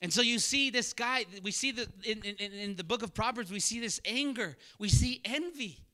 And 0.00 0.10
so 0.10 0.22
you 0.22 0.38
see 0.38 0.70
this 0.70 0.94
guy, 0.94 1.26
we 1.42 1.50
see 1.50 1.72
the 1.72 1.88
in, 2.02 2.22
in, 2.22 2.52
in, 2.52 2.76
the 2.76 2.84
book 2.84 3.02
of 3.02 3.12
Proverbs, 3.12 3.52
we 3.52 3.60
see 3.60 3.80
this 3.80 4.00
anger, 4.06 4.56
we 4.78 4.88
see 4.88 5.20
envy. 5.26 5.84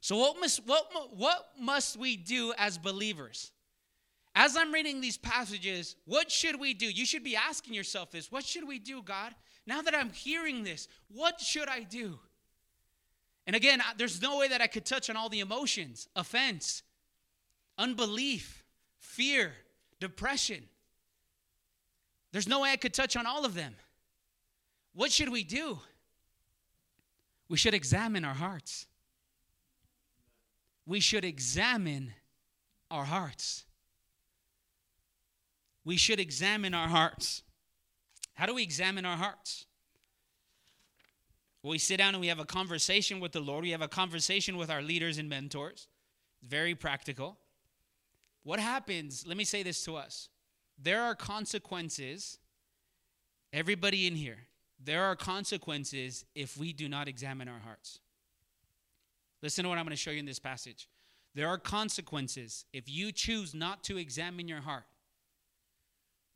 So 0.00 0.16
what 0.16 0.40
must 0.40 0.66
what 0.66 1.16
what 1.16 1.46
must 1.60 1.96
we 1.96 2.16
do 2.16 2.52
as 2.58 2.76
believers? 2.76 3.52
As 4.34 4.56
I'm 4.56 4.72
reading 4.72 5.00
these 5.00 5.16
passages, 5.16 5.94
what 6.06 6.28
should 6.28 6.58
we 6.58 6.74
do? 6.74 6.86
You 6.86 7.06
should 7.06 7.22
be 7.22 7.36
asking 7.36 7.74
yourself 7.74 8.10
this. 8.10 8.32
What 8.32 8.44
should 8.44 8.66
we 8.66 8.80
do, 8.80 9.00
God? 9.00 9.32
Now 9.66 9.82
that 9.82 9.94
I'm 9.94 10.10
hearing 10.10 10.62
this, 10.62 10.88
what 11.08 11.40
should 11.40 11.68
I 11.68 11.80
do? 11.80 12.18
And 13.46 13.54
again, 13.56 13.82
there's 13.96 14.20
no 14.22 14.38
way 14.38 14.48
that 14.48 14.60
I 14.60 14.66
could 14.66 14.84
touch 14.84 15.10
on 15.10 15.16
all 15.16 15.28
the 15.28 15.40
emotions 15.40 16.08
offense, 16.16 16.82
unbelief, 17.78 18.64
fear, 18.98 19.52
depression. 20.00 20.62
There's 22.32 22.48
no 22.48 22.60
way 22.60 22.70
I 22.70 22.76
could 22.76 22.94
touch 22.94 23.16
on 23.16 23.26
all 23.26 23.44
of 23.44 23.54
them. 23.54 23.74
What 24.94 25.12
should 25.12 25.30
we 25.30 25.44
do? 25.44 25.78
We 27.48 27.56
should 27.56 27.74
examine 27.74 28.24
our 28.24 28.34
hearts. 28.34 28.86
We 30.84 31.00
should 31.00 31.24
examine 31.24 32.12
our 32.90 33.04
hearts. 33.04 33.64
We 35.84 35.96
should 35.96 36.18
examine 36.18 36.74
our 36.74 36.88
hearts. 36.88 37.42
How 38.36 38.46
do 38.46 38.54
we 38.54 38.62
examine 38.62 39.04
our 39.04 39.16
hearts? 39.16 39.66
Well, 41.62 41.72
we 41.72 41.78
sit 41.78 41.96
down 41.96 42.14
and 42.14 42.20
we 42.20 42.28
have 42.28 42.38
a 42.38 42.44
conversation 42.44 43.18
with 43.18 43.32
the 43.32 43.40
Lord. 43.40 43.62
We 43.62 43.72
have 43.72 43.82
a 43.82 43.88
conversation 43.88 44.56
with 44.56 44.70
our 44.70 44.82
leaders 44.82 45.18
and 45.18 45.28
mentors. 45.28 45.88
It's 46.42 46.48
very 46.48 46.74
practical. 46.74 47.38
What 48.44 48.60
happens? 48.60 49.26
Let 49.26 49.36
me 49.36 49.44
say 49.44 49.64
this 49.64 49.84
to 49.86 49.96
us. 49.96 50.28
There 50.78 51.02
are 51.02 51.14
consequences, 51.14 52.38
everybody 53.52 54.06
in 54.06 54.14
here, 54.14 54.46
there 54.78 55.04
are 55.04 55.16
consequences 55.16 56.24
if 56.34 56.58
we 56.58 56.72
do 56.72 56.88
not 56.88 57.08
examine 57.08 57.48
our 57.48 57.58
hearts. 57.58 57.98
Listen 59.42 59.62
to 59.64 59.70
what 59.70 59.78
I'm 59.78 59.84
going 59.84 59.90
to 59.90 59.96
show 59.96 60.10
you 60.10 60.18
in 60.18 60.26
this 60.26 60.38
passage. 60.38 60.88
There 61.34 61.48
are 61.48 61.58
consequences 61.58 62.66
if 62.72 62.88
you 62.88 63.12
choose 63.12 63.54
not 63.54 63.82
to 63.84 63.96
examine 63.96 64.46
your 64.46 64.60
heart. 64.60 64.84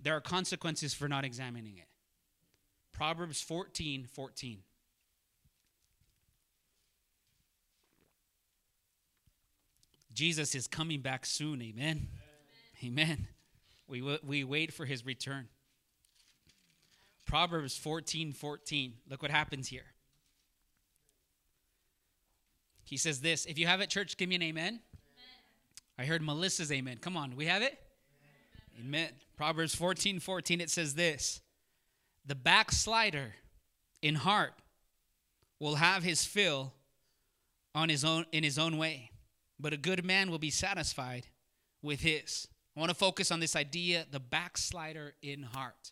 There 0.01 0.17
are 0.17 0.21
consequences 0.21 0.95
for 0.95 1.09
not 1.09 1.25
examining 1.25 1.77
it. 1.77 1.90
Proverbs 3.01 3.41
14 3.41 4.05
14. 4.05 4.59
Jesus 10.13 10.55
is 10.55 10.67
coming 10.67 11.01
back 11.01 11.25
soon. 11.25 11.63
Amen. 11.63 12.09
Amen. 12.85 13.01
Amen. 13.09 13.29
We, 13.89 14.19
we 14.23 14.45
wait 14.45 14.75
for 14.75 14.85
his 14.85 15.07
return. 15.07 15.49
Proverbs 17.25 17.75
14 17.75 18.35
14. 18.35 18.93
Look 19.09 19.23
what 19.23 19.31
happens 19.31 19.69
here. 19.69 19.87
He 22.85 22.99
says 22.99 23.23
this. 23.23 23.47
If 23.47 23.59
you 23.59 23.67
have 23.67 23.81
it, 23.81 23.89
church, 23.89 24.19
give 24.19 24.29
me 24.29 24.35
an 24.35 24.43
amen. 24.43 24.67
amen. 24.67 24.81
I 25.99 26.05
heard 26.05 26.21
Melissa's 26.21 26.71
amen. 26.71 26.99
Come 27.01 27.17
on, 27.17 27.35
we 27.35 27.47
have 27.47 27.63
it? 27.63 27.79
Amen. 28.79 28.89
amen. 28.89 29.09
Proverbs 29.39 29.75
14 29.75 30.21
14, 30.21 30.61
it 30.61 30.69
says 30.69 30.95
this 30.95 31.41
the 32.31 32.37
backslider 32.37 33.35
in 34.03 34.15
heart 34.15 34.53
will 35.59 35.75
have 35.75 36.05
his 36.05 36.25
fill 36.25 36.73
on 37.75 37.89
his 37.89 38.05
own 38.05 38.25
in 38.31 38.45
his 38.45 38.57
own 38.57 38.79
way, 38.79 39.11
but 39.59 39.73
a 39.73 39.77
good 39.77 40.05
man 40.05 40.31
will 40.31 40.39
be 40.39 40.49
satisfied 40.49 41.27
with 41.83 42.03
his. 42.03 42.47
I 42.77 42.79
want 42.79 42.91
to 42.91 42.95
focus 42.95 43.33
on 43.33 43.41
this 43.41 43.57
idea 43.57 44.07
the 44.09 44.21
backslider 44.21 45.15
in 45.21 45.43
heart. 45.43 45.91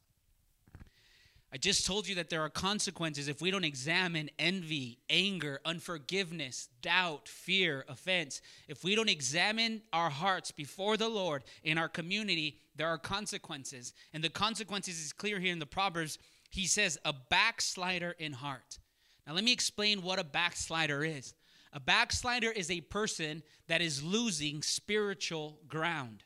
I 1.50 1.56
just 1.56 1.86
told 1.86 2.06
you 2.06 2.14
that 2.16 2.28
there 2.28 2.42
are 2.42 2.50
consequences 2.50 3.26
if 3.26 3.40
we 3.40 3.50
don't 3.50 3.64
examine 3.64 4.28
envy, 4.38 4.98
anger, 5.08 5.60
unforgiveness, 5.64 6.68
doubt, 6.82 7.26
fear, 7.26 7.86
offense. 7.88 8.42
If 8.68 8.84
we 8.84 8.94
don't 8.94 9.08
examine 9.08 9.80
our 9.92 10.10
hearts 10.10 10.50
before 10.50 10.98
the 10.98 11.08
Lord 11.08 11.44
in 11.64 11.78
our 11.78 11.88
community, 11.88 12.58
there 12.76 12.88
are 12.88 12.98
consequences. 12.98 13.94
And 14.12 14.22
the 14.22 14.28
consequences 14.28 15.00
is 15.02 15.14
clear 15.14 15.40
here 15.40 15.52
in 15.52 15.58
the 15.58 15.64
Proverbs. 15.64 16.18
He 16.50 16.66
says, 16.66 16.98
a 17.06 17.14
backslider 17.30 18.14
in 18.18 18.34
heart. 18.34 18.78
Now, 19.26 19.32
let 19.32 19.44
me 19.44 19.52
explain 19.52 20.02
what 20.02 20.18
a 20.18 20.24
backslider 20.24 21.02
is. 21.02 21.34
A 21.72 21.80
backslider 21.80 22.50
is 22.50 22.70
a 22.70 22.82
person 22.82 23.42
that 23.68 23.80
is 23.80 24.02
losing 24.02 24.62
spiritual 24.62 25.60
ground. 25.66 26.24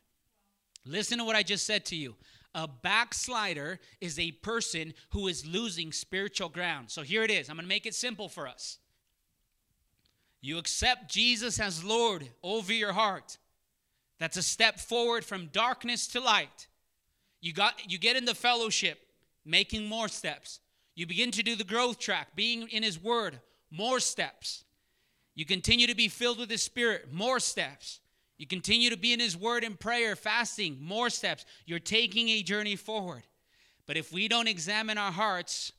Listen 0.84 1.18
to 1.18 1.24
what 1.24 1.36
I 1.36 1.44
just 1.44 1.64
said 1.64 1.84
to 1.86 1.96
you. 1.96 2.16
A 2.55 2.68
backslider 2.68 3.80
is 4.00 4.18
a 4.18 4.32
person 4.32 4.92
who 5.11 5.28
is 5.28 5.46
losing 5.46 5.92
spiritual 5.92 6.48
ground. 6.48 6.90
So 6.90 7.03
here 7.03 7.22
it 7.22 7.30
is. 7.30 7.48
I'm 7.48 7.57
going 7.57 7.64
to 7.64 7.68
make 7.68 7.86
it 7.86 7.94
simple 7.94 8.28
for 8.28 8.46
us. 8.46 8.78
You 10.42 10.59
accept 10.59 11.11
Jesus 11.11 11.61
as 11.61 11.82
Lord 11.82 12.28
over 12.42 12.72
your 12.72 12.92
heart. 12.92 13.38
That's 14.18 14.36
a 14.36 14.42
step 14.42 14.78
forward 14.78 15.24
from 15.24 15.46
darkness 15.46 16.07
to 16.09 16.20
light. 16.20 16.66
You 17.40 17.53
got 17.53 17.90
you 17.90 17.98
get 17.98 18.16
in 18.16 18.24
the 18.24 18.34
fellowship, 18.34 19.00
making 19.44 19.86
more 19.86 20.09
steps. 20.09 20.61
You 20.94 21.07
begin 21.07 21.30
to 21.32 21.42
do 21.42 21.57
the 21.57 21.64
growth 21.64 21.98
track, 21.98 22.36
being 22.36 22.68
in 22.68 22.82
his 22.82 23.03
word, 23.03 23.40
more 23.70 23.98
steps. 23.98 24.64
You 25.34 25.46
continue 25.46 25.86
to 25.86 25.94
be 25.94 26.09
filled 26.09 26.38
with 26.38 26.50
his 26.50 26.62
spirit, 26.62 27.12
more 27.12 27.40
steps. 27.40 28.00
You 28.38 28.46
continue 28.46 28.90
to 28.90 28.96
be 28.96 29.12
in 29.12 29.20
his 29.20 29.36
word 29.36 29.62
and 29.62 29.78
prayer, 29.78 30.16
fasting, 30.16 30.78
more 30.80 31.10
steps. 31.10 31.44
You're 31.66 31.78
taking 31.78 32.28
a 32.28 32.42
journey 32.42 32.76
forward. 32.76 33.22
But 33.86 33.96
if 33.96 34.12
we 34.12 34.28
don't 34.28 34.48
examine 34.48 34.98
our 34.98 35.12
hearts 35.12 35.72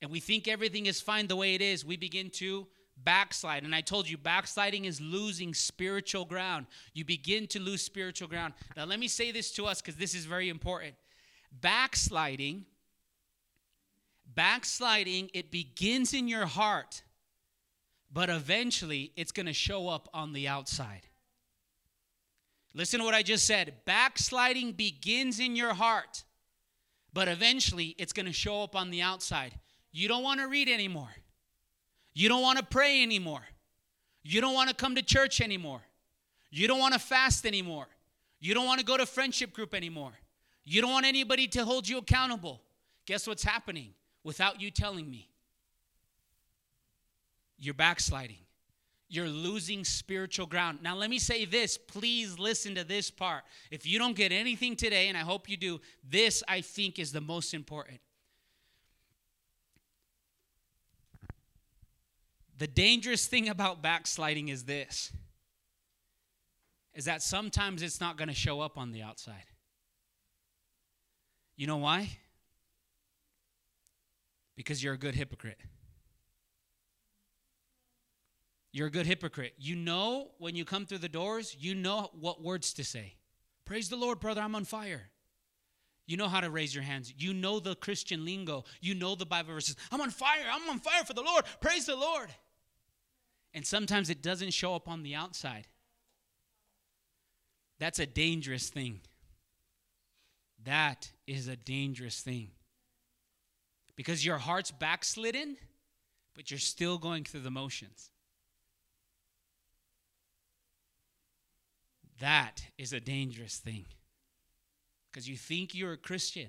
and 0.00 0.10
we 0.10 0.20
think 0.20 0.48
everything 0.48 0.86
is 0.86 1.00
fine 1.00 1.26
the 1.26 1.36
way 1.36 1.54
it 1.54 1.62
is, 1.62 1.84
we 1.84 1.96
begin 1.96 2.30
to 2.30 2.66
backslide. 2.96 3.62
And 3.62 3.74
I 3.74 3.80
told 3.80 4.08
you, 4.08 4.16
backsliding 4.16 4.84
is 4.84 5.00
losing 5.00 5.54
spiritual 5.54 6.24
ground. 6.24 6.66
You 6.94 7.04
begin 7.04 7.46
to 7.48 7.60
lose 7.60 7.82
spiritual 7.82 8.28
ground. 8.28 8.54
Now, 8.76 8.84
let 8.84 8.98
me 8.98 9.08
say 9.08 9.32
this 9.32 9.50
to 9.52 9.66
us 9.66 9.80
because 9.80 9.96
this 9.96 10.14
is 10.14 10.24
very 10.24 10.48
important. 10.48 10.94
Backsliding, 11.60 12.64
backsliding, 14.34 15.30
it 15.32 15.50
begins 15.50 16.12
in 16.12 16.28
your 16.28 16.46
heart, 16.46 17.02
but 18.12 18.28
eventually 18.28 19.12
it's 19.16 19.32
going 19.32 19.46
to 19.46 19.52
show 19.52 19.88
up 19.88 20.08
on 20.12 20.32
the 20.32 20.48
outside. 20.48 21.02
Listen 22.76 23.00
to 23.00 23.06
what 23.06 23.14
I 23.14 23.22
just 23.22 23.46
said. 23.46 23.72
Backsliding 23.86 24.72
begins 24.72 25.40
in 25.40 25.56
your 25.56 25.72
heart, 25.72 26.24
but 27.10 27.26
eventually 27.26 27.96
it's 27.98 28.12
going 28.12 28.26
to 28.26 28.34
show 28.34 28.62
up 28.62 28.76
on 28.76 28.90
the 28.90 29.00
outside. 29.00 29.58
You 29.92 30.08
don't 30.08 30.22
want 30.22 30.40
to 30.40 30.46
read 30.46 30.68
anymore. 30.68 31.08
You 32.12 32.28
don't 32.28 32.42
want 32.42 32.58
to 32.58 32.64
pray 32.64 33.02
anymore. 33.02 33.40
You 34.22 34.42
don't 34.42 34.52
want 34.52 34.68
to 34.68 34.74
come 34.74 34.94
to 34.94 35.02
church 35.02 35.40
anymore. 35.40 35.80
You 36.50 36.68
don't 36.68 36.78
want 36.78 36.92
to 36.92 37.00
fast 37.00 37.46
anymore. 37.46 37.86
You 38.40 38.52
don't 38.52 38.66
want 38.66 38.78
to 38.80 38.84
go 38.84 38.98
to 38.98 39.06
friendship 39.06 39.54
group 39.54 39.74
anymore. 39.74 40.12
You 40.62 40.82
don't 40.82 40.92
want 40.92 41.06
anybody 41.06 41.48
to 41.48 41.64
hold 41.64 41.88
you 41.88 41.96
accountable. 41.96 42.60
Guess 43.06 43.26
what's 43.26 43.42
happening 43.42 43.94
without 44.22 44.60
you 44.60 44.70
telling 44.70 45.10
me? 45.10 45.30
You're 47.58 47.72
backsliding. 47.72 48.45
You're 49.08 49.28
losing 49.28 49.84
spiritual 49.84 50.46
ground. 50.46 50.80
Now, 50.82 50.96
let 50.96 51.10
me 51.10 51.18
say 51.18 51.44
this. 51.44 51.78
Please 51.78 52.38
listen 52.38 52.74
to 52.74 52.84
this 52.84 53.10
part. 53.10 53.44
If 53.70 53.86
you 53.86 53.98
don't 53.98 54.16
get 54.16 54.32
anything 54.32 54.74
today, 54.74 55.08
and 55.08 55.16
I 55.16 55.20
hope 55.20 55.48
you 55.48 55.56
do, 55.56 55.80
this 56.08 56.42
I 56.48 56.60
think 56.60 56.98
is 56.98 57.12
the 57.12 57.20
most 57.20 57.54
important. 57.54 58.00
The 62.58 62.66
dangerous 62.66 63.26
thing 63.26 63.48
about 63.48 63.82
backsliding 63.82 64.48
is 64.48 64.64
this 64.64 65.12
is 66.94 67.04
that 67.04 67.22
sometimes 67.22 67.82
it's 67.82 68.00
not 68.00 68.16
going 68.16 68.28
to 68.28 68.34
show 68.34 68.62
up 68.62 68.78
on 68.78 68.90
the 68.90 69.02
outside. 69.02 69.44
You 71.54 71.66
know 71.66 71.76
why? 71.76 72.08
Because 74.56 74.82
you're 74.82 74.94
a 74.94 74.98
good 74.98 75.14
hypocrite. 75.14 75.58
You're 78.76 78.88
a 78.88 78.90
good 78.90 79.06
hypocrite. 79.06 79.54
You 79.56 79.74
know 79.74 80.32
when 80.36 80.54
you 80.54 80.66
come 80.66 80.84
through 80.84 80.98
the 80.98 81.08
doors, 81.08 81.56
you 81.58 81.74
know 81.74 82.10
what 82.20 82.42
words 82.42 82.74
to 82.74 82.84
say. 82.84 83.14
Praise 83.64 83.88
the 83.88 83.96
Lord, 83.96 84.20
brother, 84.20 84.42
I'm 84.42 84.54
on 84.54 84.66
fire. 84.66 85.08
You 86.06 86.18
know 86.18 86.28
how 86.28 86.40
to 86.40 86.50
raise 86.50 86.74
your 86.74 86.84
hands. 86.84 87.10
You 87.16 87.32
know 87.32 87.58
the 87.58 87.74
Christian 87.74 88.26
lingo. 88.26 88.64
You 88.82 88.94
know 88.94 89.14
the 89.14 89.24
Bible 89.24 89.54
verses. 89.54 89.76
I'm 89.90 90.02
on 90.02 90.10
fire. 90.10 90.44
I'm 90.52 90.68
on 90.68 90.80
fire 90.80 91.04
for 91.04 91.14
the 91.14 91.22
Lord. 91.22 91.46
Praise 91.62 91.86
the 91.86 91.96
Lord. 91.96 92.28
And 93.54 93.64
sometimes 93.64 94.10
it 94.10 94.20
doesn't 94.20 94.52
show 94.52 94.74
up 94.74 94.88
on 94.88 95.02
the 95.02 95.14
outside. 95.14 95.68
That's 97.78 97.98
a 97.98 98.04
dangerous 98.04 98.68
thing. 98.68 99.00
That 100.64 101.12
is 101.26 101.48
a 101.48 101.56
dangerous 101.56 102.20
thing. 102.20 102.50
Because 103.96 104.22
your 104.22 104.36
heart's 104.36 104.70
backslidden, 104.70 105.56
but 106.34 106.50
you're 106.50 106.60
still 106.60 106.98
going 106.98 107.24
through 107.24 107.40
the 107.40 107.50
motions. 107.50 108.10
That 112.20 112.62
is 112.78 112.92
a 112.92 113.00
dangerous 113.00 113.58
thing. 113.58 113.86
Because 115.10 115.28
you 115.28 115.36
think 115.36 115.74
you're 115.74 115.92
a 115.92 115.98
Christian, 115.98 116.48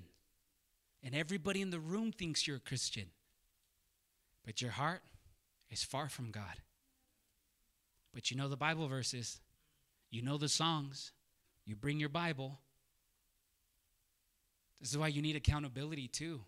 and 1.04 1.16
everybody 1.16 1.62
in 1.62 1.70
the 1.70 1.80
room 1.80 2.12
thinks 2.12 2.48
you're 2.48 2.58
a 2.58 2.62
Christian, 2.62 3.06
but 4.46 4.62
your 4.62 4.72
heart 4.72 5.02
is 5.70 5.84
far 5.84 6.10
from 6.10 6.32
God. 6.32 6.62
But 8.14 8.32
you 8.32 8.38
know 8.38 8.48
the 8.48 8.58
Bible 8.58 8.88
verses, 8.88 9.40
you 10.10 10.22
know 10.22 10.38
the 10.38 10.50
songs, 10.50 11.12
you 11.66 11.76
bring 11.76 12.00
your 12.00 12.10
Bible. 12.10 12.60
This 14.80 14.92
is 14.92 14.98
why 14.98 15.08
you 15.08 15.22
need 15.22 15.36
accountability 15.36 16.08
too. 16.08 16.42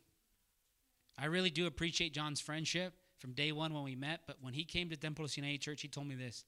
I 1.17 1.25
really 1.25 1.49
do 1.49 1.67
appreciate 1.67 2.13
John's 2.13 2.39
friendship 2.39 2.93
from 3.19 3.33
day 3.33 3.51
one 3.51 3.73
when 3.73 3.83
we 3.83 3.95
met, 3.95 4.21
but 4.25 4.37
when 4.41 4.53
he 4.53 4.63
came 4.63 4.89
to 4.89 4.97
Temple 4.97 5.27
Sinai 5.27 5.57
Church, 5.57 5.81
he 5.81 5.87
told 5.87 6.07
me 6.07 6.15
this 6.15 6.45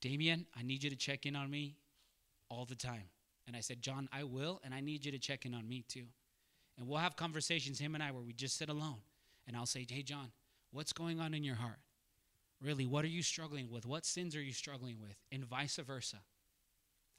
Damien, 0.00 0.46
I 0.56 0.62
need 0.62 0.82
you 0.82 0.90
to 0.90 0.96
check 0.96 1.26
in 1.26 1.36
on 1.36 1.50
me 1.50 1.76
all 2.48 2.64
the 2.64 2.74
time. 2.74 3.08
And 3.46 3.56
I 3.56 3.60
said, 3.60 3.82
John, 3.82 4.08
I 4.12 4.24
will, 4.24 4.60
and 4.64 4.74
I 4.74 4.80
need 4.80 5.04
you 5.04 5.12
to 5.12 5.18
check 5.18 5.44
in 5.44 5.54
on 5.54 5.68
me 5.68 5.84
too. 5.86 6.06
And 6.78 6.88
we'll 6.88 6.98
have 6.98 7.16
conversations, 7.16 7.78
him 7.78 7.94
and 7.94 8.02
I, 8.02 8.10
where 8.10 8.22
we 8.22 8.32
just 8.32 8.56
sit 8.56 8.68
alone. 8.68 8.98
And 9.46 9.56
I'll 9.56 9.66
say, 9.66 9.86
Hey, 9.88 10.02
John, 10.02 10.32
what's 10.72 10.92
going 10.92 11.20
on 11.20 11.34
in 11.34 11.44
your 11.44 11.56
heart? 11.56 11.78
Really, 12.62 12.86
what 12.86 13.04
are 13.04 13.08
you 13.08 13.22
struggling 13.22 13.70
with? 13.70 13.84
What 13.84 14.04
sins 14.04 14.34
are 14.34 14.42
you 14.42 14.52
struggling 14.52 14.96
with? 15.00 15.16
And 15.30 15.44
vice 15.44 15.76
versa. 15.76 16.18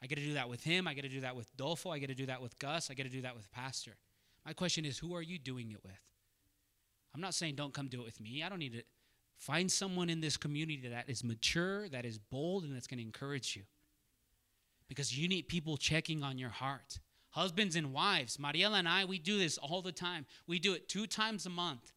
I 0.01 0.07
get 0.07 0.15
to 0.17 0.23
do 0.23 0.33
that 0.33 0.49
with 0.49 0.63
him. 0.63 0.87
I 0.87 0.93
get 0.93 1.03
to 1.03 1.09
do 1.09 1.21
that 1.21 1.35
with 1.35 1.55
Dolfo. 1.55 1.93
I 1.93 1.99
get 1.99 2.07
to 2.07 2.15
do 2.15 2.25
that 2.25 2.41
with 2.41 2.57
Gus. 2.59 2.89
I 2.89 2.93
get 2.93 3.03
to 3.03 3.09
do 3.09 3.21
that 3.21 3.35
with 3.35 3.49
Pastor. 3.51 3.95
My 4.45 4.53
question 4.53 4.85
is, 4.85 4.97
who 4.97 5.15
are 5.15 5.21
you 5.21 5.39
doing 5.39 5.71
it 5.71 5.83
with? 5.83 5.99
I'm 7.13 7.21
not 7.21 7.33
saying 7.33 7.55
don't 7.55 7.73
come 7.73 7.87
do 7.87 8.01
it 8.01 8.05
with 8.05 8.19
me. 8.19 8.43
I 8.43 8.49
don't 8.49 8.59
need 8.59 8.73
to 8.73 8.83
find 9.37 9.71
someone 9.71 10.09
in 10.09 10.21
this 10.21 10.37
community 10.37 10.87
that 10.87 11.09
is 11.09 11.23
mature, 11.23 11.87
that 11.89 12.05
is 12.05 12.17
bold, 12.17 12.63
and 12.63 12.75
that's 12.75 12.87
going 12.87 12.99
to 12.99 13.03
encourage 13.05 13.55
you. 13.55 13.63
Because 14.87 15.17
you 15.17 15.27
need 15.27 15.47
people 15.47 15.77
checking 15.77 16.23
on 16.23 16.37
your 16.37 16.49
heart. 16.49 16.99
Husbands 17.31 17.75
and 17.75 17.91
wives, 17.91 18.37
Mariela 18.37 18.79
and 18.79 18.87
I, 18.87 19.05
we 19.05 19.19
do 19.19 19.37
this 19.37 19.57
all 19.57 19.81
the 19.81 19.91
time. 19.91 20.25
We 20.47 20.57
do 20.57 20.73
it 20.73 20.87
two 20.87 21.05
times 21.05 21.45
a 21.45 21.49
month 21.49 21.91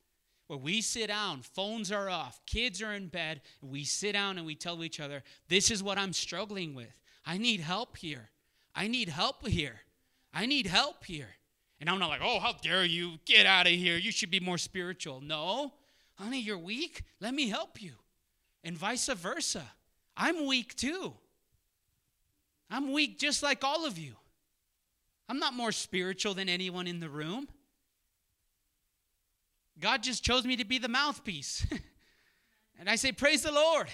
where 0.49 0.59
we 0.59 0.80
sit 0.80 1.09
down, 1.09 1.43
phones 1.43 1.93
are 1.93 2.09
off, 2.09 2.41
kids 2.47 2.82
are 2.82 2.95
in 2.95 3.07
bed, 3.09 3.43
and 3.62 3.70
we 3.70 3.84
sit 3.84 4.12
down 4.12 4.39
and 4.39 4.47
we 4.47 4.55
tell 4.55 4.82
each 4.82 4.99
other, 4.99 5.22
This 5.49 5.70
is 5.70 5.82
what 5.82 5.99
I'm 5.99 6.12
struggling 6.12 6.74
with. 6.74 6.93
I 7.24 7.39
need 7.39 7.61
help 7.61 7.99
here. 7.99 8.30
I 8.74 8.89
need 8.89 9.11
help 9.11 9.47
here. 9.47 9.80
I 10.32 10.47
need 10.47 10.66
help 10.66 11.05
here. 11.05 11.28
And 11.80 11.89
I'm 11.89 11.99
not 11.99 12.09
like, 12.09 12.22
Oh, 12.22 12.41
how 12.41 12.55
dare 12.55 12.84
you? 12.84 13.18
Get 13.26 13.47
out 13.47 13.66
of 13.66 13.72
here. 13.72 13.97
You 13.97 14.11
should 14.11 14.30
be 14.30 14.41
more 14.41 14.59
spiritual. 14.59 15.20
No, 15.20 15.74
honey, 16.18 16.40
you're 16.40 16.58
weak. 16.58 17.02
Let 17.20 17.34
me 17.34 17.48
help 17.48 17.80
you. 17.80 17.92
And 18.64 18.76
vice 18.76 19.08
versa. 19.08 19.64
I'm 20.16 20.46
weak 20.46 20.74
too. 20.74 21.14
I'm 22.70 22.92
weak 22.92 23.18
just 23.18 23.42
like 23.42 23.64
all 23.64 23.86
of 23.86 23.98
you. 23.98 24.14
I'm 25.28 25.38
not 25.38 25.54
more 25.54 25.72
spiritual 25.72 26.34
than 26.34 26.48
anyone 26.48 26.86
in 26.86 27.00
the 27.00 27.08
room. 27.08 27.48
God 29.80 30.02
just 30.02 30.24
chose 30.24 30.44
me 30.44 30.56
to 30.56 30.64
be 30.64 30.78
the 30.78 30.88
mouthpiece. 30.88 31.66
and 32.78 32.90
I 32.90 32.96
say, 32.96 33.12
Praise 33.12 33.42
the 33.42 33.52
Lord. 33.52 33.88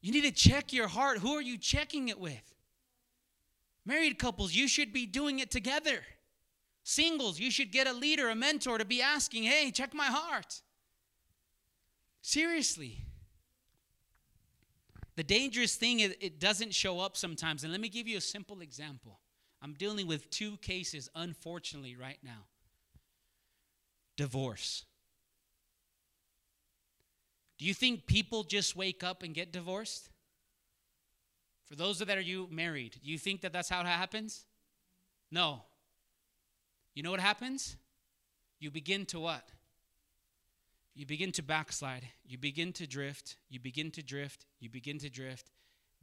You 0.00 0.12
need 0.12 0.24
to 0.24 0.32
check 0.32 0.72
your 0.72 0.88
heart. 0.88 1.18
Who 1.18 1.34
are 1.34 1.42
you 1.42 1.58
checking 1.58 2.08
it 2.08 2.18
with? 2.18 2.54
Married 3.84 4.18
couples, 4.18 4.54
you 4.54 4.66
should 4.66 4.92
be 4.92 5.06
doing 5.06 5.38
it 5.38 5.50
together. 5.50 6.00
Singles, 6.90 7.38
you 7.38 7.52
should 7.52 7.70
get 7.70 7.86
a 7.86 7.92
leader, 7.92 8.30
a 8.30 8.34
mentor 8.34 8.76
to 8.76 8.84
be 8.84 9.00
asking, 9.00 9.44
Hey, 9.44 9.70
check 9.70 9.94
my 9.94 10.06
heart. 10.06 10.60
Seriously. 12.20 13.04
The 15.14 15.22
dangerous 15.22 15.76
thing 15.76 16.00
is 16.00 16.16
it 16.20 16.40
doesn't 16.40 16.74
show 16.74 16.98
up 16.98 17.16
sometimes. 17.16 17.62
And 17.62 17.70
let 17.70 17.80
me 17.80 17.88
give 17.88 18.08
you 18.08 18.18
a 18.18 18.20
simple 18.20 18.60
example. 18.60 19.20
I'm 19.62 19.74
dealing 19.74 20.08
with 20.08 20.30
two 20.30 20.56
cases, 20.56 21.08
unfortunately, 21.14 21.94
right 21.94 22.18
now 22.24 22.46
divorce. 24.16 24.84
Do 27.56 27.66
you 27.66 27.72
think 27.72 28.06
people 28.06 28.42
just 28.42 28.74
wake 28.74 29.04
up 29.04 29.22
and 29.22 29.32
get 29.32 29.52
divorced? 29.52 30.10
For 31.66 31.76
those 31.76 32.00
of 32.00 32.08
that 32.08 32.18
are 32.18 32.20
you 32.20 32.48
married, 32.50 32.96
do 33.04 33.12
you 33.12 33.16
think 33.16 33.42
that 33.42 33.52
that's 33.52 33.68
how 33.68 33.80
it 33.80 33.86
happens? 33.86 34.44
No. 35.30 35.62
You 36.94 37.02
know 37.02 37.10
what 37.10 37.20
happens? 37.20 37.76
You 38.58 38.70
begin 38.70 39.06
to 39.06 39.20
what? 39.20 39.48
You 40.94 41.06
begin 41.06 41.32
to 41.32 41.42
backslide. 41.42 42.06
You 42.24 42.36
begin 42.36 42.72
to 42.74 42.86
drift. 42.86 43.36
You 43.48 43.60
begin 43.60 43.90
to 43.92 44.02
drift. 44.02 44.46
You 44.58 44.68
begin 44.68 44.98
to 44.98 45.08
drift. 45.08 45.50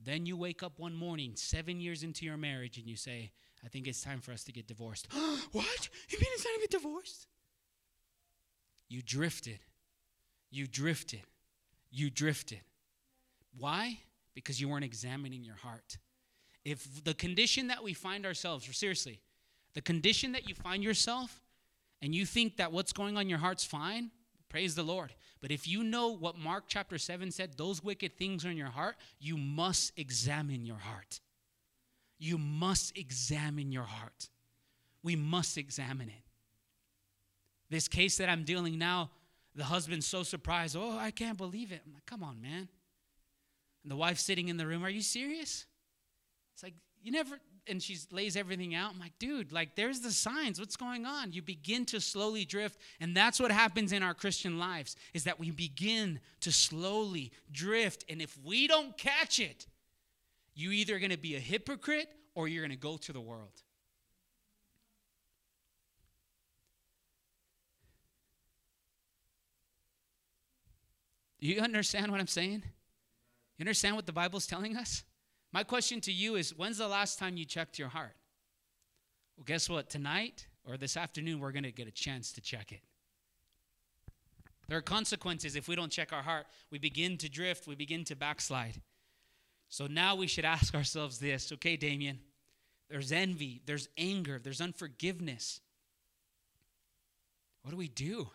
Then 0.04 0.26
you 0.26 0.38
wake 0.38 0.64
up 0.64 0.80
one 0.80 0.96
morning, 0.96 1.34
seven 1.36 1.80
years 1.80 2.04
into 2.04 2.26
your 2.26 2.38
marriage, 2.38 2.78
and 2.78 2.88
you 2.88 2.96
say, 2.96 3.32
I 3.66 3.68
think 3.68 3.88
it's 3.88 4.02
time 4.02 4.22
for 4.22 4.32
us 4.32 4.44
to 4.46 4.52
get 4.52 4.68
divorced. 4.68 5.08
what? 5.52 5.90
You 6.10 6.20
mean 6.20 6.30
it's 6.34 6.44
time 6.44 6.54
to 6.56 6.62
get 6.62 6.72
divorced? 6.72 7.28
You 8.88 9.02
drifted. 9.02 9.60
You 10.50 10.68
drifted. 10.68 11.22
You 11.92 12.10
drifted. 12.10 12.62
Why? 13.58 14.00
Because 14.34 14.62
you 14.62 14.70
weren't 14.70 14.86
examining 14.86 15.44
your 15.44 15.56
heart. 15.56 15.98
If 16.64 17.04
the 17.04 17.14
condition 17.14 17.68
that 17.68 17.84
we 17.84 17.94
find 17.94 18.26
ourselves, 18.26 18.68
seriously, 18.76 19.20
the 19.78 19.82
condition 19.82 20.32
that 20.32 20.50
you 20.50 20.56
find 20.56 20.84
yourself 20.84 21.44
and 22.02 22.16
you 22.16 22.26
think 22.26 22.58
that 22.58 22.72
what's 22.72 22.92
going 22.92 23.16
on 23.16 23.22
in 23.22 23.30
your 23.30 23.38
heart's 23.38 23.64
fine, 23.64 24.10
praise 24.50 24.74
the 24.74 24.82
Lord. 24.82 25.14
But 25.40 25.52
if 25.52 25.68
you 25.68 25.84
know 25.84 26.08
what 26.08 26.36
Mark 26.36 26.64
chapter 26.68 26.98
7 26.98 27.30
said, 27.30 27.58
those 27.58 27.84
wicked 27.84 28.18
things 28.18 28.44
are 28.44 28.50
in 28.50 28.58
your 28.58 28.72
heart, 28.72 28.96
you 29.20 29.38
must 29.38 29.94
examine 29.96 30.66
your 30.66 30.80
heart. 30.80 31.20
You 32.18 32.40
must 32.40 32.98
examine 32.98 33.72
your 33.72 33.84
heart. 33.84 34.30
We 35.04 35.16
must 35.16 35.60
examine 35.60 36.08
it. 36.08 36.26
This 37.70 37.88
case 37.88 38.18
that 38.18 38.30
I'm 38.30 38.46
dealing 38.46 38.80
now, 38.80 39.12
the 39.54 39.66
husband's 39.66 40.08
so 40.08 40.24
surprised. 40.24 40.76
Oh, 40.76 40.98
I 40.98 41.12
can't 41.12 41.38
believe 41.38 41.72
it. 41.72 41.82
I'm 41.86 41.94
like, 41.94 42.08
come 42.08 42.24
on, 42.24 42.42
man. 42.42 42.68
And 43.84 43.92
the 43.92 43.96
wife 43.96 44.18
sitting 44.18 44.48
in 44.48 44.58
the 44.58 44.66
room, 44.66 44.84
are 44.84 44.90
you 44.90 45.04
serious? 45.04 45.68
It's 46.56 46.64
like, 46.64 46.74
you 47.04 47.12
never, 47.12 47.40
and 47.70 47.82
she 47.82 47.98
lays 48.12 48.36
everything 48.36 48.76
out. 48.76 48.94
I'm 48.94 49.00
like, 49.00 49.18
dude, 49.20 49.52
like, 49.52 49.76
there's 49.76 50.00
the 50.00 50.12
signs. 50.12 50.60
What's 50.60 50.76
going 50.76 51.06
on? 51.06 51.32
You 51.34 51.42
begin 51.42 51.86
to 51.88 52.00
slowly 52.00 52.46
drift. 52.46 52.80
And 53.00 53.16
that's 53.16 53.40
what 53.40 53.52
happens 53.52 53.92
in 53.92 54.04
our 54.04 54.14
Christian 54.14 54.58
lives, 54.60 54.96
is 55.14 55.24
that 55.26 55.40
we 55.40 55.52
begin 55.52 56.20
to 56.42 56.52
slowly 56.52 57.32
drift. 57.52 58.06
And 58.10 58.22
if 58.22 58.38
we 58.44 58.68
don't 58.68 58.98
catch 58.98 59.40
it, 59.40 59.68
you're 60.56 60.74
either 60.74 61.00
going 61.00 61.12
to 61.12 61.18
be 61.18 61.36
a 61.36 61.40
hypocrite 61.40 62.10
or 62.36 62.48
you're 62.48 62.64
going 62.64 62.72
to 62.72 62.78
go 62.78 62.98
to 62.98 63.14
the 63.14 63.22
world. 63.22 63.62
Do 71.40 71.48
you 71.48 71.62
understand 71.62 72.12
what 72.12 72.20
I'm 72.20 72.28
saying? 72.28 72.64
You 73.58 73.64
understand 73.64 73.96
what 73.96 74.06
the 74.06 74.14
Bible's 74.14 74.48
telling 74.48 74.76
us? 74.76 75.04
My 75.58 75.64
question 75.64 76.00
to 76.02 76.12
you 76.12 76.36
is 76.36 76.56
when's 76.56 76.78
the 76.78 76.88
last 76.88 77.18
time 77.18 77.36
you 77.36 77.44
checked 77.44 77.80
your 77.80 77.88
heart? 77.88 78.16
Well, 79.36 79.44
guess 79.44 79.68
what? 79.68 79.90
Tonight 79.90 80.46
or 80.64 80.78
this 80.78 80.96
afternoon, 80.96 81.40
we're 81.40 81.52
going 81.52 81.64
to 81.64 81.72
get 81.72 81.88
a 81.88 81.92
chance 81.92 82.32
to 82.34 82.42
check 82.42 82.72
it. 82.72 82.82
There 84.68 84.78
are 84.78 84.84
consequences 84.84 85.56
if 85.56 85.68
we 85.68 85.76
don't 85.76 85.92
check 85.92 86.14
our 86.14 86.22
heart. 86.22 86.46
We 86.70 86.78
begin 86.78 87.18
to 87.18 87.28
drift, 87.28 87.66
we 87.66 87.74
begin 87.74 88.04
to 88.04 88.16
backslide. 88.16 88.84
So 89.68 89.88
now 89.88 90.16
we 90.16 90.28
should 90.28 90.46
ask 90.46 90.76
ourselves 90.76 91.18
this 91.18 91.52
okay, 91.52 91.76
Damien, 91.76 92.20
there's 92.88 93.12
envy, 93.12 93.64
there's 93.66 93.90
anger, 93.98 94.40
there's 94.40 94.62
unforgiveness. 94.62 95.60
What 97.64 97.72
do 97.72 97.78
we 97.78 97.88
do? 97.88 98.30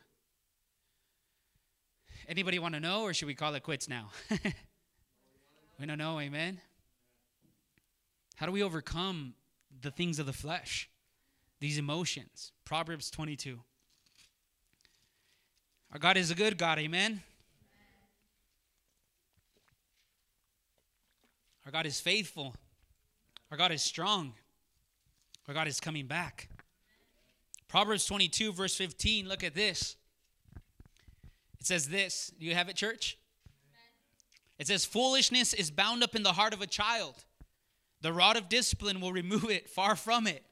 Anybody 2.26 2.58
want 2.58 2.74
to 2.74 2.80
know, 2.80 3.02
or 3.02 3.14
should 3.14 3.28
we 3.28 3.36
call 3.36 3.54
it 3.54 3.62
quits 3.62 3.88
now? 3.88 4.10
we 5.78 5.86
don't 5.86 5.98
know, 5.98 6.18
amen? 6.18 6.60
How 8.36 8.46
do 8.46 8.52
we 8.52 8.62
overcome 8.62 9.34
the 9.80 9.90
things 9.90 10.18
of 10.18 10.26
the 10.26 10.32
flesh, 10.32 10.88
these 11.60 11.78
emotions? 11.78 12.52
Proverbs 12.64 13.10
22. 13.10 13.60
Our 15.92 15.98
God 15.98 16.16
is 16.16 16.30
a 16.30 16.34
good 16.34 16.56
God, 16.56 16.78
amen? 16.78 17.22
Our 21.66 21.72
God 21.72 21.86
is 21.86 22.00
faithful. 22.00 22.54
Our 23.50 23.56
God 23.56 23.72
is 23.72 23.82
strong. 23.82 24.32
Our 25.46 25.54
God 25.54 25.68
is 25.68 25.80
coming 25.80 26.06
back. 26.06 26.48
Proverbs 27.68 28.06
22, 28.06 28.52
verse 28.52 28.74
15, 28.76 29.28
look 29.28 29.44
at 29.44 29.54
this. 29.54 29.96
It 31.60 31.66
says 31.66 31.88
this. 31.88 32.32
Do 32.38 32.46
you 32.46 32.54
have 32.54 32.68
it, 32.68 32.76
church? 32.76 33.18
It 34.58 34.66
says, 34.66 34.84
Foolishness 34.84 35.54
is 35.54 35.70
bound 35.70 36.02
up 36.02 36.14
in 36.14 36.22
the 36.22 36.32
heart 36.32 36.52
of 36.52 36.60
a 36.60 36.66
child. 36.66 37.14
The 38.02 38.12
rod 38.12 38.36
of 38.36 38.48
discipline 38.48 39.00
will 39.00 39.12
remove 39.12 39.48
it 39.50 39.70
far 39.70 39.96
from 39.96 40.26
it. 40.26 40.44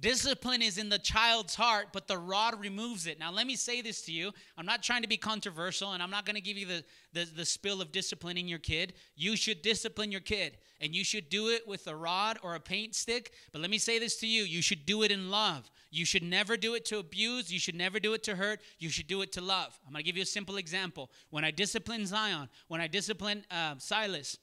Discipline 0.00 0.62
is 0.62 0.78
in 0.78 0.90
the 0.90 0.98
child's 0.98 1.56
heart, 1.56 1.88
but 1.92 2.06
the 2.06 2.18
rod 2.18 2.60
removes 2.60 3.08
it. 3.08 3.18
Now, 3.18 3.32
let 3.32 3.48
me 3.48 3.56
say 3.56 3.80
this 3.80 4.02
to 4.02 4.12
you. 4.12 4.32
I'm 4.56 4.66
not 4.66 4.80
trying 4.80 5.02
to 5.02 5.08
be 5.08 5.16
controversial, 5.16 5.92
and 5.92 6.00
I'm 6.00 6.10
not 6.10 6.24
going 6.24 6.36
to 6.36 6.40
give 6.40 6.56
you 6.56 6.66
the, 6.66 6.84
the, 7.12 7.24
the, 7.24 7.44
spill 7.44 7.80
of 7.80 7.90
disciplining 7.90 8.46
your 8.46 8.60
kid. 8.60 8.94
You 9.16 9.34
should 9.34 9.60
discipline 9.60 10.12
your 10.12 10.20
kid, 10.20 10.58
and 10.80 10.94
you 10.94 11.02
should 11.02 11.28
do 11.28 11.48
it 11.48 11.66
with 11.66 11.88
a 11.88 11.96
rod 11.96 12.38
or 12.44 12.54
a 12.54 12.60
paint 12.60 12.94
stick. 12.94 13.32
But 13.50 13.60
let 13.60 13.70
me 13.70 13.78
say 13.78 13.98
this 13.98 14.18
to 14.18 14.26
you 14.28 14.44
you 14.44 14.62
should 14.62 14.86
do 14.86 15.02
it 15.02 15.10
in 15.10 15.30
love. 15.30 15.68
You 15.90 16.04
should 16.04 16.22
never 16.22 16.56
do 16.56 16.74
it 16.74 16.84
to 16.86 16.98
abuse. 16.98 17.52
You 17.52 17.58
should 17.58 17.74
never 17.74 17.98
do 17.98 18.14
it 18.14 18.22
to 18.24 18.36
hurt. 18.36 18.60
You 18.78 18.90
should 18.90 19.08
do 19.08 19.22
it 19.22 19.32
to 19.32 19.40
love. 19.40 19.80
I'm 19.84 19.92
going 19.92 20.04
to 20.04 20.06
give 20.06 20.16
you 20.16 20.22
a 20.22 20.26
simple 20.26 20.58
example. 20.58 21.10
When 21.30 21.44
I 21.44 21.50
discipline 21.50 22.06
Zion, 22.06 22.48
when 22.68 22.80
I 22.80 22.86
discipline 22.86 23.44
uh, 23.50 23.74
Silas, 23.78 24.38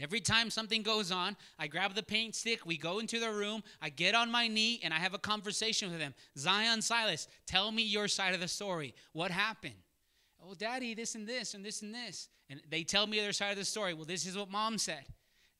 Every 0.00 0.20
time 0.20 0.48
something 0.50 0.82
goes 0.82 1.10
on, 1.10 1.36
I 1.58 1.66
grab 1.66 1.94
the 1.94 2.04
paint 2.04 2.36
stick, 2.36 2.64
we 2.64 2.76
go 2.76 3.00
into 3.00 3.18
the 3.18 3.32
room, 3.32 3.64
I 3.82 3.88
get 3.88 4.14
on 4.14 4.30
my 4.30 4.46
knee, 4.46 4.80
and 4.84 4.94
I 4.94 4.98
have 4.98 5.12
a 5.12 5.18
conversation 5.18 5.90
with 5.90 5.98
them. 5.98 6.14
Zion 6.36 6.82
Silas, 6.82 7.26
tell 7.46 7.72
me 7.72 7.82
your 7.82 8.06
side 8.06 8.32
of 8.32 8.40
the 8.40 8.46
story. 8.46 8.94
What 9.12 9.32
happened? 9.32 9.74
Oh, 10.40 10.54
daddy, 10.54 10.94
this 10.94 11.16
and 11.16 11.26
this 11.26 11.54
and 11.54 11.64
this 11.64 11.82
and 11.82 11.92
this. 11.92 12.28
And 12.48 12.60
they 12.70 12.84
tell 12.84 13.06
me 13.06 13.18
their 13.18 13.32
side 13.32 13.50
of 13.50 13.58
the 13.58 13.64
story. 13.64 13.92
Well, 13.92 14.04
this 14.04 14.24
is 14.24 14.36
what 14.36 14.50
mom 14.50 14.78
said. 14.78 15.04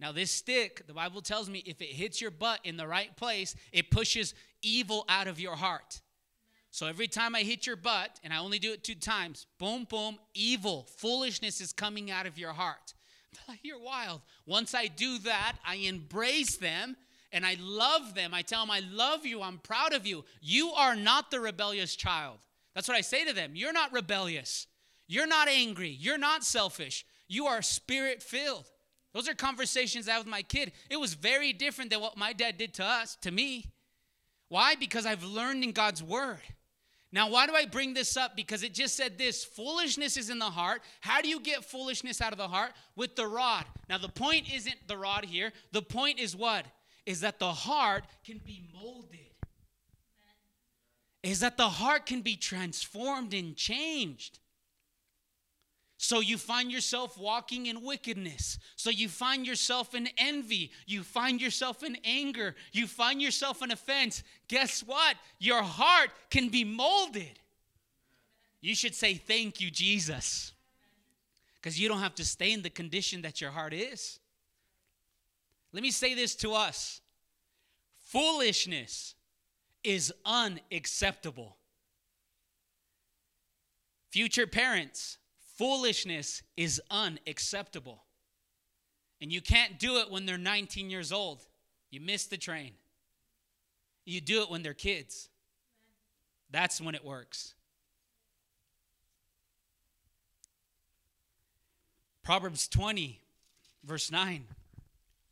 Now, 0.01 0.13
this 0.13 0.31
stick, 0.31 0.87
the 0.87 0.95
Bible 0.95 1.21
tells 1.21 1.51
me 1.51 1.63
if 1.67 1.83
it 1.83 1.89
hits 1.89 2.21
your 2.21 2.31
butt 2.31 2.61
in 2.63 2.77
the 2.77 2.87
right 2.87 3.15
place, 3.17 3.57
it 3.73 3.91
pushes 3.91 4.35
evil 4.63 5.05
out 5.09 5.27
of 5.27 5.41
your 5.41 5.57
heart. 5.57 6.01
So 6.71 6.87
every 6.87 7.09
time 7.09 7.35
I 7.35 7.41
hit 7.41 7.67
your 7.67 7.77
butt, 7.77 8.21
and 8.23 8.33
I 8.33 8.39
only 8.39 8.61
do 8.61 8.73
it 8.73 8.85
two 8.85 8.95
times, 8.95 9.47
boom, 9.59 9.87
boom, 9.91 10.19
evil, 10.35 10.87
foolishness 10.97 11.61
is 11.61 11.73
coming 11.73 12.11
out 12.11 12.27
of 12.27 12.39
your 12.39 12.53
heart. 12.53 12.95
You're 13.63 13.81
wild. 13.81 14.21
Once 14.47 14.75
I 14.75 14.87
do 14.87 15.19
that, 15.21 15.57
I 15.67 15.77
embrace 15.77 16.57
them 16.57 16.97
and 17.33 17.45
I 17.45 17.57
love 17.61 18.15
them. 18.15 18.33
I 18.35 18.43
tell 18.43 18.63
them, 18.63 18.71
I 18.71 18.81
love 18.91 19.27
you. 19.27 19.43
I'm 19.43 19.59
proud 19.59 19.93
of 19.93 20.07
you. 20.07 20.25
You 20.41 20.71
are 20.73 20.97
not 20.97 21.31
the 21.31 21.41
rebellious 21.41 21.97
child. 21.97 22.39
That's 22.75 22.89
what 22.89 22.97
I 22.97 23.03
say 23.03 23.25
to 23.25 23.33
them. 23.33 23.53
You're 23.55 23.73
not 23.73 23.93
rebellious. 23.93 24.67
You're 25.07 25.27
not 25.27 25.49
angry. 25.49 25.91
You're 25.91 26.19
not 26.19 26.45
selfish. 26.45 27.05
You 27.27 27.47
are 27.47 27.63
spirit 27.63 28.23
filled. 28.23 28.71
Those 29.15 29.29
are 29.29 29.35
conversations 29.35 30.09
I 30.09 30.13
have 30.13 30.25
with 30.25 30.31
my 30.31 30.43
kid. 30.43 30.73
It 30.91 30.99
was 30.99 31.15
very 31.15 31.53
different 31.53 31.91
than 31.91 32.01
what 32.01 32.17
my 32.17 32.33
dad 32.33 32.59
did 32.59 32.75
to 32.75 32.85
us, 32.85 33.17
to 33.23 33.31
me. 33.31 33.67
Why? 34.49 34.75
Because 34.75 35.07
I've 35.07 35.25
learned 35.25 35.65
in 35.65 35.73
God's 35.73 36.03
word. 36.03 36.41
Now, 37.11 37.31
why 37.31 37.47
do 37.47 37.55
I 37.55 37.65
bring 37.65 37.95
this 37.95 38.17
up? 38.17 38.37
Because 38.37 38.63
it 38.63 38.75
just 38.75 38.95
said 38.97 39.17
this 39.17 39.43
foolishness 39.43 40.17
is 40.19 40.29
in 40.29 40.39
the 40.39 40.45
heart. 40.45 40.83
How 41.01 41.23
do 41.23 41.29
you 41.29 41.41
get 41.41 41.65
foolishness 41.65 42.21
out 42.21 42.33
of 42.33 42.39
the 42.39 42.49
heart? 42.49 42.73
With 42.97 43.17
the 43.17 43.27
rod. 43.27 43.65
Now, 43.89 43.97
the 43.97 44.11
point 44.11 44.53
isn't 44.53 44.77
the 44.87 44.99
rod 44.99 45.25
here. 45.25 45.53
The 45.73 45.81
point 45.83 46.19
is 46.19 46.37
what? 46.37 46.67
Is 47.07 47.23
that 47.23 47.39
the 47.39 47.53
heart 47.53 48.05
can 48.27 48.39
be 48.45 48.69
molded, 48.75 49.19
is 51.23 51.41
that 51.41 51.57
the 51.57 51.69
heart 51.69 52.05
can 52.05 52.21
be 52.21 52.37
transformed 52.37 53.33
and 53.33 53.57
changed. 53.57 54.39
So 56.01 56.21
you 56.21 56.39
find 56.39 56.71
yourself 56.71 57.19
walking 57.19 57.67
in 57.67 57.83
wickedness. 57.83 58.61
So 58.77 58.89
you 58.89 59.09
find 59.09 59.45
yourself 59.45 59.97
in 59.97 60.09
envy. 60.17 60.71
You 60.87 61.03
find 61.03 61.43
yourself 61.43 61.83
in 61.83 61.97
anger. 62.05 62.55
You 62.73 62.87
find 62.87 63.21
yourself 63.21 63.63
in 63.63 63.73
offense. 63.73 64.23
Guess 64.47 64.85
what? 64.87 65.17
Your 65.41 65.61
heart 65.61 66.11
can 66.31 66.51
be 66.51 66.63
molded. 66.63 67.41
You 68.61 68.77
should 68.77 68.95
say, 68.95 69.15
Thank 69.15 69.61
you, 69.61 69.73
Jesus. 69.73 70.53
Because 71.57 71.81
you 71.81 71.89
don't 71.89 71.99
have 71.99 72.15
to 72.15 72.25
stay 72.25 72.53
in 72.53 72.63
the 72.63 72.71
condition 72.71 73.23
that 73.23 73.41
your 73.41 73.51
heart 73.51 73.75
is. 73.75 74.21
Let 75.73 75.83
me 75.83 75.91
say 75.91 76.15
this 76.15 76.37
to 76.37 76.53
us 76.53 77.01
foolishness 77.99 79.17
is 79.83 80.13
unacceptable. 80.25 81.57
Future 84.11 84.47
parents, 84.47 85.19
Foolishness 85.59 86.43
is 86.57 86.81
unacceptable. 86.89 88.05
And 89.21 89.33
you 89.33 89.41
can't 89.41 89.79
do 89.81 89.97
it 89.99 90.09
when 90.09 90.25
they're 90.25 90.39
19 90.39 90.89
years 90.89 91.11
old. 91.11 91.45
You 91.91 92.01
miss 92.01 92.27
the 92.27 92.37
train. 92.37 92.71
You 94.05 94.21
do 94.21 94.43
it 94.43 94.51
when 94.51 94.63
they're 94.63 94.73
kids. 94.73 95.29
That's 96.51 96.81
when 96.81 96.95
it 96.95 97.05
works. 97.05 97.55
Proverbs 102.23 102.69
20, 102.69 103.21
verse 103.85 104.13
9. 104.13 104.45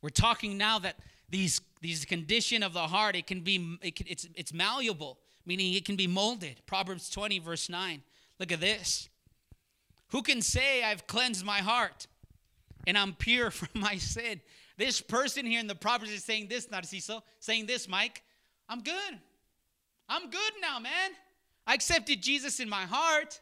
We're 0.01 0.09
talking 0.09 0.57
now 0.57 0.79
that 0.79 0.97
these, 1.29 1.61
these 1.79 2.03
condition 2.03 2.63
of 2.63 2.73
the 2.73 2.81
heart, 2.81 3.15
it 3.15 3.27
can 3.27 3.41
be, 3.41 3.77
it 3.81 3.95
can, 3.95 4.07
it's, 4.09 4.27
it's 4.35 4.53
malleable, 4.53 5.19
meaning 5.45 5.73
it 5.73 5.85
can 5.85 5.95
be 5.95 6.07
molded. 6.07 6.61
Proverbs 6.65 7.09
20, 7.09 7.39
verse 7.39 7.69
9. 7.69 8.01
Look 8.39 8.51
at 8.51 8.59
this. 8.59 9.09
Who 10.09 10.21
can 10.21 10.41
say 10.41 10.83
I've 10.83 11.07
cleansed 11.07 11.45
my 11.45 11.59
heart 11.59 12.07
and 12.85 12.97
I'm 12.97 13.13
pure 13.13 13.51
from 13.51 13.69
my 13.81 13.97
sin? 13.97 14.41
This 14.77 15.01
person 15.01 15.45
here 15.45 15.59
in 15.59 15.67
the 15.67 15.75
Proverbs 15.75 16.11
is 16.11 16.23
saying 16.23 16.47
this, 16.47 16.67
Narciso, 16.67 17.21
saying 17.39 17.65
this, 17.65 17.87
Mike. 17.87 18.23
I'm 18.69 18.81
good. 18.81 19.19
I'm 20.07 20.29
good 20.29 20.53
now, 20.61 20.79
man. 20.79 21.11
I 21.65 21.73
accepted 21.73 22.21
Jesus 22.21 22.59
in 22.59 22.69
my 22.69 22.83
heart. 22.83 23.39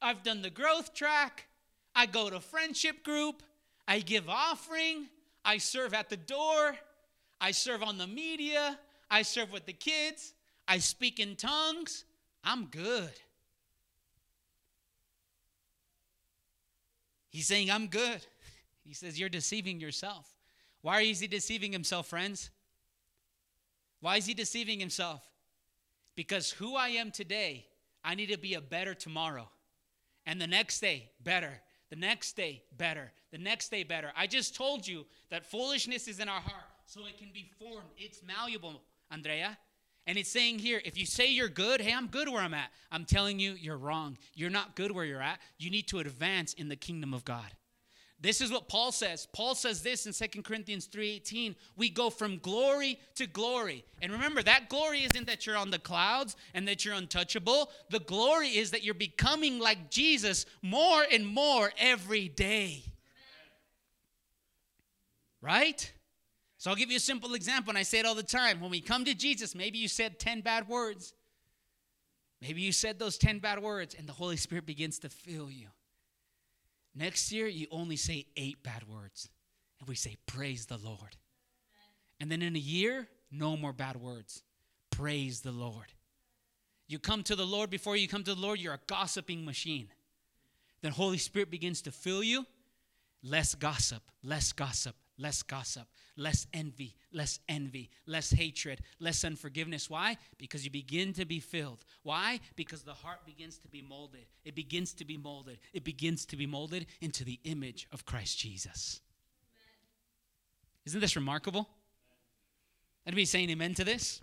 I've 0.00 0.22
done 0.22 0.42
the 0.42 0.50
growth 0.50 0.94
track. 0.94 1.46
I 1.94 2.06
go 2.06 2.28
to 2.30 2.40
friendship 2.40 3.02
group. 3.02 3.42
I 3.88 4.00
give 4.00 4.28
offering. 4.28 5.08
I 5.44 5.58
serve 5.58 5.94
at 5.94 6.10
the 6.10 6.16
door. 6.16 6.76
I 7.40 7.50
serve 7.52 7.82
on 7.82 7.98
the 7.98 8.06
media. 8.06 8.78
I 9.10 9.22
serve 9.22 9.52
with 9.52 9.66
the 9.66 9.72
kids. 9.72 10.34
I 10.68 10.78
speak 10.78 11.20
in 11.20 11.36
tongues. 11.36 12.04
I'm 12.44 12.66
good. 12.66 13.12
He's 17.36 17.46
saying, 17.46 17.70
I'm 17.70 17.88
good. 17.88 18.24
He 18.82 18.94
says, 18.94 19.20
You're 19.20 19.28
deceiving 19.28 19.78
yourself. 19.78 20.26
Why 20.80 21.02
is 21.02 21.20
he 21.20 21.26
deceiving 21.26 21.70
himself, 21.70 22.06
friends? 22.06 22.48
Why 24.00 24.16
is 24.16 24.24
he 24.24 24.32
deceiving 24.32 24.80
himself? 24.80 25.20
Because 26.14 26.50
who 26.50 26.76
I 26.76 26.88
am 26.88 27.10
today, 27.10 27.66
I 28.02 28.14
need 28.14 28.30
to 28.30 28.38
be 28.38 28.54
a 28.54 28.62
better 28.62 28.94
tomorrow. 28.94 29.50
And 30.24 30.40
the 30.40 30.46
next 30.46 30.80
day, 30.80 31.10
better. 31.22 31.60
The 31.90 31.96
next 31.96 32.36
day, 32.36 32.62
better. 32.74 33.12
The 33.32 33.38
next 33.38 33.68
day, 33.68 33.82
better. 33.82 34.12
I 34.16 34.26
just 34.26 34.56
told 34.56 34.88
you 34.88 35.04
that 35.28 35.44
foolishness 35.44 36.08
is 36.08 36.20
in 36.20 36.30
our 36.30 36.40
heart, 36.40 36.64
so 36.86 37.04
it 37.04 37.18
can 37.18 37.32
be 37.34 37.50
formed. 37.58 37.90
It's 37.98 38.22
malleable, 38.22 38.80
Andrea. 39.10 39.58
And 40.06 40.16
it's 40.16 40.30
saying 40.30 40.60
here, 40.60 40.80
if 40.84 40.96
you 40.96 41.04
say 41.04 41.28
you're 41.28 41.48
good, 41.48 41.80
hey, 41.80 41.92
I'm 41.92 42.06
good 42.06 42.28
where 42.28 42.42
I'm 42.42 42.54
at. 42.54 42.70
I'm 42.92 43.04
telling 43.04 43.40
you, 43.40 43.54
you're 43.54 43.76
wrong. 43.76 44.16
You're 44.34 44.50
not 44.50 44.76
good 44.76 44.92
where 44.92 45.04
you're 45.04 45.22
at. 45.22 45.40
You 45.58 45.70
need 45.70 45.88
to 45.88 45.98
advance 45.98 46.54
in 46.54 46.68
the 46.68 46.76
kingdom 46.76 47.12
of 47.12 47.24
God. 47.24 47.50
This 48.18 48.40
is 48.40 48.50
what 48.50 48.68
Paul 48.68 48.92
says. 48.92 49.26
Paul 49.32 49.54
says 49.54 49.82
this 49.82 50.06
in 50.06 50.12
2 50.12 50.42
Corinthians 50.42 50.86
3:18. 50.86 51.54
We 51.76 51.90
go 51.90 52.08
from 52.08 52.38
glory 52.38 52.98
to 53.16 53.26
glory. 53.26 53.84
And 54.00 54.10
remember, 54.10 54.42
that 54.42 54.70
glory 54.70 55.04
isn't 55.04 55.26
that 55.26 55.44
you're 55.44 55.56
on 55.56 55.70
the 55.70 55.78
clouds 55.78 56.34
and 56.54 56.66
that 56.66 56.84
you're 56.84 56.94
untouchable. 56.94 57.70
The 57.90 58.00
glory 58.00 58.56
is 58.56 58.70
that 58.70 58.82
you're 58.82 58.94
becoming 58.94 59.58
like 59.58 59.90
Jesus 59.90 60.46
more 60.62 61.04
and 61.10 61.26
more 61.26 61.72
every 61.76 62.28
day. 62.28 62.84
Right? 65.42 65.92
So 66.58 66.70
I'll 66.70 66.76
give 66.76 66.90
you 66.90 66.96
a 66.96 67.00
simple 67.00 67.34
example, 67.34 67.70
and 67.70 67.78
I 67.78 67.82
say 67.82 67.98
it 67.98 68.06
all 68.06 68.14
the 68.14 68.22
time. 68.22 68.60
When 68.60 68.70
we 68.70 68.80
come 68.80 69.04
to 69.04 69.14
Jesus, 69.14 69.54
maybe 69.54 69.78
you 69.78 69.88
said 69.88 70.18
10 70.18 70.40
bad 70.40 70.68
words. 70.68 71.12
Maybe 72.40 72.62
you 72.62 72.72
said 72.72 72.98
those 72.98 73.18
10 73.18 73.40
bad 73.40 73.62
words, 73.62 73.94
and 73.94 74.08
the 74.08 74.12
Holy 74.12 74.36
Spirit 74.36 74.66
begins 74.66 74.98
to 75.00 75.08
fill 75.08 75.50
you. 75.50 75.68
Next 76.94 77.30
year, 77.30 77.46
you 77.46 77.66
only 77.70 77.96
say 77.96 78.26
eight 78.36 78.62
bad 78.62 78.88
words. 78.88 79.28
And 79.80 79.88
we 79.88 79.94
say, 79.94 80.16
Praise 80.26 80.66
the 80.66 80.78
Lord. 80.78 81.16
And 82.20 82.30
then 82.30 82.40
in 82.40 82.56
a 82.56 82.60
year, 82.60 83.08
no 83.30 83.56
more 83.56 83.74
bad 83.74 83.96
words. 83.96 84.42
Praise 84.90 85.40
the 85.40 85.52
Lord. 85.52 85.92
You 86.88 86.98
come 86.98 87.22
to 87.24 87.36
the 87.36 87.44
Lord, 87.44 87.68
before 87.68 87.96
you 87.96 88.08
come 88.08 88.24
to 88.24 88.34
the 88.34 88.40
Lord, 88.40 88.60
you're 88.60 88.74
a 88.74 88.80
gossiping 88.86 89.44
machine. 89.44 89.88
Then 90.80 90.92
Holy 90.92 91.18
Spirit 91.18 91.50
begins 91.50 91.82
to 91.82 91.90
fill 91.90 92.22
you. 92.22 92.46
Less 93.22 93.54
gossip, 93.54 94.02
less 94.22 94.52
gossip, 94.52 94.94
less 95.18 95.42
gossip, 95.42 95.86
less 96.16 96.46
envy, 96.52 96.94
less 97.12 97.40
envy, 97.48 97.90
less 98.06 98.30
hatred, 98.30 98.80
less 99.00 99.24
unforgiveness. 99.24 99.88
Why? 99.88 100.16
Because 100.38 100.64
you 100.64 100.70
begin 100.70 101.12
to 101.14 101.24
be 101.24 101.40
filled. 101.40 101.84
Why? 102.02 102.40
Because 102.54 102.82
the 102.82 102.94
heart 102.94 103.24
begins 103.24 103.58
to 103.58 103.68
be 103.68 103.82
molded. 103.82 104.26
It 104.44 104.54
begins 104.54 104.92
to 104.94 105.04
be 105.04 105.16
molded. 105.16 105.58
It 105.72 105.84
begins 105.84 106.26
to 106.26 106.36
be 106.36 106.46
molded 106.46 106.86
into 107.00 107.24
the 107.24 107.40
image 107.44 107.88
of 107.92 108.04
Christ 108.04 108.38
Jesus. 108.38 109.00
Isn't 110.84 111.00
this 111.00 111.16
remarkable? 111.16 111.68
Anybody 113.06 113.24
saying 113.24 113.50
amen 113.50 113.74
to 113.74 113.84
this? 113.84 114.22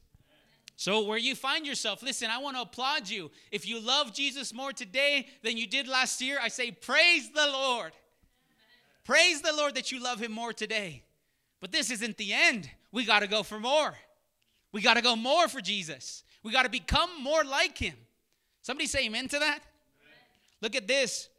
So, 0.75 1.05
where 1.05 1.19
you 1.19 1.35
find 1.35 1.67
yourself, 1.67 2.01
listen, 2.01 2.29
I 2.31 2.39
want 2.39 2.57
to 2.57 2.63
applaud 2.63 3.07
you. 3.07 3.29
If 3.51 3.67
you 3.67 3.79
love 3.79 4.13
Jesus 4.13 4.53
more 4.53 4.73
today 4.73 5.27
than 5.43 5.55
you 5.55 5.67
did 5.67 5.87
last 5.87 6.19
year, 6.19 6.39
I 6.41 6.47
say, 6.47 6.71
Praise 6.71 7.29
the 7.29 7.47
Lord. 7.47 7.91
Praise 9.03 9.41
the 9.41 9.53
Lord 9.53 9.75
that 9.75 9.91
you 9.91 10.01
love 10.01 10.21
him 10.21 10.31
more 10.31 10.53
today. 10.53 11.03
But 11.59 11.71
this 11.71 11.91
isn't 11.91 12.17
the 12.17 12.33
end. 12.33 12.69
We 12.91 13.05
got 13.05 13.19
to 13.19 13.27
go 13.27 13.43
for 13.43 13.59
more. 13.59 13.95
We 14.71 14.81
got 14.81 14.95
to 14.95 15.01
go 15.01 15.15
more 15.15 15.47
for 15.47 15.61
Jesus. 15.61 16.23
We 16.41 16.51
got 16.51 16.63
to 16.63 16.69
become 16.69 17.09
more 17.21 17.43
like 17.43 17.77
him. 17.77 17.95
Somebody 18.61 18.87
say 18.87 19.05
amen 19.05 19.27
to 19.29 19.39
that? 19.39 19.59
Amen. 19.59 19.61
Look 20.61 20.75
at 20.75 20.87
this. 20.87 21.29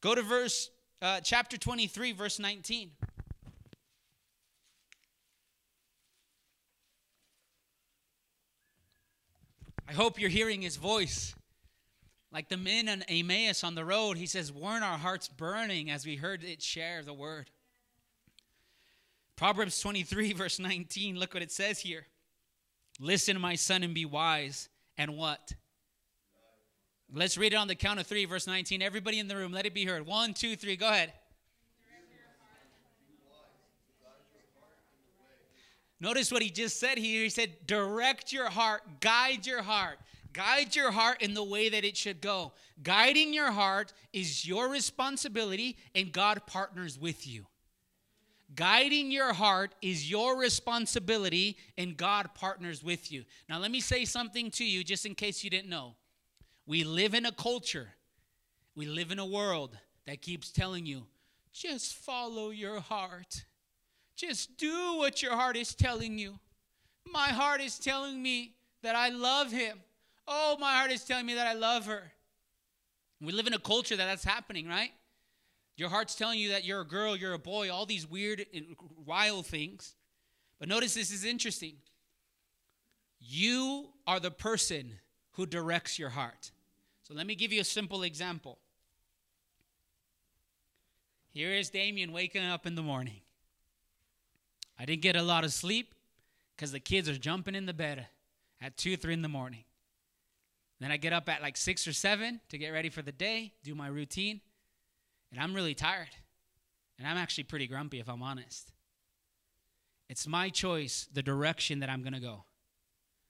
Go 0.00 0.14
to 0.14 0.22
verse 0.22 0.70
uh, 1.00 1.20
chapter 1.20 1.56
23 1.56 2.12
verse 2.12 2.38
19. 2.38 2.90
I 9.86 9.92
hope 9.92 10.18
you're 10.18 10.30
hearing 10.30 10.62
his 10.62 10.76
voice. 10.76 11.34
Like 12.34 12.48
the 12.48 12.56
men 12.56 12.88
on 12.88 13.02
Emmaus 13.02 13.62
on 13.62 13.76
the 13.76 13.84
road, 13.84 14.16
he 14.16 14.26
says, 14.26 14.52
Weren't 14.52 14.82
our 14.82 14.98
hearts 14.98 15.28
burning 15.28 15.88
as 15.88 16.04
we 16.04 16.16
heard 16.16 16.42
it 16.42 16.60
share 16.60 17.04
the 17.04 17.14
word? 17.14 17.48
Proverbs 19.36 19.80
23, 19.80 20.32
verse 20.34 20.58
19, 20.58 21.16
look 21.16 21.32
what 21.32 21.44
it 21.44 21.52
says 21.52 21.78
here. 21.78 22.06
Listen, 22.98 23.40
my 23.40 23.54
son, 23.54 23.84
and 23.84 23.94
be 23.94 24.04
wise. 24.04 24.68
And 24.98 25.16
what? 25.16 25.54
Let's 27.12 27.38
read 27.38 27.52
it 27.52 27.56
on 27.56 27.68
the 27.68 27.76
count 27.76 28.00
of 28.00 28.06
three, 28.08 28.24
verse 28.24 28.48
19. 28.48 28.82
Everybody 28.82 29.20
in 29.20 29.28
the 29.28 29.36
room, 29.36 29.52
let 29.52 29.64
it 29.64 29.72
be 29.72 29.84
heard. 29.84 30.04
One, 30.04 30.34
two, 30.34 30.56
three, 30.56 30.74
go 30.74 30.88
ahead. 30.88 31.12
Notice 36.00 36.32
what 36.32 36.42
he 36.42 36.50
just 36.50 36.80
said 36.80 36.98
here. 36.98 37.22
He 37.22 37.30
said, 37.30 37.52
direct 37.64 38.32
your 38.32 38.50
heart, 38.50 38.82
guide 39.00 39.46
your 39.46 39.62
heart. 39.62 39.98
Guide 40.34 40.74
your 40.76 40.90
heart 40.90 41.22
in 41.22 41.32
the 41.32 41.44
way 41.44 41.68
that 41.70 41.84
it 41.84 41.96
should 41.96 42.20
go. 42.20 42.52
Guiding 42.82 43.32
your 43.32 43.52
heart 43.52 43.92
is 44.12 44.46
your 44.46 44.68
responsibility, 44.68 45.78
and 45.94 46.12
God 46.12 46.42
partners 46.46 46.98
with 46.98 47.26
you. 47.26 47.46
Guiding 48.54 49.10
your 49.10 49.32
heart 49.32 49.74
is 49.80 50.10
your 50.10 50.36
responsibility, 50.38 51.56
and 51.78 51.96
God 51.96 52.34
partners 52.34 52.84
with 52.84 53.10
you. 53.10 53.24
Now, 53.48 53.58
let 53.58 53.70
me 53.70 53.80
say 53.80 54.04
something 54.04 54.50
to 54.52 54.64
you 54.64 54.84
just 54.84 55.06
in 55.06 55.14
case 55.14 55.42
you 55.42 55.50
didn't 55.50 55.70
know. 55.70 55.94
We 56.66 56.82
live 56.82 57.14
in 57.14 57.26
a 57.26 57.32
culture, 57.32 57.88
we 58.74 58.86
live 58.86 59.12
in 59.12 59.20
a 59.20 59.26
world 59.26 59.78
that 60.06 60.20
keeps 60.20 60.50
telling 60.50 60.84
you, 60.84 61.06
just 61.52 61.94
follow 61.94 62.50
your 62.50 62.80
heart. 62.80 63.44
Just 64.16 64.56
do 64.56 64.96
what 64.96 65.22
your 65.22 65.36
heart 65.36 65.56
is 65.56 65.74
telling 65.74 66.18
you. 66.18 66.38
My 67.12 67.28
heart 67.28 67.60
is 67.60 67.78
telling 67.78 68.20
me 68.22 68.54
that 68.82 68.96
I 68.96 69.08
love 69.08 69.52
him. 69.52 69.80
Oh, 70.26 70.56
my 70.58 70.74
heart 70.76 70.90
is 70.90 71.04
telling 71.04 71.26
me 71.26 71.34
that 71.34 71.46
I 71.46 71.54
love 71.54 71.86
her. 71.86 72.12
We 73.20 73.32
live 73.32 73.46
in 73.46 73.54
a 73.54 73.58
culture 73.58 73.96
that 73.96 74.04
that's 74.04 74.24
happening, 74.24 74.68
right? 74.68 74.90
Your 75.76 75.88
heart's 75.88 76.14
telling 76.14 76.38
you 76.38 76.50
that 76.50 76.64
you're 76.64 76.82
a 76.82 76.86
girl, 76.86 77.16
you're 77.16 77.32
a 77.32 77.38
boy, 77.38 77.70
all 77.72 77.86
these 77.86 78.08
weird, 78.08 78.44
wild 79.04 79.46
things. 79.46 79.94
But 80.58 80.68
notice 80.68 80.94
this 80.94 81.10
is 81.10 81.24
interesting. 81.24 81.76
You 83.20 83.88
are 84.06 84.20
the 84.20 84.30
person 84.30 85.00
who 85.32 85.46
directs 85.46 85.98
your 85.98 86.10
heart. 86.10 86.52
So 87.02 87.14
let 87.14 87.26
me 87.26 87.34
give 87.34 87.52
you 87.52 87.60
a 87.60 87.64
simple 87.64 88.02
example. 88.02 88.58
Here 91.32 91.50
is 91.52 91.70
Damien 91.70 92.12
waking 92.12 92.44
up 92.44 92.66
in 92.66 92.76
the 92.76 92.82
morning. 92.82 93.20
I 94.78 94.84
didn't 94.84 95.02
get 95.02 95.16
a 95.16 95.22
lot 95.22 95.44
of 95.44 95.52
sleep 95.52 95.94
because 96.54 96.70
the 96.70 96.80
kids 96.80 97.08
are 97.08 97.18
jumping 97.18 97.54
in 97.54 97.66
the 97.66 97.74
bed 97.74 98.06
at 98.60 98.76
2, 98.76 98.96
3 98.96 99.14
in 99.14 99.22
the 99.22 99.28
morning. 99.28 99.64
Then 100.84 100.92
I 100.92 100.98
get 100.98 101.14
up 101.14 101.30
at 101.30 101.40
like 101.40 101.56
six 101.56 101.88
or 101.88 101.94
seven 101.94 102.42
to 102.50 102.58
get 102.58 102.68
ready 102.68 102.90
for 102.90 103.00
the 103.00 103.10
day, 103.10 103.54
do 103.62 103.74
my 103.74 103.86
routine, 103.86 104.42
and 105.32 105.40
I'm 105.40 105.54
really 105.54 105.74
tired. 105.74 106.10
And 106.98 107.08
I'm 107.08 107.16
actually 107.16 107.44
pretty 107.44 107.66
grumpy 107.66 108.00
if 108.00 108.08
I'm 108.10 108.22
honest. 108.22 108.70
It's 110.10 110.26
my 110.26 110.50
choice, 110.50 111.08
the 111.10 111.22
direction 111.22 111.80
that 111.80 111.88
I'm 111.88 112.02
going 112.02 112.12
to 112.12 112.20
go. 112.20 112.44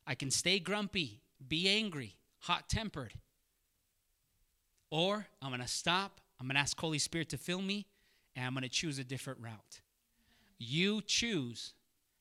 I 0.05 0.17
can 0.17 0.33
stay 0.33 0.59
grumpy, 0.59 1.21
be 1.47 1.69
angry, 1.69 2.17
hot 2.41 2.69
tempered. 2.69 3.13
Or 4.91 5.29
I'm 5.41 5.51
going 5.51 5.61
to 5.61 5.69
stop, 5.69 6.21
I'm 6.41 6.49
going 6.49 6.57
to 6.57 6.61
ask 6.61 6.77
Holy 6.81 6.99
Spirit 6.99 7.29
to 7.29 7.39
fill 7.39 7.63
me, 7.63 7.87
and 8.35 8.45
I'm 8.45 8.55
going 8.55 8.65
to 8.65 8.69
choose 8.69 8.99
a 8.99 9.05
different 9.05 9.39
route. 9.39 9.81
You 10.59 11.03
choose 11.03 11.75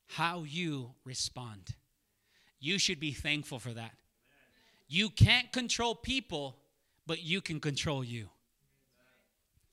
how 0.10 0.44
you 0.44 0.92
respond. 1.04 1.74
You 2.60 2.78
should 2.78 3.00
be 3.00 3.14
thankful 3.14 3.58
for 3.58 3.72
that. 3.72 3.94
You 4.94 5.10
can't 5.10 5.52
control 5.52 5.96
people, 5.96 6.58
but 7.08 7.24
you 7.24 7.42
can 7.42 7.60
control 7.60 8.04
you. 8.04 8.30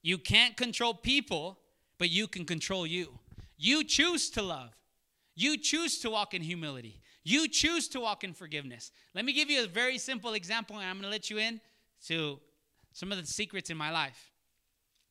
You 0.01 0.17
can't 0.17 0.57
control 0.57 0.95
people, 0.95 1.59
but 1.99 2.09
you 2.09 2.27
can 2.27 2.47
control 2.47 2.87
you. 2.87 3.19
You 3.59 3.85
choose 3.85 4.31
to 4.31 4.43
love. 4.43 4.71
You 5.35 5.59
choose 5.59 5.99
to 6.01 6.11
walk 6.11 6.33
in 6.33 6.41
humility. 6.41 7.03
You 7.23 7.49
choose 7.49 7.87
to 7.89 8.01
walk 8.01 8.25
in 8.25 8.33
forgiveness. 8.33 8.93
Let 9.15 9.27
me 9.27 9.35
give 9.35 9.51
you 9.51 9.63
a 9.65 9.67
very 9.67 9.99
simple 9.99 10.33
example, 10.33 10.77
and 10.77 10.87
I'm 10.87 10.97
going 10.97 11.05
to 11.05 11.11
let 11.11 11.29
you 11.29 11.37
in 11.37 11.61
to 12.07 12.41
some 12.95 13.13
of 13.13 13.19
the 13.19 13.27
secrets 13.27 13.69
in 13.69 13.77
my 13.77 13.91
life 13.91 14.33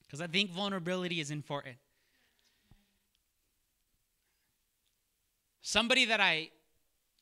because 0.08 0.22
I 0.22 0.28
think 0.28 0.50
vulnerability 0.50 1.20
is 1.20 1.30
important. 1.30 1.76
somebody 5.62 6.06
that 6.06 6.20
I 6.20 6.50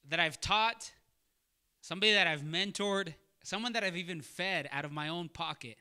that 0.10 0.22
I've 0.22 0.40
taught, 0.40 0.92
somebody 1.88 2.12
that 2.12 2.28
I've 2.28 2.42
mentored, 2.42 3.14
someone 3.44 3.72
that 3.72 3.84
I've 3.84 3.96
even 3.96 4.20
fed 4.20 4.68
out 4.74 4.84
of 4.84 4.92
my 4.92 5.08
own 5.08 5.30
pocket. 5.30 5.78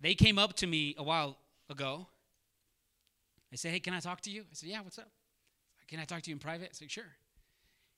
They 0.00 0.14
came 0.14 0.38
up 0.38 0.52
to 0.56 0.66
me 0.66 0.94
a 0.98 1.02
while 1.02 1.38
ago. 1.70 2.06
I 3.50 3.56
said, 3.56 3.70
"Hey, 3.72 3.80
can 3.80 3.94
I 3.94 4.00
talk 4.00 4.20
to 4.22 4.30
you?" 4.30 4.42
I 4.42 4.54
said, 4.54 4.68
"Yeah, 4.68 4.82
what's 4.82 4.98
up?" 4.98 5.10
Can 5.88 5.98
I 5.98 6.04
talk 6.04 6.20
to 6.22 6.30
you 6.30 6.36
in 6.36 6.40
private? 6.40 6.70
I 6.70 6.74
said, 6.74 6.90
"Sure." 6.90 7.16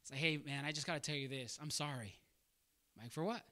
It's 0.02 0.12
like, 0.12 0.20
"Hey, 0.20 0.36
man, 0.36 0.64
I 0.64 0.70
just 0.70 0.86
got 0.86 0.94
to 0.94 1.00
tell 1.00 1.16
you 1.16 1.26
this. 1.26 1.58
I'm 1.60 1.70
sorry." 1.70 2.20
I'm 2.96 3.04
like, 3.04 3.12
"For 3.12 3.24
what?" 3.24 3.42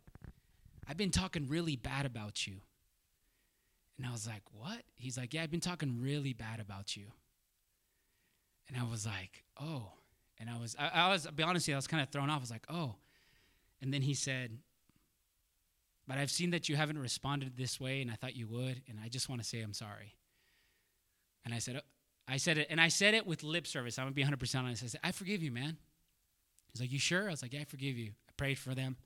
I've 0.87 0.97
been 0.97 1.11
talking 1.11 1.49
really 1.49 1.75
bad 1.75 2.07
about 2.07 2.47
you. 2.47 2.61
And 3.97 4.07
I 4.07 4.13
was 4.13 4.27
like, 4.27 4.43
What? 4.53 4.83
He's 4.97 5.17
like, 5.17 5.33
Yeah, 5.33 5.43
I've 5.43 5.51
been 5.51 5.61
talking 5.61 6.01
really 6.01 6.33
bad 6.33 6.61
about 6.61 6.97
you. 6.97 7.07
And 8.69 8.77
I 8.77 8.85
was 8.85 9.07
like, 9.07 9.45
Oh. 9.59 9.93
And 10.41 10.51
I 10.51 10.59
was, 10.59 10.75
I, 10.79 10.89
I 10.89 11.09
was, 11.11 11.27
I'll 11.27 11.33
be 11.33 11.43
honest 11.43 11.65
with 11.65 11.69
you, 11.69 11.75
I 11.75 11.79
was 11.79 11.87
kind 11.87 12.03
of 12.03 12.09
thrown 12.11 12.31
off. 12.31 12.39
I 12.39 12.41
was 12.41 12.51
like, 12.51 12.67
Oh. 12.69 12.97
And 13.81 13.93
then 13.93 14.03
he 14.03 14.15
said, 14.15 14.59
But 16.07 16.19
I've 16.19 16.31
seen 16.31 16.51
that 16.51 16.69
you 16.69 16.77
haven't 16.77 16.99
responded 16.99 17.57
this 17.57 17.81
way, 17.81 18.01
and 18.03 18.11
I 18.11 18.15
thought 18.15 18.37
you 18.37 18.47
would, 18.49 18.83
and 18.89 18.99
I 19.03 19.09
just 19.09 19.29
want 19.29 19.43
to 19.43 19.47
say 19.47 19.61
I'm 19.61 19.75
sorry. 19.75 20.17
And 21.45 21.53
I 21.53 21.59
said, 21.59 21.77
oh, 21.77 21.87
I 22.27 22.39
said 22.39 22.57
it, 22.57 22.69
and 22.71 22.81
I 22.81 22.89
said 22.89 23.13
it 23.13 23.27
with 23.27 23.43
lip 23.43 23.67
service. 23.67 23.99
I'm 23.99 24.07
gonna 24.07 24.15
be 24.15 24.25
100% 24.25 24.59
honest. 24.59 24.83
I 24.83 24.87
said, 24.87 25.01
I 25.05 25.13
forgive 25.13 25.43
you, 25.43 25.53
man. 25.53 25.77
He's 26.73 26.81
like, 26.81 26.93
You 26.93 26.99
sure? 26.99 27.29
I 27.29 27.31
was 27.31 27.43
like, 27.43 27.53
Yeah, 27.53 27.61
I 27.61 27.65
forgive 27.65 27.97
you. 27.97 28.13
I 28.29 28.33
prayed 28.37 28.59
for 28.59 28.75
them. 28.75 28.97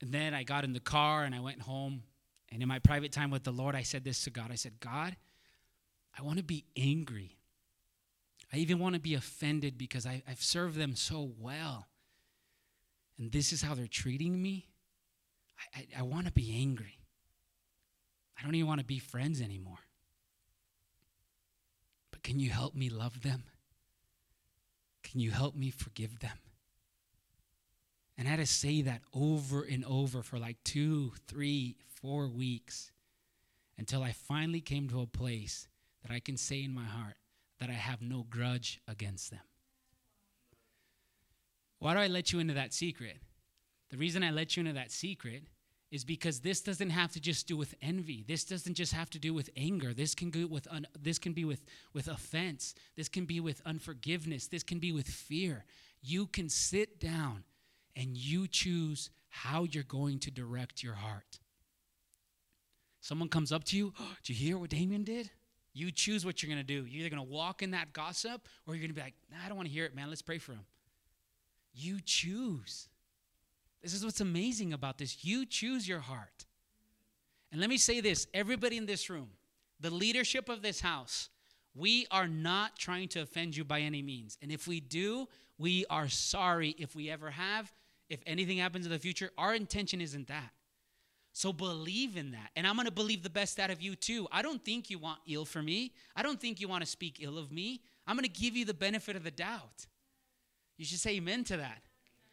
And 0.00 0.12
then 0.12 0.32
I 0.32 0.44
got 0.44 0.64
in 0.64 0.72
the 0.72 0.80
car 0.80 1.24
and 1.24 1.34
I 1.34 1.40
went 1.40 1.60
home. 1.60 2.04
And 2.50 2.62
in 2.62 2.68
my 2.68 2.78
private 2.78 3.12
time 3.12 3.30
with 3.30 3.44
the 3.44 3.52
Lord, 3.52 3.74
I 3.74 3.82
said 3.82 4.02
this 4.04 4.24
to 4.24 4.30
God 4.30 4.50
I 4.50 4.54
said, 4.54 4.80
God, 4.80 5.16
I 6.18 6.22
want 6.22 6.38
to 6.38 6.44
be 6.44 6.64
angry. 6.76 7.36
I 8.52 8.56
even 8.56 8.78
want 8.78 8.94
to 8.94 9.00
be 9.00 9.14
offended 9.14 9.78
because 9.78 10.06
I, 10.06 10.22
have 10.26 10.42
served 10.42 10.76
them 10.76 10.96
so 10.96 11.30
well. 11.38 11.86
And 13.18 13.30
this 13.30 13.52
is 13.52 13.62
how 13.62 13.74
they're 13.74 13.86
treating 13.86 14.40
me. 14.40 14.66
I, 15.74 15.80
I, 15.80 16.00
I 16.00 16.02
want 16.02 16.26
to 16.26 16.32
be 16.32 16.54
angry. 16.58 16.98
I 18.38 18.44
don't 18.44 18.54
even 18.54 18.66
want 18.66 18.80
to 18.80 18.86
be 18.86 18.98
friends 18.98 19.40
anymore. 19.40 19.78
But 22.10 22.22
can 22.22 22.40
you 22.40 22.50
help 22.50 22.74
me 22.74 22.88
love 22.88 23.22
them? 23.22 23.44
Can 25.04 25.20
you 25.20 25.30
help 25.30 25.54
me 25.54 25.70
forgive 25.70 26.20
them? 26.20 26.38
And 28.18 28.26
I 28.26 28.32
had 28.32 28.40
to 28.40 28.46
say 28.46 28.82
that 28.82 29.02
over 29.14 29.62
and 29.62 29.84
over 29.84 30.22
for 30.22 30.38
like 30.38 30.56
two, 30.64 31.12
three, 31.26 31.76
four 31.88 32.28
weeks 32.28 32.90
until 33.78 34.02
I 34.02 34.12
finally 34.12 34.60
came 34.60 34.88
to 34.88 35.00
a 35.00 35.06
place 35.06 35.68
that 36.02 36.12
I 36.12 36.20
can 36.20 36.36
say 36.36 36.62
in 36.62 36.74
my 36.74 36.84
heart 36.84 37.16
that 37.60 37.70
I 37.70 37.74
have 37.74 38.02
no 38.02 38.26
grudge 38.28 38.80
against 38.88 39.30
them. 39.30 39.40
Why 41.78 41.94
do 41.94 42.00
I 42.00 42.08
let 42.08 42.32
you 42.32 42.38
into 42.38 42.54
that 42.54 42.74
secret? 42.74 43.18
The 43.90 43.96
reason 43.96 44.22
I 44.22 44.30
let 44.30 44.56
you 44.56 44.60
into 44.60 44.72
that 44.74 44.90
secret 44.90 45.44
is 45.90 46.04
because 46.04 46.40
this 46.40 46.60
doesn't 46.60 46.90
have 46.90 47.12
to 47.12 47.20
just 47.20 47.48
do 47.48 47.56
with 47.56 47.74
envy. 47.82 48.24
This 48.26 48.44
doesn't 48.44 48.74
just 48.74 48.92
have 48.92 49.10
to 49.10 49.18
do 49.18 49.34
with 49.34 49.50
anger. 49.56 49.92
This 49.92 50.14
can 50.14 50.30
go 50.30 50.46
with 50.46 50.68
un, 50.70 50.86
this 50.98 51.18
can 51.18 51.32
be 51.32 51.44
with 51.44 51.64
with 51.92 52.06
offense. 52.06 52.74
This 52.96 53.08
can 53.08 53.24
be 53.24 53.40
with 53.40 53.60
unforgiveness. 53.66 54.46
This 54.46 54.62
can 54.62 54.78
be 54.78 54.92
with 54.92 55.08
fear. 55.08 55.64
You 56.00 56.26
can 56.26 56.48
sit 56.48 57.00
down 57.00 57.44
and 57.96 58.16
you 58.16 58.46
choose 58.46 59.10
how 59.28 59.64
you're 59.64 59.82
going 59.82 60.20
to 60.20 60.30
direct 60.30 60.82
your 60.82 60.94
heart. 60.94 61.40
Someone 63.00 63.28
comes 63.28 63.50
up 63.50 63.64
to 63.64 63.76
you, 63.76 63.92
oh, 64.00 64.16
Do 64.22 64.32
you 64.32 64.38
hear 64.38 64.58
what 64.58 64.70
Damien 64.70 65.02
did? 65.02 65.30
You 65.72 65.90
choose 65.90 66.24
what 66.24 66.42
you're 66.42 66.52
going 66.52 66.64
to 66.64 66.66
do. 66.66 66.86
You're 66.86 67.00
either 67.00 67.14
going 67.14 67.26
to 67.26 67.32
walk 67.32 67.62
in 67.62 67.70
that 67.72 67.92
gossip 67.92 68.46
or 68.66 68.74
you're 68.74 68.82
going 68.82 68.90
to 68.90 68.94
be 68.94 69.00
like, 69.00 69.14
nah, 69.30 69.38
I 69.44 69.48
don't 69.48 69.56
want 69.56 69.68
to 69.68 69.72
hear 69.72 69.84
it, 69.84 69.94
man. 69.94 70.08
Let's 70.08 70.22
pray 70.22 70.38
for 70.38 70.52
him. 70.52 70.64
You 71.72 72.00
choose. 72.04 72.88
This 73.82 73.94
is 73.94 74.04
what's 74.04 74.20
amazing 74.20 74.72
about 74.72 74.98
this. 74.98 75.24
You 75.24 75.46
choose 75.46 75.88
your 75.88 76.00
heart. 76.00 76.46
And 77.52 77.60
let 77.60 77.70
me 77.70 77.78
say 77.78 78.00
this 78.00 78.26
everybody 78.34 78.76
in 78.76 78.86
this 78.86 79.08
room, 79.08 79.30
the 79.80 79.90
leadership 79.90 80.48
of 80.48 80.62
this 80.62 80.80
house, 80.80 81.28
we 81.74 82.06
are 82.10 82.28
not 82.28 82.76
trying 82.76 83.08
to 83.08 83.20
offend 83.20 83.56
you 83.56 83.64
by 83.64 83.80
any 83.80 84.02
means. 84.02 84.36
And 84.42 84.50
if 84.50 84.66
we 84.66 84.80
do, 84.80 85.28
we 85.58 85.84
are 85.88 86.08
sorry 86.08 86.74
if 86.78 86.94
we 86.96 87.10
ever 87.10 87.30
have. 87.30 87.72
If 88.08 88.20
anything 88.26 88.58
happens 88.58 88.86
in 88.86 88.92
the 88.92 88.98
future, 88.98 89.30
our 89.38 89.54
intention 89.54 90.00
isn't 90.00 90.26
that. 90.28 90.50
So 91.32 91.52
believe 91.52 92.16
in 92.16 92.32
that. 92.32 92.50
And 92.56 92.66
I'm 92.66 92.74
going 92.74 92.86
to 92.86 92.92
believe 92.92 93.22
the 93.22 93.30
best 93.30 93.60
out 93.60 93.70
of 93.70 93.80
you 93.80 93.94
too. 93.94 94.26
I 94.32 94.42
don't 94.42 94.64
think 94.64 94.90
you 94.90 94.98
want 94.98 95.20
ill 95.28 95.44
for 95.44 95.62
me. 95.62 95.92
I 96.16 96.22
don't 96.22 96.40
think 96.40 96.60
you 96.60 96.68
want 96.68 96.82
to 96.82 96.90
speak 96.90 97.18
ill 97.20 97.38
of 97.38 97.52
me. 97.52 97.82
I'm 98.06 98.16
going 98.16 98.28
to 98.28 98.40
give 98.40 98.56
you 98.56 98.64
the 98.64 98.74
benefit 98.74 99.16
of 99.16 99.22
the 99.22 99.30
doubt. 99.30 99.86
You 100.76 100.84
should 100.84 100.98
say 100.98 101.16
amen 101.16 101.44
to 101.44 101.58
that. 101.58 101.82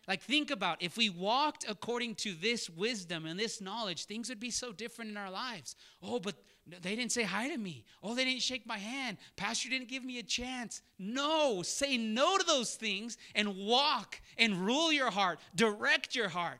Like, 0.08 0.22
think 0.22 0.52
about 0.52 0.82
if 0.82 0.96
we 0.96 1.10
walked 1.10 1.66
according 1.68 2.16
to 2.16 2.34
this 2.34 2.70
wisdom 2.70 3.26
and 3.26 3.38
this 3.38 3.60
knowledge, 3.60 4.06
things 4.06 4.30
would 4.30 4.40
be 4.40 4.52
so 4.52 4.72
different 4.72 5.12
in 5.12 5.18
our 5.18 5.30
lives. 5.30 5.76
Oh, 6.02 6.20
but 6.20 6.36
they 6.66 6.96
didn't 6.96 7.12
say 7.12 7.24
hi 7.24 7.50
to 7.50 7.58
me. 7.58 7.84
Oh, 8.02 8.16
they 8.16 8.24
didn't 8.24 8.42
shake 8.42 8.66
my 8.66 8.78
hand. 8.78 9.18
Pastor 9.36 9.70
didn't 9.70 9.90
give 9.90 10.06
me 10.06 10.20
a 10.20 10.24
chance. 10.24 10.82
No, 10.98 11.62
say 11.62 11.98
no 11.98 12.38
to 12.38 12.46
those 12.46 12.76
things 12.76 13.18
and 13.36 13.58
walk 13.58 14.22
and 14.38 14.66
rule 14.66 14.94
your 14.94 15.12
heart, 15.12 15.40
direct 15.56 16.16
your 16.16 16.30
heart. 16.30 16.60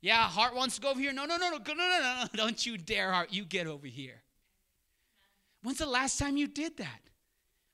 Yeah, 0.00 0.22
heart 0.22 0.54
wants 0.54 0.76
to 0.76 0.80
go 0.80 0.90
over 0.90 1.00
here. 1.00 1.12
No, 1.12 1.26
no, 1.26 1.36
no, 1.36 1.50
no, 1.50 1.58
no, 1.58 1.74
no, 1.74 1.74
no, 1.74 2.22
no. 2.22 2.26
Don't 2.34 2.64
you 2.64 2.78
dare, 2.78 3.12
heart. 3.12 3.28
You 3.32 3.44
get 3.44 3.66
over 3.66 3.86
here. 3.86 4.22
When's 5.62 5.78
the 5.78 5.86
last 5.86 6.18
time 6.18 6.36
you 6.36 6.46
did 6.46 6.76
that? 6.78 7.00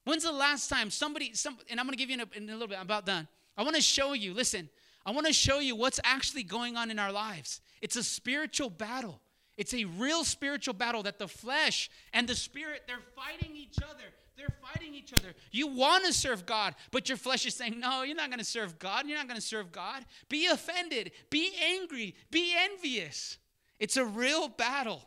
When's 0.05 0.25
the 0.25 0.33
last 0.33 0.69
time 0.69 0.91
somebody, 0.91 1.35
some, 1.35 1.59
and 1.71 1.79
I'm 1.79 1.87
going 1.87 1.97
to 1.97 1.99
give 1.99 2.11
you 2.11 2.15
in 2.15 2.21
a, 2.21 2.37
in 2.37 2.49
a 2.49 2.53
little 2.53 2.69
bit, 2.69 2.79
I'm 2.79 2.87
about 2.87 3.07
done. 3.07 3.29
I 3.57 3.63
want 3.63 3.77
to 3.77 3.83
show 3.83 4.13
you, 4.13 4.35
listen, 4.35 4.69
I 5.05 5.13
want 5.13 5.27
to 5.27 5.33
show 5.33 5.61
you 5.61 5.77
what's 5.77 6.01
actually 6.05 6.43
going 6.43 6.77
on 6.77 6.91
in 6.91 6.99
our 6.99 7.13
lives. 7.13 7.61
It's 7.81 7.97
a 7.97 8.03
spiritual 8.03 8.71
battle. 8.71 9.21
It's 9.57 9.73
a 9.73 9.85
real 9.85 10.25
spiritual 10.25 10.75
battle 10.75 11.03
that 11.05 11.19
the 11.19 11.29
flesh 11.29 11.91
and 12.13 12.29
the 12.29 12.35
spirit, 12.35 12.83
they're 12.87 12.99
fighting 13.15 13.57
each 13.57 13.79
other. 13.79 14.05
They're 14.37 14.55
fighting 14.61 14.95
each 14.95 15.13
other. 15.15 15.33
You 15.51 15.67
want 15.67 16.05
to 16.05 16.13
serve 16.13 16.45
God, 16.45 16.75
but 16.91 17.09
your 17.09 17.17
flesh 17.17 17.47
is 17.47 17.55
saying, 17.55 17.81
No, 17.81 18.03
you're 18.03 18.17
not 18.17 18.29
going 18.29 18.39
to 18.39 18.45
serve 18.45 18.79
God. 18.79 19.07
You're 19.07 19.17
not 19.17 19.29
going 19.29 19.41
to 19.41 19.47
serve 19.47 19.73
God. 19.73 20.05
Be 20.29 20.47
offended. 20.47 21.13
Be 21.31 21.53
angry. 21.65 22.15
Be 22.31 22.55
envious. 22.57 23.39
It's 23.79 23.97
a 23.97 24.05
real 24.05 24.49
battle. 24.49 25.03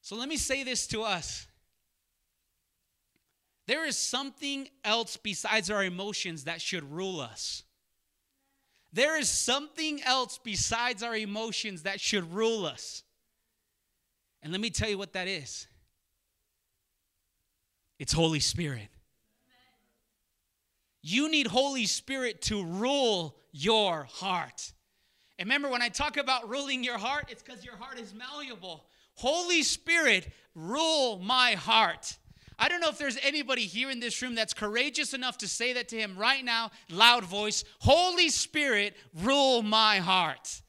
So 0.00 0.16
let 0.16 0.28
me 0.28 0.38
say 0.38 0.64
this 0.64 0.86
to 0.88 1.02
us 1.02 1.46
there 3.66 3.84
is 3.84 3.98
something 3.98 4.66
else 4.82 5.18
besides 5.18 5.70
our 5.70 5.84
emotions 5.84 6.44
that 6.44 6.62
should 6.62 6.90
rule 6.90 7.20
us. 7.20 7.64
There 8.94 9.20
is 9.20 9.28
something 9.28 10.02
else 10.04 10.40
besides 10.42 11.02
our 11.02 11.14
emotions 11.14 11.82
that 11.82 12.00
should 12.00 12.32
rule 12.32 12.64
us. 12.64 13.02
And 14.42 14.52
let 14.52 14.62
me 14.62 14.70
tell 14.70 14.88
you 14.88 14.96
what 14.96 15.12
that 15.12 15.28
is 15.28 15.68
it's 17.98 18.12
Holy 18.12 18.40
Spirit. 18.40 18.88
You 21.02 21.30
need 21.30 21.46
Holy 21.46 21.86
Spirit 21.86 22.42
to 22.42 22.64
rule 22.64 23.36
your 23.52 24.04
heart. 24.04 24.72
And 25.38 25.46
remember, 25.46 25.68
when 25.68 25.82
I 25.82 25.88
talk 25.88 26.16
about 26.16 26.48
ruling 26.48 26.82
your 26.82 26.98
heart, 26.98 27.26
it's 27.28 27.42
because 27.42 27.64
your 27.64 27.76
heart 27.76 27.98
is 27.98 28.12
malleable. 28.12 28.84
Holy 29.14 29.62
Spirit, 29.62 30.30
rule 30.54 31.18
my 31.18 31.52
heart. 31.52 32.18
I 32.58 32.68
don't 32.68 32.80
know 32.80 32.88
if 32.88 32.98
there's 32.98 33.18
anybody 33.22 33.62
here 33.62 33.88
in 33.90 34.00
this 34.00 34.20
room 34.20 34.34
that's 34.34 34.52
courageous 34.52 35.14
enough 35.14 35.38
to 35.38 35.48
say 35.48 35.74
that 35.74 35.88
to 35.88 35.96
him 35.96 36.16
right 36.18 36.44
now, 36.44 36.72
loud 36.90 37.24
voice 37.24 37.64
Holy 37.80 38.28
Spirit, 38.30 38.96
rule 39.22 39.62
my 39.62 39.98
heart. 39.98 40.62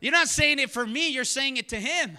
You're 0.00 0.12
not 0.12 0.28
saying 0.28 0.58
it 0.58 0.70
for 0.70 0.86
me, 0.86 1.08
you're 1.08 1.24
saying 1.24 1.56
it 1.56 1.70
to 1.70 1.76
him. 1.76 2.18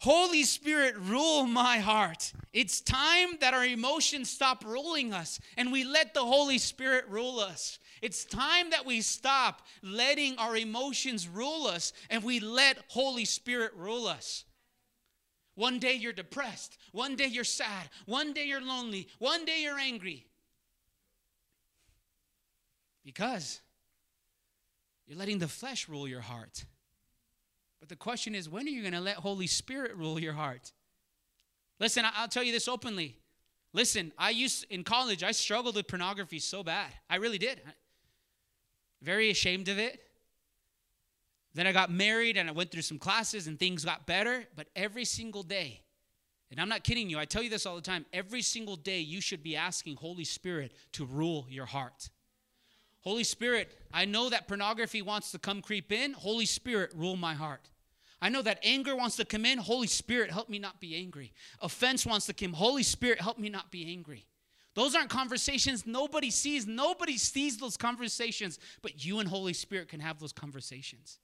Holy 0.00 0.44
Spirit, 0.44 0.94
rule 0.96 1.44
my 1.44 1.78
heart. 1.78 2.32
It's 2.52 2.80
time 2.80 3.36
that 3.40 3.52
our 3.52 3.64
emotions 3.64 4.30
stop 4.30 4.64
ruling 4.64 5.12
us 5.12 5.40
and 5.56 5.72
we 5.72 5.84
let 5.84 6.14
the 6.14 6.24
Holy 6.24 6.58
Spirit 6.58 7.04
rule 7.08 7.40
us. 7.40 7.80
It's 8.00 8.24
time 8.24 8.70
that 8.70 8.86
we 8.86 9.00
stop 9.00 9.62
letting 9.82 10.38
our 10.38 10.56
emotions 10.56 11.26
rule 11.26 11.66
us 11.66 11.92
and 12.10 12.22
we 12.22 12.38
let 12.38 12.78
Holy 12.88 13.24
Spirit 13.24 13.72
rule 13.76 14.06
us. 14.06 14.44
One 15.56 15.80
day 15.80 15.94
you're 15.94 16.12
depressed. 16.12 16.78
One 16.92 17.16
day 17.16 17.26
you're 17.26 17.42
sad. 17.42 17.88
One 18.06 18.32
day 18.32 18.44
you're 18.44 18.60
lonely. 18.60 19.08
One 19.18 19.44
day 19.44 19.62
you're 19.62 19.80
angry. 19.80 20.24
Because 23.04 23.60
you're 25.08 25.18
letting 25.18 25.38
the 25.38 25.48
flesh 25.48 25.88
rule 25.88 26.06
your 26.06 26.20
heart. 26.20 26.64
But 27.88 27.98
the 27.98 28.04
question 28.04 28.34
is, 28.34 28.50
when 28.50 28.66
are 28.66 28.70
you 28.70 28.82
going 28.82 28.92
to 28.92 29.00
let 29.00 29.16
Holy 29.16 29.46
Spirit 29.46 29.96
rule 29.96 30.20
your 30.20 30.34
heart? 30.34 30.72
Listen, 31.80 32.04
I'll 32.14 32.28
tell 32.28 32.42
you 32.42 32.52
this 32.52 32.68
openly. 32.68 33.16
Listen, 33.72 34.12
I 34.18 34.28
used 34.28 34.66
in 34.68 34.84
college, 34.84 35.22
I 35.22 35.30
struggled 35.30 35.74
with 35.74 35.88
pornography 35.88 36.38
so 36.38 36.62
bad. 36.62 36.92
I 37.08 37.16
really 37.16 37.38
did. 37.38 37.62
Very 39.00 39.30
ashamed 39.30 39.68
of 39.68 39.78
it. 39.78 40.02
Then 41.54 41.66
I 41.66 41.72
got 41.72 41.90
married 41.90 42.36
and 42.36 42.46
I 42.46 42.52
went 42.52 42.70
through 42.70 42.82
some 42.82 42.98
classes 42.98 43.46
and 43.46 43.58
things 43.58 43.86
got 43.86 44.06
better, 44.06 44.44
but 44.54 44.66
every 44.76 45.06
single 45.06 45.42
day 45.42 45.80
And 46.50 46.60
I'm 46.60 46.68
not 46.68 46.84
kidding 46.84 47.10
you. 47.10 47.18
I 47.18 47.24
tell 47.24 47.42
you 47.42 47.50
this 47.50 47.66
all 47.66 47.76
the 47.76 47.82
time. 47.82 48.06
Every 48.12 48.42
single 48.42 48.76
day, 48.76 49.00
you 49.00 49.20
should 49.20 49.42
be 49.42 49.56
asking 49.56 49.96
Holy 49.96 50.24
Spirit 50.24 50.72
to 50.92 51.04
rule 51.04 51.46
your 51.50 51.66
heart. 51.66 52.08
Holy 53.02 53.24
Spirit, 53.24 53.76
I 53.92 54.06
know 54.06 54.30
that 54.30 54.48
pornography 54.48 55.02
wants 55.02 55.30
to 55.32 55.38
come 55.38 55.62
creep 55.62 55.92
in. 55.92 56.12
Holy 56.12 56.46
Spirit, 56.46 56.92
rule 56.94 57.16
my 57.16 57.34
heart. 57.34 57.70
I 58.20 58.28
know 58.28 58.42
that 58.42 58.58
anger 58.62 58.96
wants 58.96 59.16
to 59.16 59.24
come 59.24 59.46
in. 59.46 59.58
Holy 59.58 59.86
Spirit, 59.86 60.30
help 60.30 60.48
me 60.48 60.58
not 60.58 60.80
be 60.80 60.96
angry. 60.96 61.32
Offense 61.60 62.04
wants 62.04 62.26
to 62.26 62.32
come. 62.32 62.52
Holy 62.52 62.82
Spirit, 62.82 63.20
help 63.20 63.38
me 63.38 63.48
not 63.48 63.70
be 63.70 63.86
angry. 63.86 64.26
Those 64.74 64.94
aren't 64.94 65.10
conversations 65.10 65.86
nobody 65.86 66.30
sees. 66.30 66.66
Nobody 66.66 67.16
sees 67.16 67.58
those 67.58 67.76
conversations, 67.76 68.58
but 68.82 69.04
you 69.04 69.20
and 69.20 69.28
Holy 69.28 69.52
Spirit 69.52 69.88
can 69.88 70.00
have 70.00 70.18
those 70.18 70.32
conversations. 70.32 71.18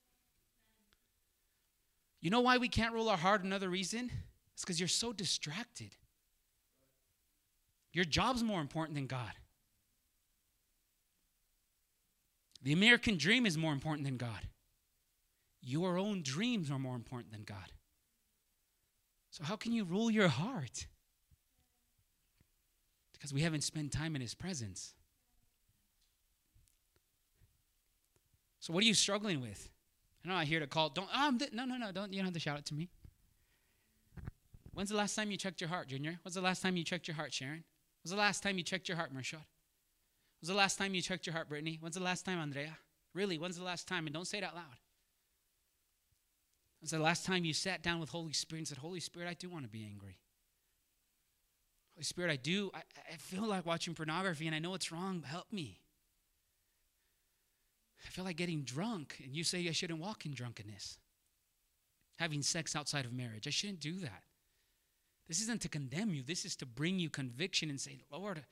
You 2.20 2.30
know 2.30 2.40
why 2.40 2.59
we 2.59 2.68
can't 2.68 2.95
rule 2.95 3.09
our 3.09 3.16
heart? 3.16 3.45
Another 3.45 3.68
reason? 3.68 4.11
It's 4.55 4.64
because 4.64 4.80
you're 4.80 4.88
so 4.88 5.12
distracted. 5.12 5.95
Your 7.92 8.05
job's 8.05 8.42
more 8.42 8.61
important 8.61 8.95
than 8.95 9.07
God. 9.07 9.32
The 12.62 12.72
American 12.72 13.18
dream 13.18 13.47
is 13.47 13.59
more 13.59 13.72
important 13.72 14.05
than 14.05 14.16
God. 14.16 14.49
Your 15.65 15.97
own 15.97 16.23
dreams 16.23 16.71
are 16.71 16.79
more 16.79 16.95
important 16.95 17.33
than 17.33 17.43
God. 17.43 17.73
So, 19.31 19.43
how 19.45 19.57
can 19.57 19.73
you 19.73 19.85
rule 19.85 20.11
your 20.11 20.29
heart? 20.29 20.87
Because 23.15 23.33
we 23.33 23.41
haven't 23.41 23.62
spent 23.62 23.91
time 23.91 24.15
in 24.15 24.21
His 24.21 24.35
presence. 24.35 24.95
So, 28.61 28.73
what 28.73 28.85
are 28.85 28.87
you 28.87 28.95
struggling 28.95 29.41
with? 29.41 29.71
I 30.25 30.29
know 30.29 30.35
I'm 30.35 30.47
here 30.47 30.61
to 30.61 30.67
call. 30.67 30.91
Don't. 30.91 31.09
Oh, 31.15 31.37
th- 31.37 31.53
no, 31.53 31.65
no, 31.65 31.77
no. 31.77 31.93
Don't. 31.93 32.12
You 32.12 32.19
don't 32.19 32.27
have 32.27 32.35
to 32.35 32.41
shout 32.41 32.59
it 32.59 32.67
to 32.67 32.75
me. 32.75 32.91
When's 34.75 34.91
the 34.91 34.97
last 34.97 35.15
time 35.15 35.31
you 35.31 35.37
checked 35.37 35.61
your 35.61 35.69
heart, 35.69 35.89
Junior? 35.89 36.19
When's 36.23 36.35
the 36.35 36.41
last 36.43 36.61
time 36.61 36.77
you 36.77 36.85
checked 36.85 37.09
your 37.09 37.15
heart, 37.15 37.33
Sharon? 37.33 37.65
When's 38.03 38.11
the 38.11 38.19
last 38.19 38.43
time 38.43 38.59
you 38.59 38.65
checked 38.65 38.89
your 38.89 38.97
heart, 38.97 39.15
Mershad? 39.15 39.45
When's 40.41 40.49
the 40.49 40.55
last 40.55 40.77
time 40.77 40.95
you 40.95 41.01
checked 41.01 41.27
your 41.27 41.35
heart, 41.35 41.49
Brittany? 41.49 41.79
When's 41.81 41.95
the 41.95 42.03
last 42.03 42.27
time, 42.27 42.39
Andrea? 42.39 42.77
Really, 43.15 43.39
when's 43.39 43.57
the 43.57 43.65
last 43.65 43.89
time? 43.89 44.07
And 44.07 44.12
don't 44.12 44.27
say 44.27 44.39
it 44.39 44.45
out 44.45 44.55
loud. 44.55 44.77
When's 46.85 46.91
the 46.91 46.99
last 46.99 47.24
time 47.24 47.47
you 47.47 47.55
sat 47.55 47.82
down 47.82 47.99
with 47.99 48.11
Holy 48.11 48.35
Spirit 48.35 48.59
and 48.59 48.68
said, 48.68 48.76
Holy 48.76 49.01
Spirit, 49.01 49.26
I 49.26 49.32
do 49.32 49.49
want 49.49 49.64
to 49.64 49.70
be 49.70 49.87
angry. 49.87 50.18
Holy 51.95 52.05
Spirit, 52.05 52.30
I 52.30 52.37
do. 52.37 52.70
I, 52.74 52.82
I 53.11 53.16
feel 53.16 53.47
like 53.47 53.64
watching 53.64 53.95
pornography 53.95 54.47
and 54.47 54.55
I 54.55 54.59
know 54.59 54.74
it's 54.74 54.93
wrong. 54.93 55.24
Help 55.26 55.51
me. 55.51 55.80
I 58.05 58.11
feel 58.11 58.26
like 58.26 58.37
getting 58.37 58.64
drunk, 58.64 59.16
and 59.24 59.35
you 59.35 59.45
say 59.45 59.66
I 59.66 59.72
shouldn't 59.72 59.99
walk 59.99 60.26
in 60.26 60.35
drunkenness. 60.35 60.99
Having 62.18 62.43
sex 62.43 62.76
outside 62.76 63.07
of 63.07 63.14
marriage. 63.14 63.47
I 63.47 63.51
shouldn't 63.51 63.80
do 63.80 64.01
that. 64.01 64.24
This 65.26 65.41
isn't 65.41 65.62
to 65.62 65.70
condemn 65.70 66.12
you, 66.12 66.22
this 66.22 66.45
is 66.45 66.55
to 66.57 66.66
bring 66.66 66.99
you 66.99 67.09
conviction 67.09 67.70
and 67.70 67.80
say, 67.80 67.97
Lord, 68.12 68.45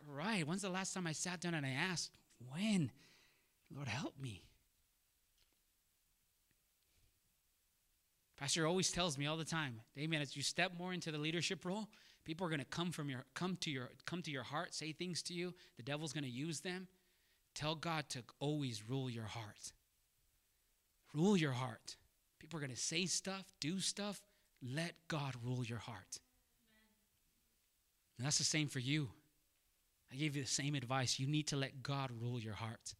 you're 0.00 0.16
right. 0.16 0.46
When's 0.46 0.62
the 0.62 0.70
last 0.70 0.94
time 0.94 1.06
I 1.06 1.12
sat 1.12 1.42
down 1.42 1.52
and 1.52 1.66
I 1.66 1.72
asked, 1.72 2.12
When? 2.50 2.92
Lord, 3.70 3.88
help 3.88 4.14
me. 4.18 4.46
Pastor 8.44 8.66
always 8.66 8.92
tells 8.92 9.16
me 9.16 9.26
all 9.26 9.38
the 9.38 9.42
time, 9.42 9.80
Amen, 9.98 10.20
as 10.20 10.36
you 10.36 10.42
step 10.42 10.72
more 10.78 10.92
into 10.92 11.10
the 11.10 11.16
leadership 11.16 11.64
role, 11.64 11.88
people 12.26 12.46
are 12.46 12.50
going 12.50 12.60
to 12.60 12.66
come 12.66 12.92
from 12.92 13.08
your 13.08 13.24
come 13.32 13.56
to 13.62 13.70
your 13.70 13.88
come 14.04 14.20
to 14.20 14.30
your 14.30 14.42
heart, 14.42 14.74
say 14.74 14.92
things 14.92 15.22
to 15.22 15.32
you. 15.32 15.54
The 15.78 15.82
devil's 15.82 16.12
going 16.12 16.24
to 16.24 16.30
use 16.30 16.60
them. 16.60 16.86
Tell 17.54 17.74
God 17.74 18.10
to 18.10 18.22
always 18.40 18.86
rule 18.86 19.08
your 19.08 19.24
heart. 19.24 19.72
Rule 21.14 21.38
your 21.38 21.52
heart. 21.52 21.96
People 22.38 22.58
are 22.58 22.60
going 22.60 22.70
to 22.70 22.76
say 22.76 23.06
stuff, 23.06 23.46
do 23.60 23.80
stuff. 23.80 24.20
Let 24.62 24.92
God 25.08 25.36
rule 25.42 25.64
your 25.64 25.78
heart. 25.78 26.20
And 28.18 28.26
that's 28.26 28.36
the 28.36 28.44
same 28.44 28.68
for 28.68 28.78
you. 28.78 29.08
I 30.12 30.16
gave 30.16 30.36
you 30.36 30.42
the 30.42 30.48
same 30.48 30.74
advice. 30.74 31.18
You 31.18 31.28
need 31.28 31.46
to 31.46 31.56
let 31.56 31.82
God 31.82 32.10
rule 32.20 32.38
your 32.38 32.52
heart. 32.52 32.92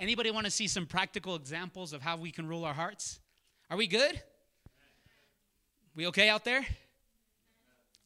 Anybody 0.00 0.30
want 0.30 0.46
to 0.46 0.50
see 0.50 0.66
some 0.66 0.86
practical 0.86 1.36
examples 1.36 1.92
of 1.92 2.00
how 2.00 2.16
we 2.16 2.30
can 2.30 2.48
rule 2.48 2.64
our 2.64 2.72
hearts? 2.72 3.20
Are 3.68 3.76
we 3.76 3.86
good? 3.86 4.22
We 5.94 6.06
okay 6.08 6.28
out 6.28 6.44
there? 6.44 6.64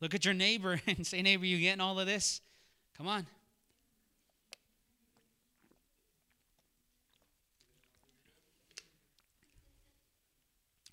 Look 0.01 0.15
at 0.15 0.25
your 0.25 0.35
neighbor 0.35 0.81
and 0.87 1.07
say, 1.07 1.23
neighbor, 1.23 1.47
you 1.47 1.59
getting 1.59 1.81
all 1.81 1.99
of 1.99 2.07
this? 2.07 2.41
Come 2.97 3.07
on. 3.07 3.27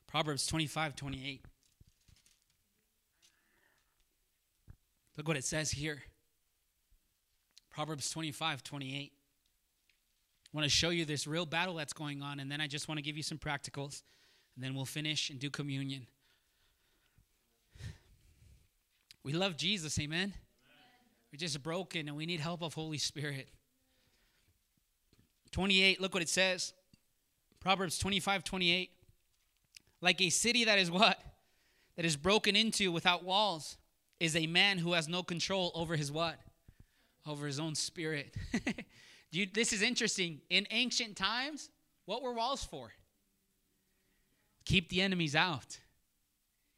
Proverbs 0.07 0.45
25, 0.45 0.95
28. 0.95 1.41
Look 5.17 5.27
what 5.27 5.37
it 5.37 5.43
says 5.43 5.71
here. 5.71 6.03
Proverbs 7.71 8.11
25, 8.11 8.63
28. 8.63 9.11
I 9.11 10.55
want 10.55 10.65
to 10.65 10.69
show 10.69 10.91
you 10.91 11.05
this 11.05 11.25
real 11.25 11.47
battle 11.47 11.73
that's 11.73 11.93
going 11.93 12.21
on, 12.21 12.39
and 12.39 12.51
then 12.51 12.61
I 12.61 12.67
just 12.67 12.87
want 12.87 12.99
to 12.99 13.01
give 13.01 13.17
you 13.17 13.23
some 13.23 13.39
practicals, 13.39 14.03
and 14.55 14.63
then 14.63 14.75
we'll 14.75 14.85
finish 14.85 15.31
and 15.31 15.39
do 15.39 15.49
communion. 15.49 16.05
We 19.23 19.33
love 19.33 19.55
Jesus, 19.57 19.97
amen? 19.99 20.19
amen? 20.19 20.33
We're 21.31 21.37
just 21.37 21.61
broken 21.63 22.07
and 22.07 22.17
we 22.17 22.25
need 22.25 22.39
help 22.39 22.61
of 22.61 22.73
Holy 22.73 22.97
Spirit. 22.97 23.47
28, 25.51 26.01
look 26.01 26.13
what 26.13 26.23
it 26.23 26.29
says. 26.29 26.73
Proverbs 27.59 27.97
25, 27.99 28.43
28 28.43 28.89
like 30.03 30.19
a 30.19 30.29
city 30.29 30.65
that 30.65 30.77
is 30.77 30.91
what? 30.91 31.17
That 31.95 32.03
is 32.03 32.17
broken 32.17 32.57
into 32.57 32.91
without 32.91 33.23
walls 33.23 33.77
is 34.19 34.35
a 34.35 34.47
man 34.47 34.77
who 34.77 34.93
has 34.93 35.07
no 35.07 35.23
control 35.23 35.71
over 35.73 35.95
his 35.95 36.11
what? 36.11 36.37
Over 37.25 37.47
his 37.47 37.57
own 37.57 37.73
spirit. 37.73 38.35
you, 39.31 39.47
this 39.51 39.71
is 39.71 39.81
interesting. 39.81 40.41
In 40.49 40.67
ancient 40.71 41.15
times, 41.15 41.69
what 42.05 42.21
were 42.21 42.33
walls 42.33 42.65
for? 42.65 42.91
Keep 44.65 44.89
the 44.89 45.01
enemies 45.01 45.37
out. 45.37 45.79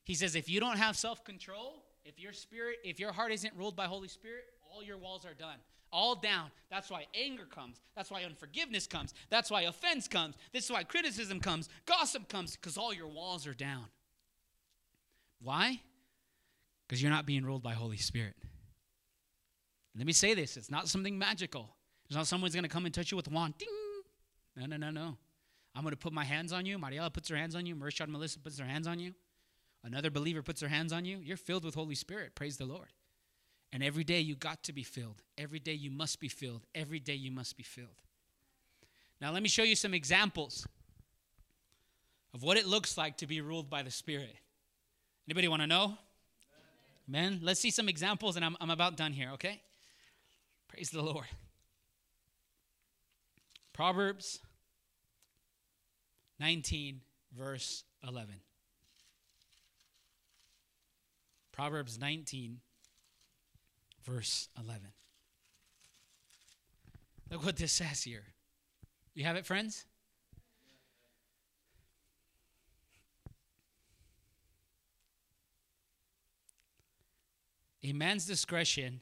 He 0.03 0.13
says, 0.13 0.35
if 0.35 0.47
you 0.47 0.59
don't 0.59 0.77
have 0.77 0.95
self 0.95 1.23
control, 1.23 1.84
if 2.05 2.19
your 2.19 2.33
spirit, 2.33 2.77
if 2.83 2.99
your 2.99 3.11
heart 3.11 3.31
isn't 3.31 3.53
ruled 3.55 3.75
by 3.75 3.85
Holy 3.85 4.07
Spirit, 4.07 4.45
all 4.71 4.83
your 4.83 4.97
walls 4.97 5.25
are 5.25 5.33
done 5.33 5.57
all 5.95 6.15
down. 6.15 6.51
That's 6.69 6.89
why 6.89 7.05
anger 7.15 7.45
comes. 7.45 7.79
That's 7.95 8.11
why 8.11 8.23
unforgiveness 8.23 8.85
comes. 8.85 9.13
That's 9.29 9.49
why 9.49 9.61
offense 9.61 10.09
comes. 10.09 10.35
This 10.51 10.65
is 10.65 10.71
why 10.71 10.83
criticism 10.83 11.39
comes. 11.39 11.69
Gossip 11.85 12.27
comes 12.27 12.57
because 12.57 12.77
all 12.77 12.93
your 12.93 13.07
walls 13.07 13.47
are 13.47 13.53
down. 13.53 13.85
Why? 15.41 15.79
Because 16.85 17.01
you're 17.01 17.11
not 17.11 17.25
being 17.25 17.45
ruled 17.45 17.63
by 17.63 17.73
Holy 17.73 17.97
Spirit. 17.97 18.35
Let 19.97 20.05
me 20.05 20.13
say 20.13 20.33
this 20.33 20.57
it's 20.57 20.69
not 20.69 20.89
something 20.89 21.17
magical. 21.17 21.69
It's 22.07 22.15
not 22.15 22.27
someone's 22.27 22.53
going 22.53 22.63
to 22.63 22.69
come 22.69 22.85
and 22.85 22.93
touch 22.93 23.11
you 23.11 23.17
with 23.17 23.27
a 23.27 23.31
wand. 23.31 23.57
Ding! 23.57 23.69
No, 24.57 24.65
no, 24.65 24.77
no, 24.77 24.91
no. 24.91 25.17
I'm 25.73 25.81
going 25.81 25.91
to 25.91 25.97
put 25.97 26.13
my 26.13 26.23
hands 26.23 26.53
on 26.53 26.65
you. 26.65 26.77
Mariela 26.77 27.11
puts 27.11 27.29
her 27.29 27.35
hands 27.35 27.55
on 27.55 27.65
you. 27.65 27.75
Mershad 27.75 28.09
Melissa 28.09 28.39
puts 28.39 28.57
their 28.57 28.67
hands 28.67 28.85
on 28.85 28.99
you. 28.99 29.13
Another 29.85 30.09
believer 30.09 30.41
puts 30.41 30.61
their 30.61 30.69
hands 30.69 30.91
on 30.91 31.05
you. 31.05 31.19
You're 31.23 31.37
filled 31.37 31.63
with 31.63 31.75
Holy 31.75 31.93
Spirit. 31.93 32.33
Praise 32.33 32.57
the 32.57 32.65
Lord. 32.65 32.87
And 33.71 33.83
every 33.83 34.03
day 34.03 34.19
you 34.19 34.35
got 34.35 34.63
to 34.63 34.73
be 34.73 34.81
filled. 34.81 35.21
Every 35.37 35.59
day 35.59 35.73
you 35.73 35.91
must 35.91 36.19
be 36.19 36.27
filled. 36.27 36.65
Every 36.73 36.99
day 36.99 37.13
you 37.13 37.31
must 37.31 37.55
be 37.55 37.61
filled. 37.61 38.01
Now, 39.21 39.31
let 39.31 39.43
me 39.43 39.49
show 39.49 39.61
you 39.61 39.75
some 39.75 39.93
examples 39.93 40.67
of 42.33 42.41
what 42.41 42.57
it 42.57 42.65
looks 42.65 42.97
like 42.97 43.17
to 43.17 43.27
be 43.27 43.41
ruled 43.41 43.69
by 43.69 43.83
the 43.83 43.91
Spirit. 43.91 44.35
Anybody 45.27 45.47
want 45.47 45.61
to 45.61 45.67
know? 45.67 45.97
Amen. 47.07 47.39
Let's 47.43 47.59
see 47.59 47.69
some 47.69 47.87
examples, 47.87 48.35
and 48.35 48.43
I'm, 48.43 48.57
I'm 48.59 48.71
about 48.71 48.97
done 48.97 49.13
here, 49.13 49.29
okay? 49.33 49.61
Praise 50.67 50.89
the 50.89 51.03
Lord. 51.03 51.27
Proverbs 53.71 54.39
19, 56.39 57.01
verse 57.37 57.83
11. 58.07 58.33
Proverbs 61.55 61.97
19, 61.97 62.59
verse 64.03 64.49
11. 64.59 64.81
Look 67.31 67.45
what 67.45 67.55
this 67.55 67.71
says 67.71 68.03
here. 68.03 68.25
You 69.13 69.23
have 69.23 69.37
it, 69.37 69.45
friends? 69.45 69.85
A 77.85 77.93
man's 77.93 78.25
discretion 78.25 78.99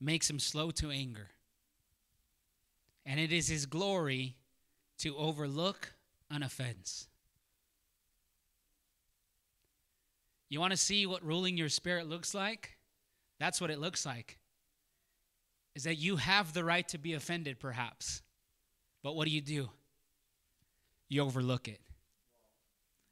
makes 0.00 0.30
him 0.30 0.38
slow 0.38 0.70
to 0.70 0.92
anger, 0.92 1.30
and 3.04 3.18
it 3.18 3.32
is 3.32 3.48
his 3.48 3.66
glory 3.66 4.36
to 4.98 5.16
overlook 5.16 5.94
an 6.30 6.44
offense. 6.44 7.08
You 10.50 10.60
want 10.60 10.72
to 10.72 10.76
see 10.76 11.06
what 11.06 11.24
ruling 11.24 11.56
your 11.56 11.68
spirit 11.68 12.08
looks 12.08 12.34
like? 12.34 12.78
That's 13.40 13.60
what 13.60 13.70
it 13.70 13.78
looks 13.78 14.06
like. 14.06 14.38
Is 15.74 15.84
that 15.84 15.96
you 15.96 16.16
have 16.16 16.52
the 16.54 16.64
right 16.64 16.88
to 16.88 16.98
be 16.98 17.14
offended, 17.14 17.60
perhaps. 17.60 18.22
But 19.02 19.14
what 19.16 19.26
do 19.26 19.32
you 19.32 19.40
do? 19.40 19.70
You 21.08 21.22
overlook 21.22 21.68
it. 21.68 21.80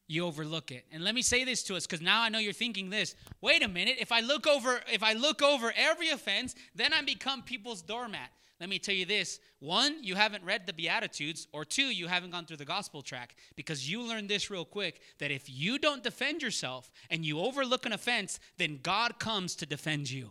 you 0.09 0.25
overlook 0.27 0.71
it. 0.71 0.85
And 0.93 1.03
let 1.03 1.15
me 1.15 1.23
say 1.23 1.45
this 1.45 1.63
to 1.65 1.77
us 1.77 1.87
cuz 1.87 2.01
now 2.01 2.23
I 2.23 2.29
know 2.29 2.39
you're 2.39 2.53
thinking 2.53 2.91
this. 2.91 3.17
Wait 3.41 3.63
a 3.63 3.69
minute, 3.69 3.97
if 4.01 4.13
I 4.13 4.21
look 4.21 4.47
over 4.47 4.83
if 4.93 5.03
I 5.03 5.15
look 5.15 5.43
over 5.43 5.73
every 5.77 6.11
offense, 6.11 6.55
then 6.75 6.93
I 6.93 7.03
become 7.03 7.43
people's 7.43 7.83
doormat. 7.83 8.31
Let 8.59 8.71
me 8.71 8.79
tell 8.79 8.95
you 8.95 9.05
this. 9.05 9.39
One, 9.59 10.03
you 10.03 10.15
haven't 10.15 10.45
read 10.45 10.67
the 10.67 10.73
beatitudes, 10.73 11.47
or 11.53 11.65
two, 11.65 11.85
you 11.85 12.07
haven't 12.07 12.31
gone 12.31 12.47
through 12.47 12.57
the 12.57 12.65
gospel 12.65 13.03
track 13.03 13.37
because 13.55 13.91
you 13.91 14.03
learned 14.03 14.31
this 14.31 14.51
real 14.51 14.65
quick 14.65 15.01
that 15.19 15.31
if 15.31 15.51
you 15.51 15.79
don't 15.79 16.03
defend 16.03 16.43
yourself 16.43 16.91
and 17.11 17.25
you 17.25 17.39
overlook 17.39 17.85
an 17.85 17.93
offense, 17.93 18.41
then 18.57 18.81
God 18.83 19.19
comes 19.19 19.55
to 19.57 19.67
defend 19.67 20.11
you. 20.11 20.31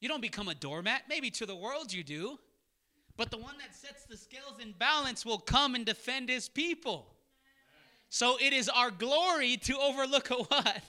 You 0.00 0.08
don't 0.08 0.20
become 0.20 0.48
a 0.48 0.54
doormat. 0.54 1.02
Maybe 1.08 1.30
to 1.30 1.46
the 1.46 1.56
world 1.56 1.92
you 1.92 2.02
do. 2.02 2.38
But 3.16 3.30
the 3.30 3.38
one 3.38 3.54
that 3.58 3.74
sets 3.74 4.04
the 4.04 4.16
scales 4.16 4.58
in 4.60 4.72
balance 4.72 5.24
will 5.24 5.38
come 5.38 5.74
and 5.76 5.86
defend 5.86 6.28
his 6.28 6.48
people. 6.48 7.06
So 8.10 8.36
it 8.40 8.52
is 8.52 8.68
our 8.68 8.90
glory 8.90 9.56
to 9.58 9.78
overlook 9.78 10.30
a 10.30 10.34
what? 10.42 10.82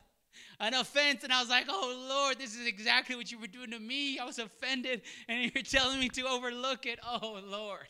An 0.59 0.73
offense. 0.73 1.23
And 1.23 1.33
I 1.33 1.39
was 1.39 1.49
like, 1.49 1.65
oh 1.69 2.05
Lord, 2.09 2.37
this 2.39 2.55
is 2.55 2.65
exactly 2.67 3.15
what 3.15 3.31
you 3.31 3.39
were 3.39 3.47
doing 3.47 3.71
to 3.71 3.79
me. 3.79 4.19
I 4.19 4.25
was 4.25 4.39
offended, 4.39 5.01
and 5.27 5.51
you're 5.53 5.63
telling 5.63 5.99
me 5.99 6.09
to 6.09 6.27
overlook 6.27 6.85
it. 6.85 6.99
Oh 7.03 7.39
Lord. 7.45 7.87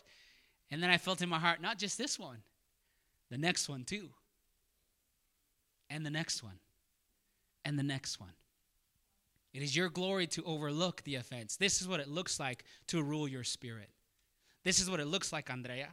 And 0.71 0.81
then 0.81 0.89
I 0.89 0.97
felt 0.97 1.21
in 1.21 1.29
my 1.29 1.39
heart, 1.39 1.61
not 1.61 1.77
just 1.77 1.97
this 1.97 2.17
one, 2.17 2.39
the 3.29 3.37
next 3.37 3.69
one 3.69 3.83
too. 3.83 4.09
And 5.89 6.05
the 6.05 6.09
next 6.09 6.43
one. 6.43 6.59
And 7.63 7.77
the 7.77 7.83
next 7.83 8.19
one. 8.19 8.33
It 9.53 9.61
is 9.61 9.75
your 9.75 9.89
glory 9.89 10.27
to 10.27 10.43
overlook 10.43 11.03
the 11.03 11.15
offense. 11.15 11.55
This 11.55 11.81
is 11.81 11.87
what 11.87 11.99
it 11.99 12.09
looks 12.09 12.39
like 12.39 12.65
to 12.87 13.01
rule 13.01 13.27
your 13.27 13.43
spirit. 13.43 13.89
This 14.63 14.79
is 14.79 14.89
what 14.89 14.99
it 14.99 15.05
looks 15.05 15.31
like, 15.31 15.49
Andrea. 15.49 15.89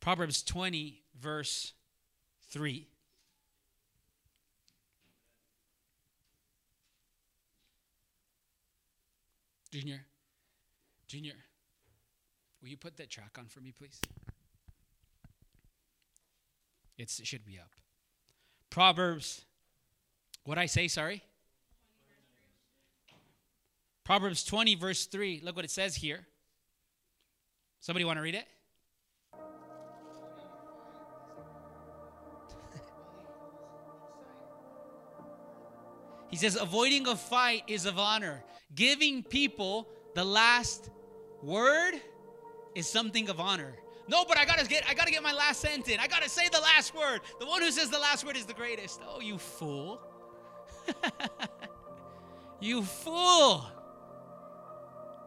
Proverbs 0.00 0.42
20, 0.42 1.02
verse 1.18 1.72
3. 2.50 2.86
Junior, 9.76 10.00
Junior, 11.06 11.34
will 12.62 12.70
you 12.70 12.78
put 12.78 12.96
that 12.96 13.10
track 13.10 13.36
on 13.38 13.44
for 13.44 13.60
me, 13.60 13.74
please? 13.76 14.00
It's, 16.96 17.20
it 17.20 17.26
should 17.26 17.44
be 17.44 17.58
up. 17.58 17.68
Proverbs, 18.70 19.44
what 20.44 20.56
I 20.56 20.64
say, 20.64 20.88
sorry? 20.88 21.22
Proverbs 24.02 24.44
20, 24.44 24.76
verse 24.76 25.04
3. 25.04 25.42
Look 25.44 25.56
what 25.56 25.66
it 25.66 25.70
says 25.70 25.94
here. 25.94 26.26
Somebody 27.80 28.06
want 28.06 28.16
to 28.16 28.22
read 28.22 28.34
it? 28.34 28.48
He 36.36 36.40
says, 36.40 36.58
Avoiding 36.60 37.06
a 37.06 37.16
fight 37.16 37.62
is 37.66 37.86
of 37.86 37.98
honor. 37.98 38.44
Giving 38.74 39.22
people 39.22 39.88
the 40.14 40.22
last 40.22 40.90
word 41.42 41.94
is 42.74 42.86
something 42.86 43.30
of 43.30 43.40
honor. 43.40 43.72
No, 44.06 44.22
but 44.28 44.36
I 44.36 44.44
gotta 44.44 44.66
get 44.66 44.84
I 44.86 44.92
gotta 44.92 45.10
get 45.10 45.22
my 45.22 45.32
last 45.32 45.62
sentence. 45.62 45.96
I 45.98 46.06
gotta 46.06 46.28
say 46.28 46.46
the 46.52 46.60
last 46.60 46.94
word. 46.94 47.22
The 47.40 47.46
one 47.46 47.62
who 47.62 47.70
says 47.70 47.88
the 47.88 47.98
last 47.98 48.26
word 48.26 48.36
is 48.36 48.44
the 48.44 48.52
greatest. 48.52 49.00
Oh, 49.08 49.20
you 49.20 49.38
fool. 49.38 49.98
you 52.60 52.82
fool. 52.82 53.64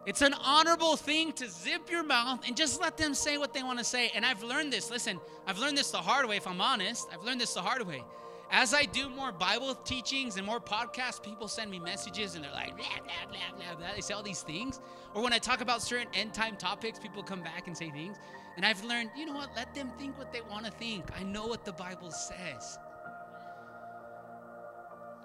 It's 0.06 0.22
an 0.22 0.36
honorable 0.36 0.96
thing 0.96 1.32
to 1.34 1.50
zip 1.50 1.90
your 1.90 2.04
mouth 2.04 2.42
and 2.46 2.56
just 2.56 2.80
let 2.80 2.98
them 2.98 3.16
say 3.16 3.40
what 3.40 3.52
they 3.52 3.64
want 3.64 3.80
to 3.80 3.84
say. 3.84 4.12
And 4.14 4.24
I've 4.24 4.44
learned 4.44 4.72
this. 4.72 4.92
Listen, 4.92 5.20
I've 5.48 5.58
learned 5.58 5.76
this 5.76 5.90
the 5.90 5.98
hard 5.98 6.28
way, 6.30 6.38
if 6.38 6.46
I'm 6.46 6.62
honest. 6.62 7.08
I've 7.12 7.24
learned 7.24 7.42
this 7.42 7.56
the 7.56 7.64
hard 7.64 7.82
way. 7.88 8.04
As 8.52 8.74
I 8.74 8.86
do 8.86 9.10
more 9.10 9.32
Bible 9.32 9.76
teachings 9.76 10.38
and 10.38 10.46
more 10.46 10.60
podcasts, 10.60 11.22
people 11.22 11.48
send 11.48 11.70
me 11.70 11.78
messages 11.80 12.34
and 12.34 12.44
they're 12.44 12.52
like, 12.52 12.76
blah, 12.76 12.86
blah, 13.04 13.32
blah, 13.56 13.76
blah. 13.78 13.88
They 13.94 14.02
say 14.02 14.16
all 14.16 14.24
these 14.24 14.42
things. 14.42 14.80
Or 15.14 15.22
when 15.22 15.34
I 15.34 15.38
talk 15.38 15.62
about 15.62 15.84
certain 15.84 16.08
end 16.16 16.34
time 16.34 16.56
topics, 16.56 16.98
people 16.98 17.22
come 17.22 17.42
back 17.42 17.68
and 17.68 17.78
say 17.78 17.92
things. 17.92 18.18
And 18.58 18.66
I've 18.66 18.84
learned, 18.84 19.12
you 19.16 19.28
know 19.28 19.34
what? 19.34 19.50
Let 19.56 19.76
them 19.76 19.92
think 20.00 20.18
what 20.18 20.34
they 20.34 20.42
want 20.42 20.66
to 20.66 20.72
think. 20.72 21.06
I 21.16 21.24
know 21.24 21.46
what 21.46 21.64
the 21.64 21.74
Bible 21.74 22.10
says. 22.10 22.80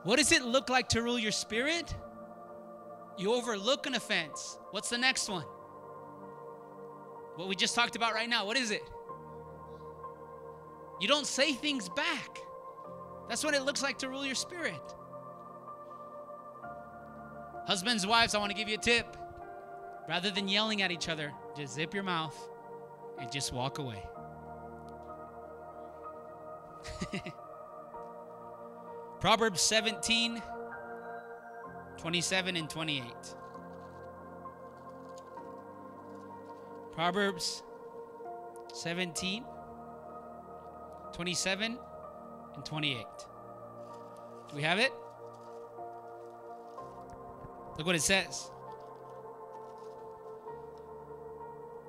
What 0.03 0.19
does 0.19 0.31
it 0.31 0.45
look 0.45 0.69
like 0.69 0.91
to 0.91 1.03
rule 1.03 1.19
your 1.19 1.33
spirit? 1.33 1.95
You 3.17 3.33
overlook 3.33 3.87
an 3.87 3.95
offense. 3.95 4.59
What's 4.71 4.91
the 4.91 4.99
next 4.99 5.31
one? 5.31 5.47
What 7.37 7.49
we 7.49 7.57
just 7.57 7.75
talked 7.75 7.97
about 7.97 8.13
right 8.13 8.29
now. 8.29 8.45
What 8.45 8.59
is 8.59 8.71
it? 8.71 8.83
You 11.01 11.09
don't 11.09 11.27
say 11.27 11.55
things 11.55 11.89
back. 11.89 12.39
That's 13.29 13.45
what 13.45 13.55
it 13.55 13.63
looks 13.63 13.83
like 13.83 13.99
to 13.99 14.09
rule 14.09 14.25
your 14.27 14.35
spirit. 14.35 14.95
Husbands, 17.67 18.07
wives, 18.07 18.35
I 18.35 18.39
want 18.39 18.51
to 18.51 18.57
give 18.57 18.69
you 18.69 18.75
a 18.75 18.79
tip. 18.79 19.17
Rather 20.09 20.31
than 20.31 20.49
yelling 20.49 20.83
at 20.83 20.91
each 20.91 21.09
other, 21.09 21.33
just 21.57 21.75
zip 21.75 21.95
your 21.95 22.03
mouth 22.03 22.37
and 23.19 23.33
just 23.33 23.53
walk 23.53 23.79
away. 23.79 24.03
Proverbs 29.21 29.63
17 29.63 30.43
27 31.97 32.57
and 32.57 32.69
28. 32.69 33.05
Proverbs 36.93 37.63
17, 38.75 39.43
27 41.15 41.79
and 42.55 42.65
28. 42.65 43.05
Do 44.49 44.57
we 44.57 44.63
have 44.63 44.79
it? 44.79 44.93
Look 47.77 47.87
what 47.87 47.97
it 47.97 48.03
says. 48.03 48.51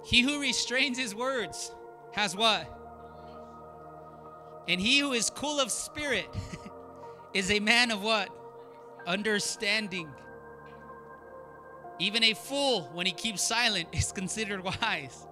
He 0.03 0.22
who 0.22 0.41
restrains 0.41 0.97
his 0.97 1.16
words 1.16 1.74
has 2.13 2.36
what? 2.36 2.72
And 4.68 4.80
he 4.80 4.99
who 4.99 5.13
is 5.13 5.30
cool 5.30 5.59
of 5.59 5.72
spirit 5.72 6.28
is 7.34 7.51
a 7.51 7.59
man 7.59 7.91
of 7.91 8.01
what? 8.01 8.30
understanding. 9.07 10.09
Even 11.99 12.24
a 12.24 12.34
fool, 12.34 12.89
when 12.93 13.05
he 13.05 13.11
keeps 13.11 13.41
silent, 13.41 13.89
is 13.93 14.11
considered 14.11 14.63
wise. 14.63 15.28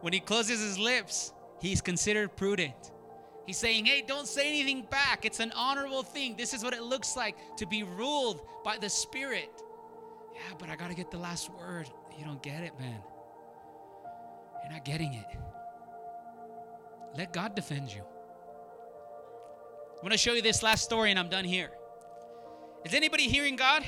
When 0.00 0.12
he 0.12 0.20
closes 0.20 0.60
his 0.60 0.78
lips, 0.78 1.32
he's 1.60 1.80
considered 1.80 2.36
prudent. 2.36 2.92
He's 3.48 3.56
saying, 3.56 3.86
hey, 3.86 4.04
don't 4.06 4.28
say 4.28 4.46
anything 4.46 4.82
back. 4.90 5.24
It's 5.24 5.40
an 5.40 5.52
honorable 5.56 6.02
thing. 6.02 6.36
This 6.36 6.52
is 6.52 6.62
what 6.62 6.74
it 6.74 6.82
looks 6.82 7.16
like 7.16 7.34
to 7.56 7.64
be 7.64 7.82
ruled 7.82 8.42
by 8.62 8.76
the 8.76 8.90
Spirit. 8.90 9.48
Yeah, 10.34 10.54
but 10.58 10.68
I 10.68 10.76
got 10.76 10.90
to 10.90 10.94
get 10.94 11.10
the 11.10 11.16
last 11.16 11.48
word. 11.54 11.88
You 12.18 12.26
don't 12.26 12.42
get 12.42 12.62
it, 12.62 12.78
man. 12.78 13.00
You're 14.62 14.72
not 14.74 14.84
getting 14.84 15.14
it. 15.14 15.24
Let 17.16 17.32
God 17.32 17.54
defend 17.54 17.90
you. 17.90 18.02
I'm 19.92 20.02
going 20.02 20.10
to 20.10 20.18
show 20.18 20.34
you 20.34 20.42
this 20.42 20.62
last 20.62 20.84
story 20.84 21.08
and 21.08 21.18
I'm 21.18 21.30
done 21.30 21.46
here. 21.46 21.70
Is 22.84 22.92
anybody 22.92 23.28
hearing 23.28 23.56
God? 23.56 23.82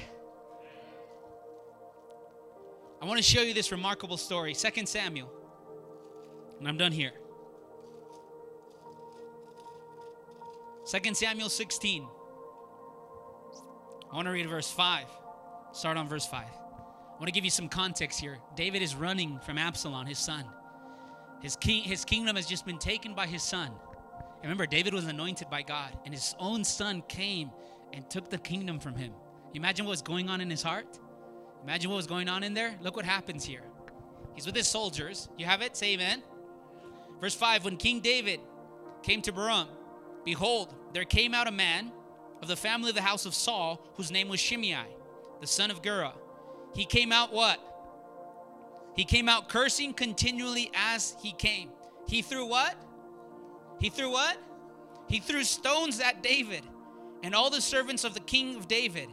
I 3.03 3.05
want 3.05 3.19
to 3.19 3.23
show 3.23 3.43
you 3.43 3.53
this 3.53 3.71
remarkable 3.73 4.17
story, 4.17 4.55
2 4.55 4.87
Samuel. 4.87 5.31
And 6.59 6.67
I'm 6.67 6.79
done 6.79 6.93
here. 6.93 7.13
2 10.91 11.15
Samuel 11.15 11.49
16. 11.49 12.09
I 14.11 14.17
want 14.17 14.27
to 14.27 14.33
read 14.33 14.49
verse 14.49 14.69
5. 14.69 15.07
Start 15.73 15.97
on 15.97 16.09
verse 16.09 16.27
5. 16.27 16.43
I 16.43 17.13
want 17.13 17.27
to 17.27 17.33
give 17.33 17.45
you 17.45 17.51
some 17.51 17.69
context 17.69 18.19
here. 18.19 18.39
David 18.57 18.83
is 18.83 18.97
running 18.97 19.39
from 19.39 19.57
Absalom, 19.57 20.07
his 20.07 20.19
son. 20.19 20.45
His, 21.43 21.55
king, 21.55 21.85
his 21.85 22.05
kingdom 22.05 22.35
has 22.35 22.47
just 22.47 22.67
been 22.67 22.79
taken 22.79 23.15
by 23.15 23.29
his 23.29 23.45
son. 23.45 23.71
Remember, 24.43 24.67
David 24.67 24.93
was 24.93 25.07
anointed 25.07 25.49
by 25.49 25.63
God, 25.63 25.97
and 26.05 26.13
his 26.13 26.35
own 26.41 26.65
son 26.65 27.05
came 27.07 27.53
and 27.93 28.11
took 28.11 28.29
the 28.29 28.39
kingdom 28.39 28.81
from 28.81 28.97
him. 28.97 29.13
Imagine 29.55 29.87
what 29.87 29.91
was 29.91 30.03
going 30.03 30.29
on 30.29 30.41
in 30.41 30.51
his 30.51 30.63
heart? 30.63 30.99
Imagine 31.63 31.91
what 31.91 31.99
was 31.99 32.09
going 32.09 32.29
on 32.29 32.43
in 32.43 32.53
there? 32.53 32.75
Look 32.83 32.97
what 32.97 33.05
happens 33.05 33.45
here. 33.45 33.63
He's 34.35 34.47
with 34.47 34.57
his 34.57 34.67
soldiers. 34.67 35.29
You 35.39 35.47
have 35.47 35.63
it? 35.63 35.77
Say 35.77 35.93
amen. 35.95 36.25
Verse 37.21 37.35
5 37.37 37.65
When 37.65 37.77
King 37.77 38.01
David 38.01 38.41
came 39.03 39.23
to 39.23 39.33
Bahurim, 39.33 39.69
behold, 40.25 40.75
there 40.93 41.05
came 41.05 41.35
out 41.35 41.49
a 41.49 41.53
man 41.53 41.93
of 42.43 42.49
the 42.49 42.57
family 42.57 42.91
of 42.91 42.95
the 42.95 43.03
house 43.03 43.27
of 43.27 43.35
Saul, 43.35 43.85
whose 43.95 44.11
name 44.11 44.29
was 44.29 44.41
Shimei, 44.41 44.87
the 45.41 45.47
son 45.47 45.71
of 45.71 45.83
Gera. 45.83 46.15
He 46.75 46.85
came 46.85 47.13
out 47.13 47.33
what? 47.33 47.61
He 48.97 49.05
came 49.05 49.29
out 49.29 49.49
cursing 49.49 49.93
continually 49.93 50.71
as 50.75 51.17
he 51.23 51.33
came. 51.33 51.71
He 52.07 52.23
threw 52.23 52.47
what? 52.47 52.75
He 53.81 53.89
threw 53.89 54.11
what? 54.11 54.37
He 55.09 55.21
threw 55.21 55.43
stones 55.45 56.01
at 56.01 56.23
David 56.23 56.63
and 57.23 57.35
all 57.35 57.51
the 57.51 57.61
servants 57.61 58.05
of 58.05 58.15
the 58.15 58.21
king 58.21 58.57
of 58.57 58.69
David 58.69 59.09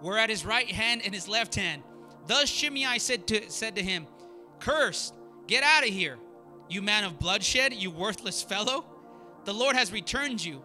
were 0.00 0.18
at 0.18 0.30
his 0.30 0.44
right 0.44 0.70
hand 0.70 1.02
and 1.04 1.14
his 1.14 1.28
left 1.28 1.54
hand. 1.54 1.82
Thus 2.26 2.48
Shimei 2.48 2.98
said 2.98 3.26
to, 3.28 3.50
said 3.50 3.76
to 3.76 3.82
him, 3.82 4.06
Cursed, 4.58 5.14
get 5.46 5.62
out 5.62 5.82
of 5.82 5.90
here, 5.90 6.18
you 6.68 6.82
man 6.82 7.04
of 7.04 7.18
bloodshed, 7.18 7.72
you 7.72 7.90
worthless 7.90 8.42
fellow? 8.42 8.84
The 9.44 9.54
Lord 9.54 9.76
has 9.76 9.92
returned 9.92 10.44
you 10.44 10.62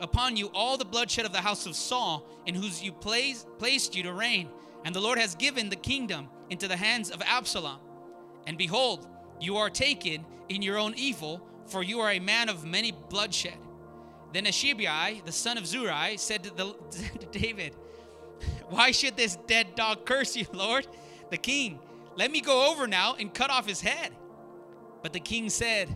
upon 0.00 0.36
you 0.36 0.50
all 0.54 0.76
the 0.76 0.84
bloodshed 0.84 1.24
of 1.24 1.32
the 1.32 1.40
house 1.40 1.66
of 1.66 1.76
Saul, 1.76 2.26
in 2.46 2.54
whose 2.54 2.82
you 2.82 2.92
place, 2.92 3.46
placed 3.58 3.94
you 3.94 4.02
to 4.04 4.12
reign. 4.12 4.48
And 4.84 4.94
the 4.94 5.00
Lord 5.00 5.18
has 5.18 5.34
given 5.34 5.70
the 5.70 5.76
kingdom 5.76 6.28
into 6.50 6.68
the 6.68 6.76
hands 6.76 7.10
of 7.10 7.22
Absalom. 7.22 7.78
And 8.46 8.58
behold, 8.58 9.06
you 9.40 9.56
are 9.56 9.70
taken 9.70 10.24
in 10.48 10.62
your 10.62 10.78
own 10.78 10.94
evil, 10.96 11.46
for 11.66 11.82
you 11.82 12.00
are 12.00 12.12
a 12.12 12.18
man 12.18 12.48
of 12.48 12.64
many 12.64 12.92
bloodshed. 12.92 13.56
Then 14.32 14.44
Ashibai, 14.44 15.24
the 15.24 15.32
son 15.32 15.56
of 15.58 15.66
Zeruiah, 15.66 16.18
said 16.18 16.44
to, 16.44 16.50
the, 16.50 16.74
to 17.20 17.38
David, 17.38 17.74
Why 18.68 18.90
should 18.90 19.16
this 19.16 19.36
dead 19.46 19.74
dog 19.74 20.04
curse 20.04 20.36
you, 20.36 20.46
Lord? 20.52 20.86
The 21.30 21.38
king, 21.38 21.78
let 22.16 22.30
me 22.30 22.40
go 22.40 22.70
over 22.70 22.86
now 22.86 23.14
and 23.18 23.32
cut 23.32 23.50
off 23.50 23.66
his 23.66 23.80
head. 23.80 24.12
But 25.02 25.12
the 25.12 25.20
king 25.20 25.48
said, 25.50 25.88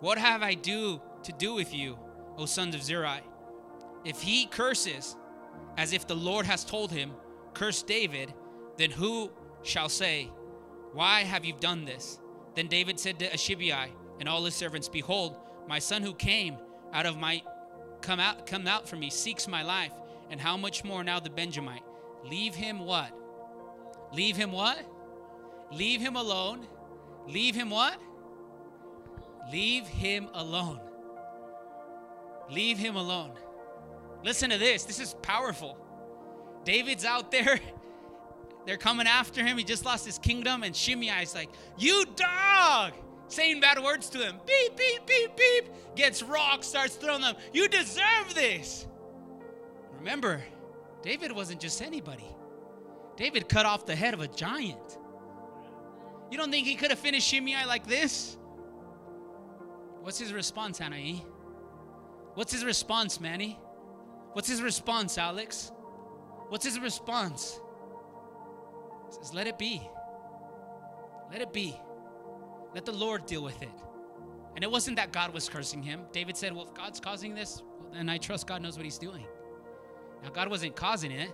What 0.00 0.18
have 0.18 0.42
I 0.42 0.54
do 0.54 1.00
to 1.26 1.32
do 1.32 1.54
with 1.54 1.74
you, 1.74 1.98
O 2.38 2.46
sons 2.46 2.74
of 2.74 2.82
Zeruiah? 2.82 3.22
If 4.04 4.22
he 4.22 4.46
curses, 4.46 5.16
as 5.76 5.92
if 5.92 6.06
the 6.06 6.14
Lord 6.14 6.46
has 6.46 6.64
told 6.64 6.90
him, 6.90 7.12
curse 7.54 7.82
David, 7.82 8.32
then 8.76 8.90
who 8.90 9.30
shall 9.62 9.88
say, 9.88 10.30
Why 10.92 11.22
have 11.22 11.44
you 11.44 11.54
done 11.58 11.84
this? 11.84 12.18
Then 12.54 12.68
David 12.68 12.98
said 12.98 13.18
to 13.18 13.28
Ashibai 13.28 13.90
and 14.20 14.28
all 14.28 14.44
his 14.44 14.54
servants, 14.54 14.88
Behold, 14.88 15.36
my 15.68 15.78
son 15.78 16.02
who 16.02 16.14
came 16.14 16.56
out 16.92 17.06
of 17.06 17.18
my 17.18 17.42
come 18.00 18.20
out 18.20 18.46
come 18.46 18.66
out 18.66 18.88
for 18.88 18.96
me 18.96 19.10
seeks 19.10 19.48
my 19.48 19.62
life, 19.62 19.92
and 20.30 20.40
how 20.40 20.56
much 20.56 20.84
more 20.84 21.02
now 21.02 21.20
the 21.20 21.30
Benjamite? 21.30 21.82
Leave 22.24 22.54
him 22.54 22.78
what? 22.78 23.12
Leave 24.12 24.36
him 24.36 24.52
what? 24.52 24.78
Leave 25.72 26.00
him 26.00 26.16
alone. 26.16 26.66
Leave 27.26 27.54
him 27.54 27.70
what? 27.70 28.00
Leave 29.50 29.86
him 29.86 30.28
alone. 30.34 30.80
Leave 32.50 32.78
him 32.78 32.96
alone. 32.96 33.32
Listen 34.24 34.50
to 34.50 34.58
this. 34.58 34.84
This 34.84 35.00
is 35.00 35.14
powerful. 35.22 35.78
David's 36.64 37.04
out 37.04 37.30
there. 37.30 37.60
They're 38.66 38.76
coming 38.76 39.06
after 39.06 39.44
him. 39.44 39.56
He 39.56 39.64
just 39.64 39.84
lost 39.84 40.04
his 40.04 40.18
kingdom. 40.18 40.62
And 40.62 40.74
Shimei 40.74 41.22
is 41.22 41.34
like, 41.34 41.48
You 41.78 42.04
dog! 42.16 42.92
Saying 43.28 43.60
bad 43.60 43.82
words 43.82 44.08
to 44.10 44.18
him. 44.18 44.36
Beep, 44.46 44.76
beep, 44.76 45.06
beep, 45.06 45.36
beep. 45.36 45.64
Gets 45.96 46.22
rocks, 46.22 46.66
starts 46.68 46.94
throwing 46.94 47.22
them. 47.22 47.34
You 47.52 47.68
deserve 47.68 48.34
this. 48.34 48.86
Remember, 49.98 50.42
David 51.02 51.32
wasn't 51.32 51.60
just 51.60 51.82
anybody. 51.82 52.26
David 53.16 53.48
cut 53.48 53.66
off 53.66 53.86
the 53.86 53.96
head 53.96 54.14
of 54.14 54.20
a 54.20 54.28
giant. 54.28 54.98
You 56.30 56.38
don't 56.38 56.50
think 56.50 56.66
he 56.66 56.74
could 56.74 56.90
have 56.90 56.98
finished 56.98 57.26
Shimei 57.26 57.64
like 57.66 57.86
this? 57.86 58.36
What's 60.02 60.18
his 60.18 60.32
response, 60.32 60.78
Anai? 60.80 61.22
What's 62.36 62.52
his 62.52 62.66
response, 62.66 63.18
Manny? 63.18 63.58
What's 64.34 64.46
his 64.46 64.60
response, 64.60 65.16
Alex? 65.16 65.72
What's 66.50 66.66
his 66.66 66.78
response? 66.78 67.58
He 69.06 69.14
says, 69.14 69.32
Let 69.32 69.46
it 69.46 69.58
be. 69.58 69.80
Let 71.32 71.40
it 71.40 71.50
be. 71.54 71.74
Let 72.74 72.84
the 72.84 72.92
Lord 72.92 73.24
deal 73.24 73.42
with 73.42 73.62
it. 73.62 73.70
And 74.54 74.62
it 74.62 74.70
wasn't 74.70 74.98
that 74.98 75.12
God 75.12 75.32
was 75.32 75.48
cursing 75.48 75.82
him. 75.82 76.02
David 76.12 76.36
said, 76.36 76.54
Well, 76.54 76.66
if 76.66 76.74
God's 76.74 77.00
causing 77.00 77.34
this, 77.34 77.62
well, 77.80 77.92
then 77.94 78.10
I 78.10 78.18
trust 78.18 78.46
God 78.46 78.60
knows 78.60 78.76
what 78.76 78.84
he's 78.84 78.98
doing. 78.98 79.24
Now, 80.22 80.28
God 80.28 80.50
wasn't 80.50 80.76
causing 80.76 81.12
it, 81.12 81.30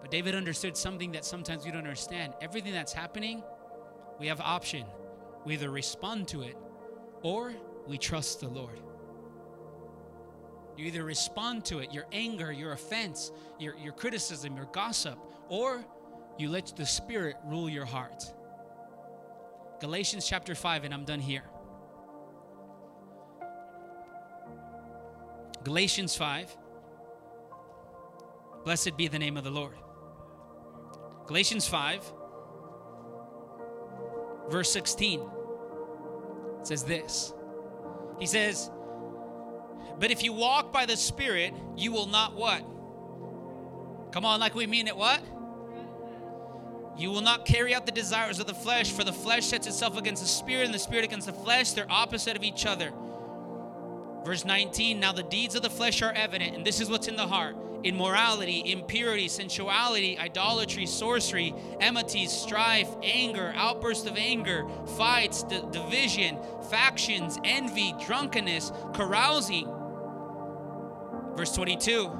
but 0.00 0.12
David 0.12 0.36
understood 0.36 0.76
something 0.76 1.10
that 1.12 1.24
sometimes 1.24 1.64
we 1.64 1.72
don't 1.72 1.80
understand. 1.80 2.34
Everything 2.40 2.72
that's 2.72 2.92
happening, 2.92 3.42
we 4.20 4.28
have 4.28 4.40
option. 4.40 4.84
We 5.44 5.54
either 5.54 5.70
respond 5.70 6.28
to 6.28 6.42
it 6.42 6.56
or 7.22 7.54
we 7.88 7.98
trust 7.98 8.38
the 8.38 8.48
Lord. 8.48 8.78
You 10.76 10.86
either 10.86 11.04
respond 11.04 11.64
to 11.66 11.78
it, 11.80 11.92
your 11.92 12.06
anger, 12.12 12.50
your 12.52 12.72
offense, 12.72 13.30
your, 13.58 13.76
your 13.76 13.92
criticism, 13.92 14.56
your 14.56 14.66
gossip, 14.72 15.18
or 15.48 15.84
you 16.38 16.48
let 16.48 16.74
the 16.76 16.86
Spirit 16.86 17.36
rule 17.44 17.68
your 17.68 17.84
heart. 17.84 18.24
Galatians 19.80 20.26
chapter 20.26 20.54
5, 20.54 20.84
and 20.84 20.94
I'm 20.94 21.04
done 21.04 21.20
here. 21.20 21.44
Galatians 25.64 26.16
5. 26.16 26.56
Blessed 28.64 28.96
be 28.96 29.08
the 29.08 29.18
name 29.18 29.36
of 29.36 29.44
the 29.44 29.50
Lord. 29.50 29.76
Galatians 31.26 31.66
5, 31.66 32.12
verse 34.50 34.72
16 34.72 35.20
says 36.62 36.84
this. 36.84 37.32
He 38.18 38.26
says, 38.26 38.70
But 39.98 40.10
if 40.10 40.22
you 40.22 40.32
walk 40.32 40.72
by 40.72 40.86
the 40.86 40.96
Spirit, 40.96 41.54
you 41.76 41.92
will 41.92 42.06
not 42.06 42.34
what? 42.34 42.62
Come 44.12 44.24
on, 44.24 44.40
like 44.40 44.54
we 44.54 44.66
mean 44.66 44.88
it, 44.88 44.96
what? 44.96 45.22
You 46.96 47.10
will 47.10 47.22
not 47.22 47.46
carry 47.46 47.74
out 47.74 47.86
the 47.86 47.92
desires 47.92 48.38
of 48.38 48.46
the 48.46 48.54
flesh, 48.54 48.92
for 48.92 49.04
the 49.04 49.12
flesh 49.12 49.46
sets 49.46 49.66
itself 49.66 49.96
against 49.96 50.22
the 50.22 50.28
spirit, 50.28 50.66
and 50.66 50.74
the 50.74 50.78
spirit 50.78 51.04
against 51.04 51.26
the 51.26 51.32
flesh. 51.32 51.72
They're 51.72 51.90
opposite 51.90 52.36
of 52.36 52.44
each 52.44 52.66
other. 52.66 52.92
Verse 54.24 54.44
19 54.44 55.00
Now 55.00 55.12
the 55.12 55.22
deeds 55.22 55.54
of 55.54 55.62
the 55.62 55.70
flesh 55.70 56.02
are 56.02 56.12
evident, 56.12 56.54
and 56.54 56.66
this 56.66 56.80
is 56.80 56.90
what's 56.90 57.08
in 57.08 57.16
the 57.16 57.26
heart 57.26 57.56
immorality, 57.84 58.70
impurity, 58.70 59.26
sensuality, 59.26 60.16
idolatry, 60.16 60.86
sorcery, 60.86 61.52
enmities, 61.80 62.30
strife, 62.30 62.88
anger, 63.02 63.52
outburst 63.56 64.06
of 64.06 64.16
anger, 64.16 64.64
fights, 64.96 65.42
d- 65.42 65.60
division, 65.72 66.38
factions, 66.70 67.38
envy, 67.42 67.92
drunkenness, 68.04 68.70
carousing. 68.94 69.68
Verse 71.36 71.52
22 71.54 72.10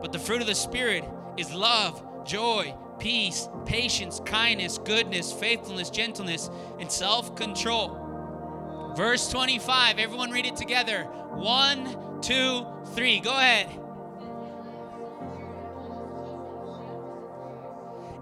But 0.00 0.12
the 0.12 0.18
fruit 0.18 0.40
of 0.40 0.46
the 0.46 0.54
Spirit 0.54 1.04
is 1.36 1.52
love, 1.52 2.24
joy, 2.24 2.74
peace, 2.98 3.48
patience, 3.64 4.20
kindness, 4.24 4.78
goodness, 4.78 5.32
faithfulness, 5.32 5.90
gentleness, 5.90 6.50
and 6.78 6.90
self 6.90 7.34
control. 7.36 8.92
Verse 8.96 9.28
25, 9.30 9.98
everyone 9.98 10.30
read 10.30 10.46
it 10.46 10.56
together. 10.56 11.04
One, 11.04 12.20
two, 12.20 12.66
three. 12.94 13.20
Go 13.20 13.30
ahead. 13.30 13.68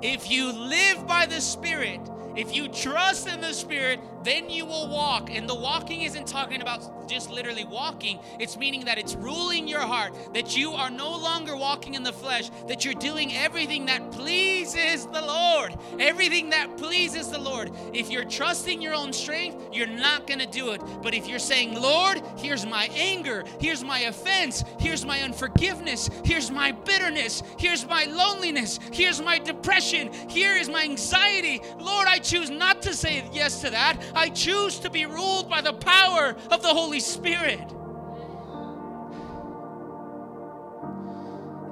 If 0.02 0.30
you 0.30 0.52
live 0.52 1.06
by 1.06 1.26
the 1.26 1.40
Spirit, 1.40 2.00
if 2.36 2.54
you 2.54 2.68
trust 2.68 3.26
in 3.26 3.40
the 3.40 3.54
Spirit, 3.54 3.98
then 4.26 4.50
you 4.50 4.66
will 4.66 4.88
walk. 4.88 5.30
And 5.30 5.48
the 5.48 5.54
walking 5.54 6.02
isn't 6.02 6.26
talking 6.26 6.60
about 6.60 7.08
just 7.08 7.30
literally 7.30 7.64
walking, 7.64 8.18
it's 8.40 8.56
meaning 8.56 8.84
that 8.86 8.98
it's 8.98 9.14
ruling 9.14 9.68
your 9.68 9.80
heart, 9.80 10.12
that 10.34 10.56
you 10.56 10.72
are 10.72 10.90
no 10.90 11.16
longer 11.16 11.56
walking 11.56 11.94
in 11.94 12.02
the 12.02 12.12
flesh, 12.12 12.50
that 12.66 12.84
you're 12.84 12.94
doing 12.94 13.32
everything 13.34 13.86
that 13.86 14.10
pleases 14.10 15.06
the 15.06 15.22
Lord. 15.22 15.76
Everything 16.00 16.50
that 16.50 16.76
pleases 16.76 17.30
the 17.30 17.38
Lord. 17.38 17.70
If 17.92 18.10
you're 18.10 18.24
trusting 18.24 18.82
your 18.82 18.94
own 18.94 19.12
strength, 19.12 19.68
you're 19.72 19.86
not 19.86 20.26
going 20.26 20.40
to 20.40 20.46
do 20.46 20.70
it. 20.70 20.82
But 21.02 21.14
if 21.14 21.28
you're 21.28 21.38
saying, 21.38 21.80
Lord, 21.80 22.20
here's 22.36 22.66
my 22.66 22.90
anger, 22.94 23.44
here's 23.60 23.84
my 23.84 24.00
offense, 24.00 24.64
here's 24.80 25.04
my 25.04 25.20
unforgiveness, 25.20 26.10
here's 26.24 26.50
my 26.50 26.72
bitterness, 26.72 27.42
here's 27.58 27.86
my 27.86 28.04
loneliness, 28.04 28.80
here's 28.92 29.22
my 29.22 29.38
depression, 29.38 30.12
here 30.28 30.56
is 30.56 30.68
my 30.68 30.82
anxiety, 30.82 31.62
Lord, 31.78 32.08
I 32.08 32.18
choose 32.18 32.50
not 32.50 32.82
to 32.82 32.94
say 32.94 33.28
yes 33.32 33.60
to 33.60 33.70
that. 33.70 34.02
I 34.16 34.30
choose 34.30 34.78
to 34.78 34.88
be 34.88 35.04
ruled 35.04 35.50
by 35.50 35.60
the 35.60 35.74
power 35.74 36.34
of 36.50 36.62
the 36.62 36.68
Holy 36.68 37.00
Spirit. 37.00 37.70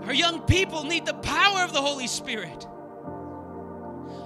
Our 0.05 0.13
young 0.13 0.43
people 0.43 0.85
need 0.85 1.07
the 1.07 1.15
power 1.15 1.65
of 1.65 1.73
the 1.73 1.81
Holy 1.81 2.07
Spirit. 2.07 2.67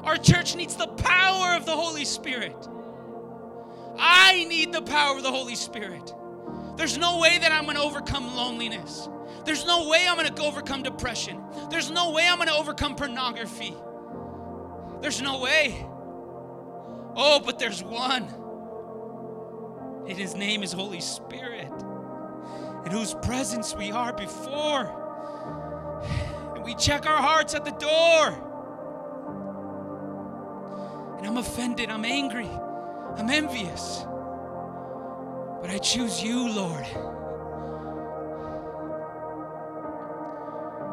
Our 0.02 0.16
church 0.16 0.56
needs 0.56 0.74
the 0.74 0.88
power 0.88 1.54
of 1.54 1.64
the 1.64 1.76
Holy 1.76 2.04
Spirit. 2.04 2.56
I 3.96 4.44
need 4.48 4.72
the 4.72 4.82
power 4.82 5.16
of 5.16 5.22
the 5.22 5.30
Holy 5.30 5.54
Spirit. 5.54 6.12
There's 6.76 6.98
no 6.98 7.20
way 7.20 7.38
that 7.38 7.52
I'm 7.52 7.64
going 7.64 7.76
to 7.76 7.82
overcome 7.82 8.34
loneliness. 8.34 9.08
There's 9.44 9.64
no 9.64 9.88
way 9.88 10.06
I'm 10.08 10.16
going 10.16 10.34
to 10.34 10.42
overcome 10.42 10.82
depression. 10.82 11.40
There's 11.70 11.90
no 11.90 12.10
way 12.10 12.26
I'm 12.28 12.38
going 12.38 12.48
to 12.48 12.54
overcome 12.54 12.96
pornography. 12.96 13.76
There's 15.00 15.22
no 15.22 15.38
way. 15.38 15.86
Oh, 17.20 17.40
but 17.44 17.58
there's 17.58 17.82
one. 17.82 18.28
And 20.08 20.16
his 20.16 20.36
name 20.36 20.62
is 20.62 20.72
Holy 20.72 21.00
Spirit, 21.00 21.72
in 22.86 22.92
whose 22.92 23.12
presence 23.14 23.74
we 23.74 23.90
are 23.90 24.12
before. 24.12 24.86
And 26.54 26.64
we 26.64 26.76
check 26.76 27.06
our 27.06 27.20
hearts 27.20 27.54
at 27.56 27.64
the 27.64 27.72
door. 27.72 28.44
And 31.18 31.26
I'm 31.26 31.38
offended, 31.38 31.90
I'm 31.90 32.04
angry, 32.04 32.48
I'm 33.16 33.28
envious. 33.28 34.04
But 35.60 35.70
I 35.70 35.78
choose 35.78 36.22
you, 36.22 36.48
Lord. 36.48 36.86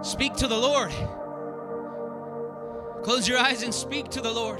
Speak 0.03 0.33
to 0.37 0.47
the 0.47 0.57
Lord. 0.57 0.91
Close 3.03 3.27
your 3.27 3.37
eyes 3.37 3.61
and 3.61 3.71
speak 3.71 4.09
to 4.09 4.21
the 4.21 4.31
Lord. 4.31 4.59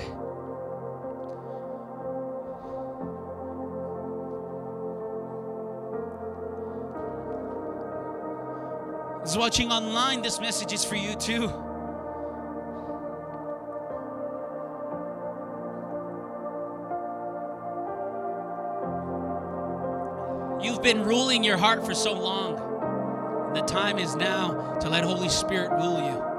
Those 9.26 9.40
watching 9.40 9.72
online, 9.72 10.22
this 10.22 10.40
message 10.40 10.72
is 10.72 10.86
for 10.86 10.96
you 10.96 11.16
too. 11.16 11.52
You've 20.64 20.84
been 20.84 21.04
ruling 21.04 21.44
your 21.44 21.58
heart 21.58 21.84
for 21.84 21.96
so 21.96 22.14
long. 22.14 23.54
The 23.56 23.62
time 23.62 23.98
is 23.98 24.16
now 24.16 24.78
to 24.82 24.90
let 24.90 25.04
Holy 25.04 25.30
Spirit 25.30 25.72
rule 25.72 25.98
you. 25.98 26.35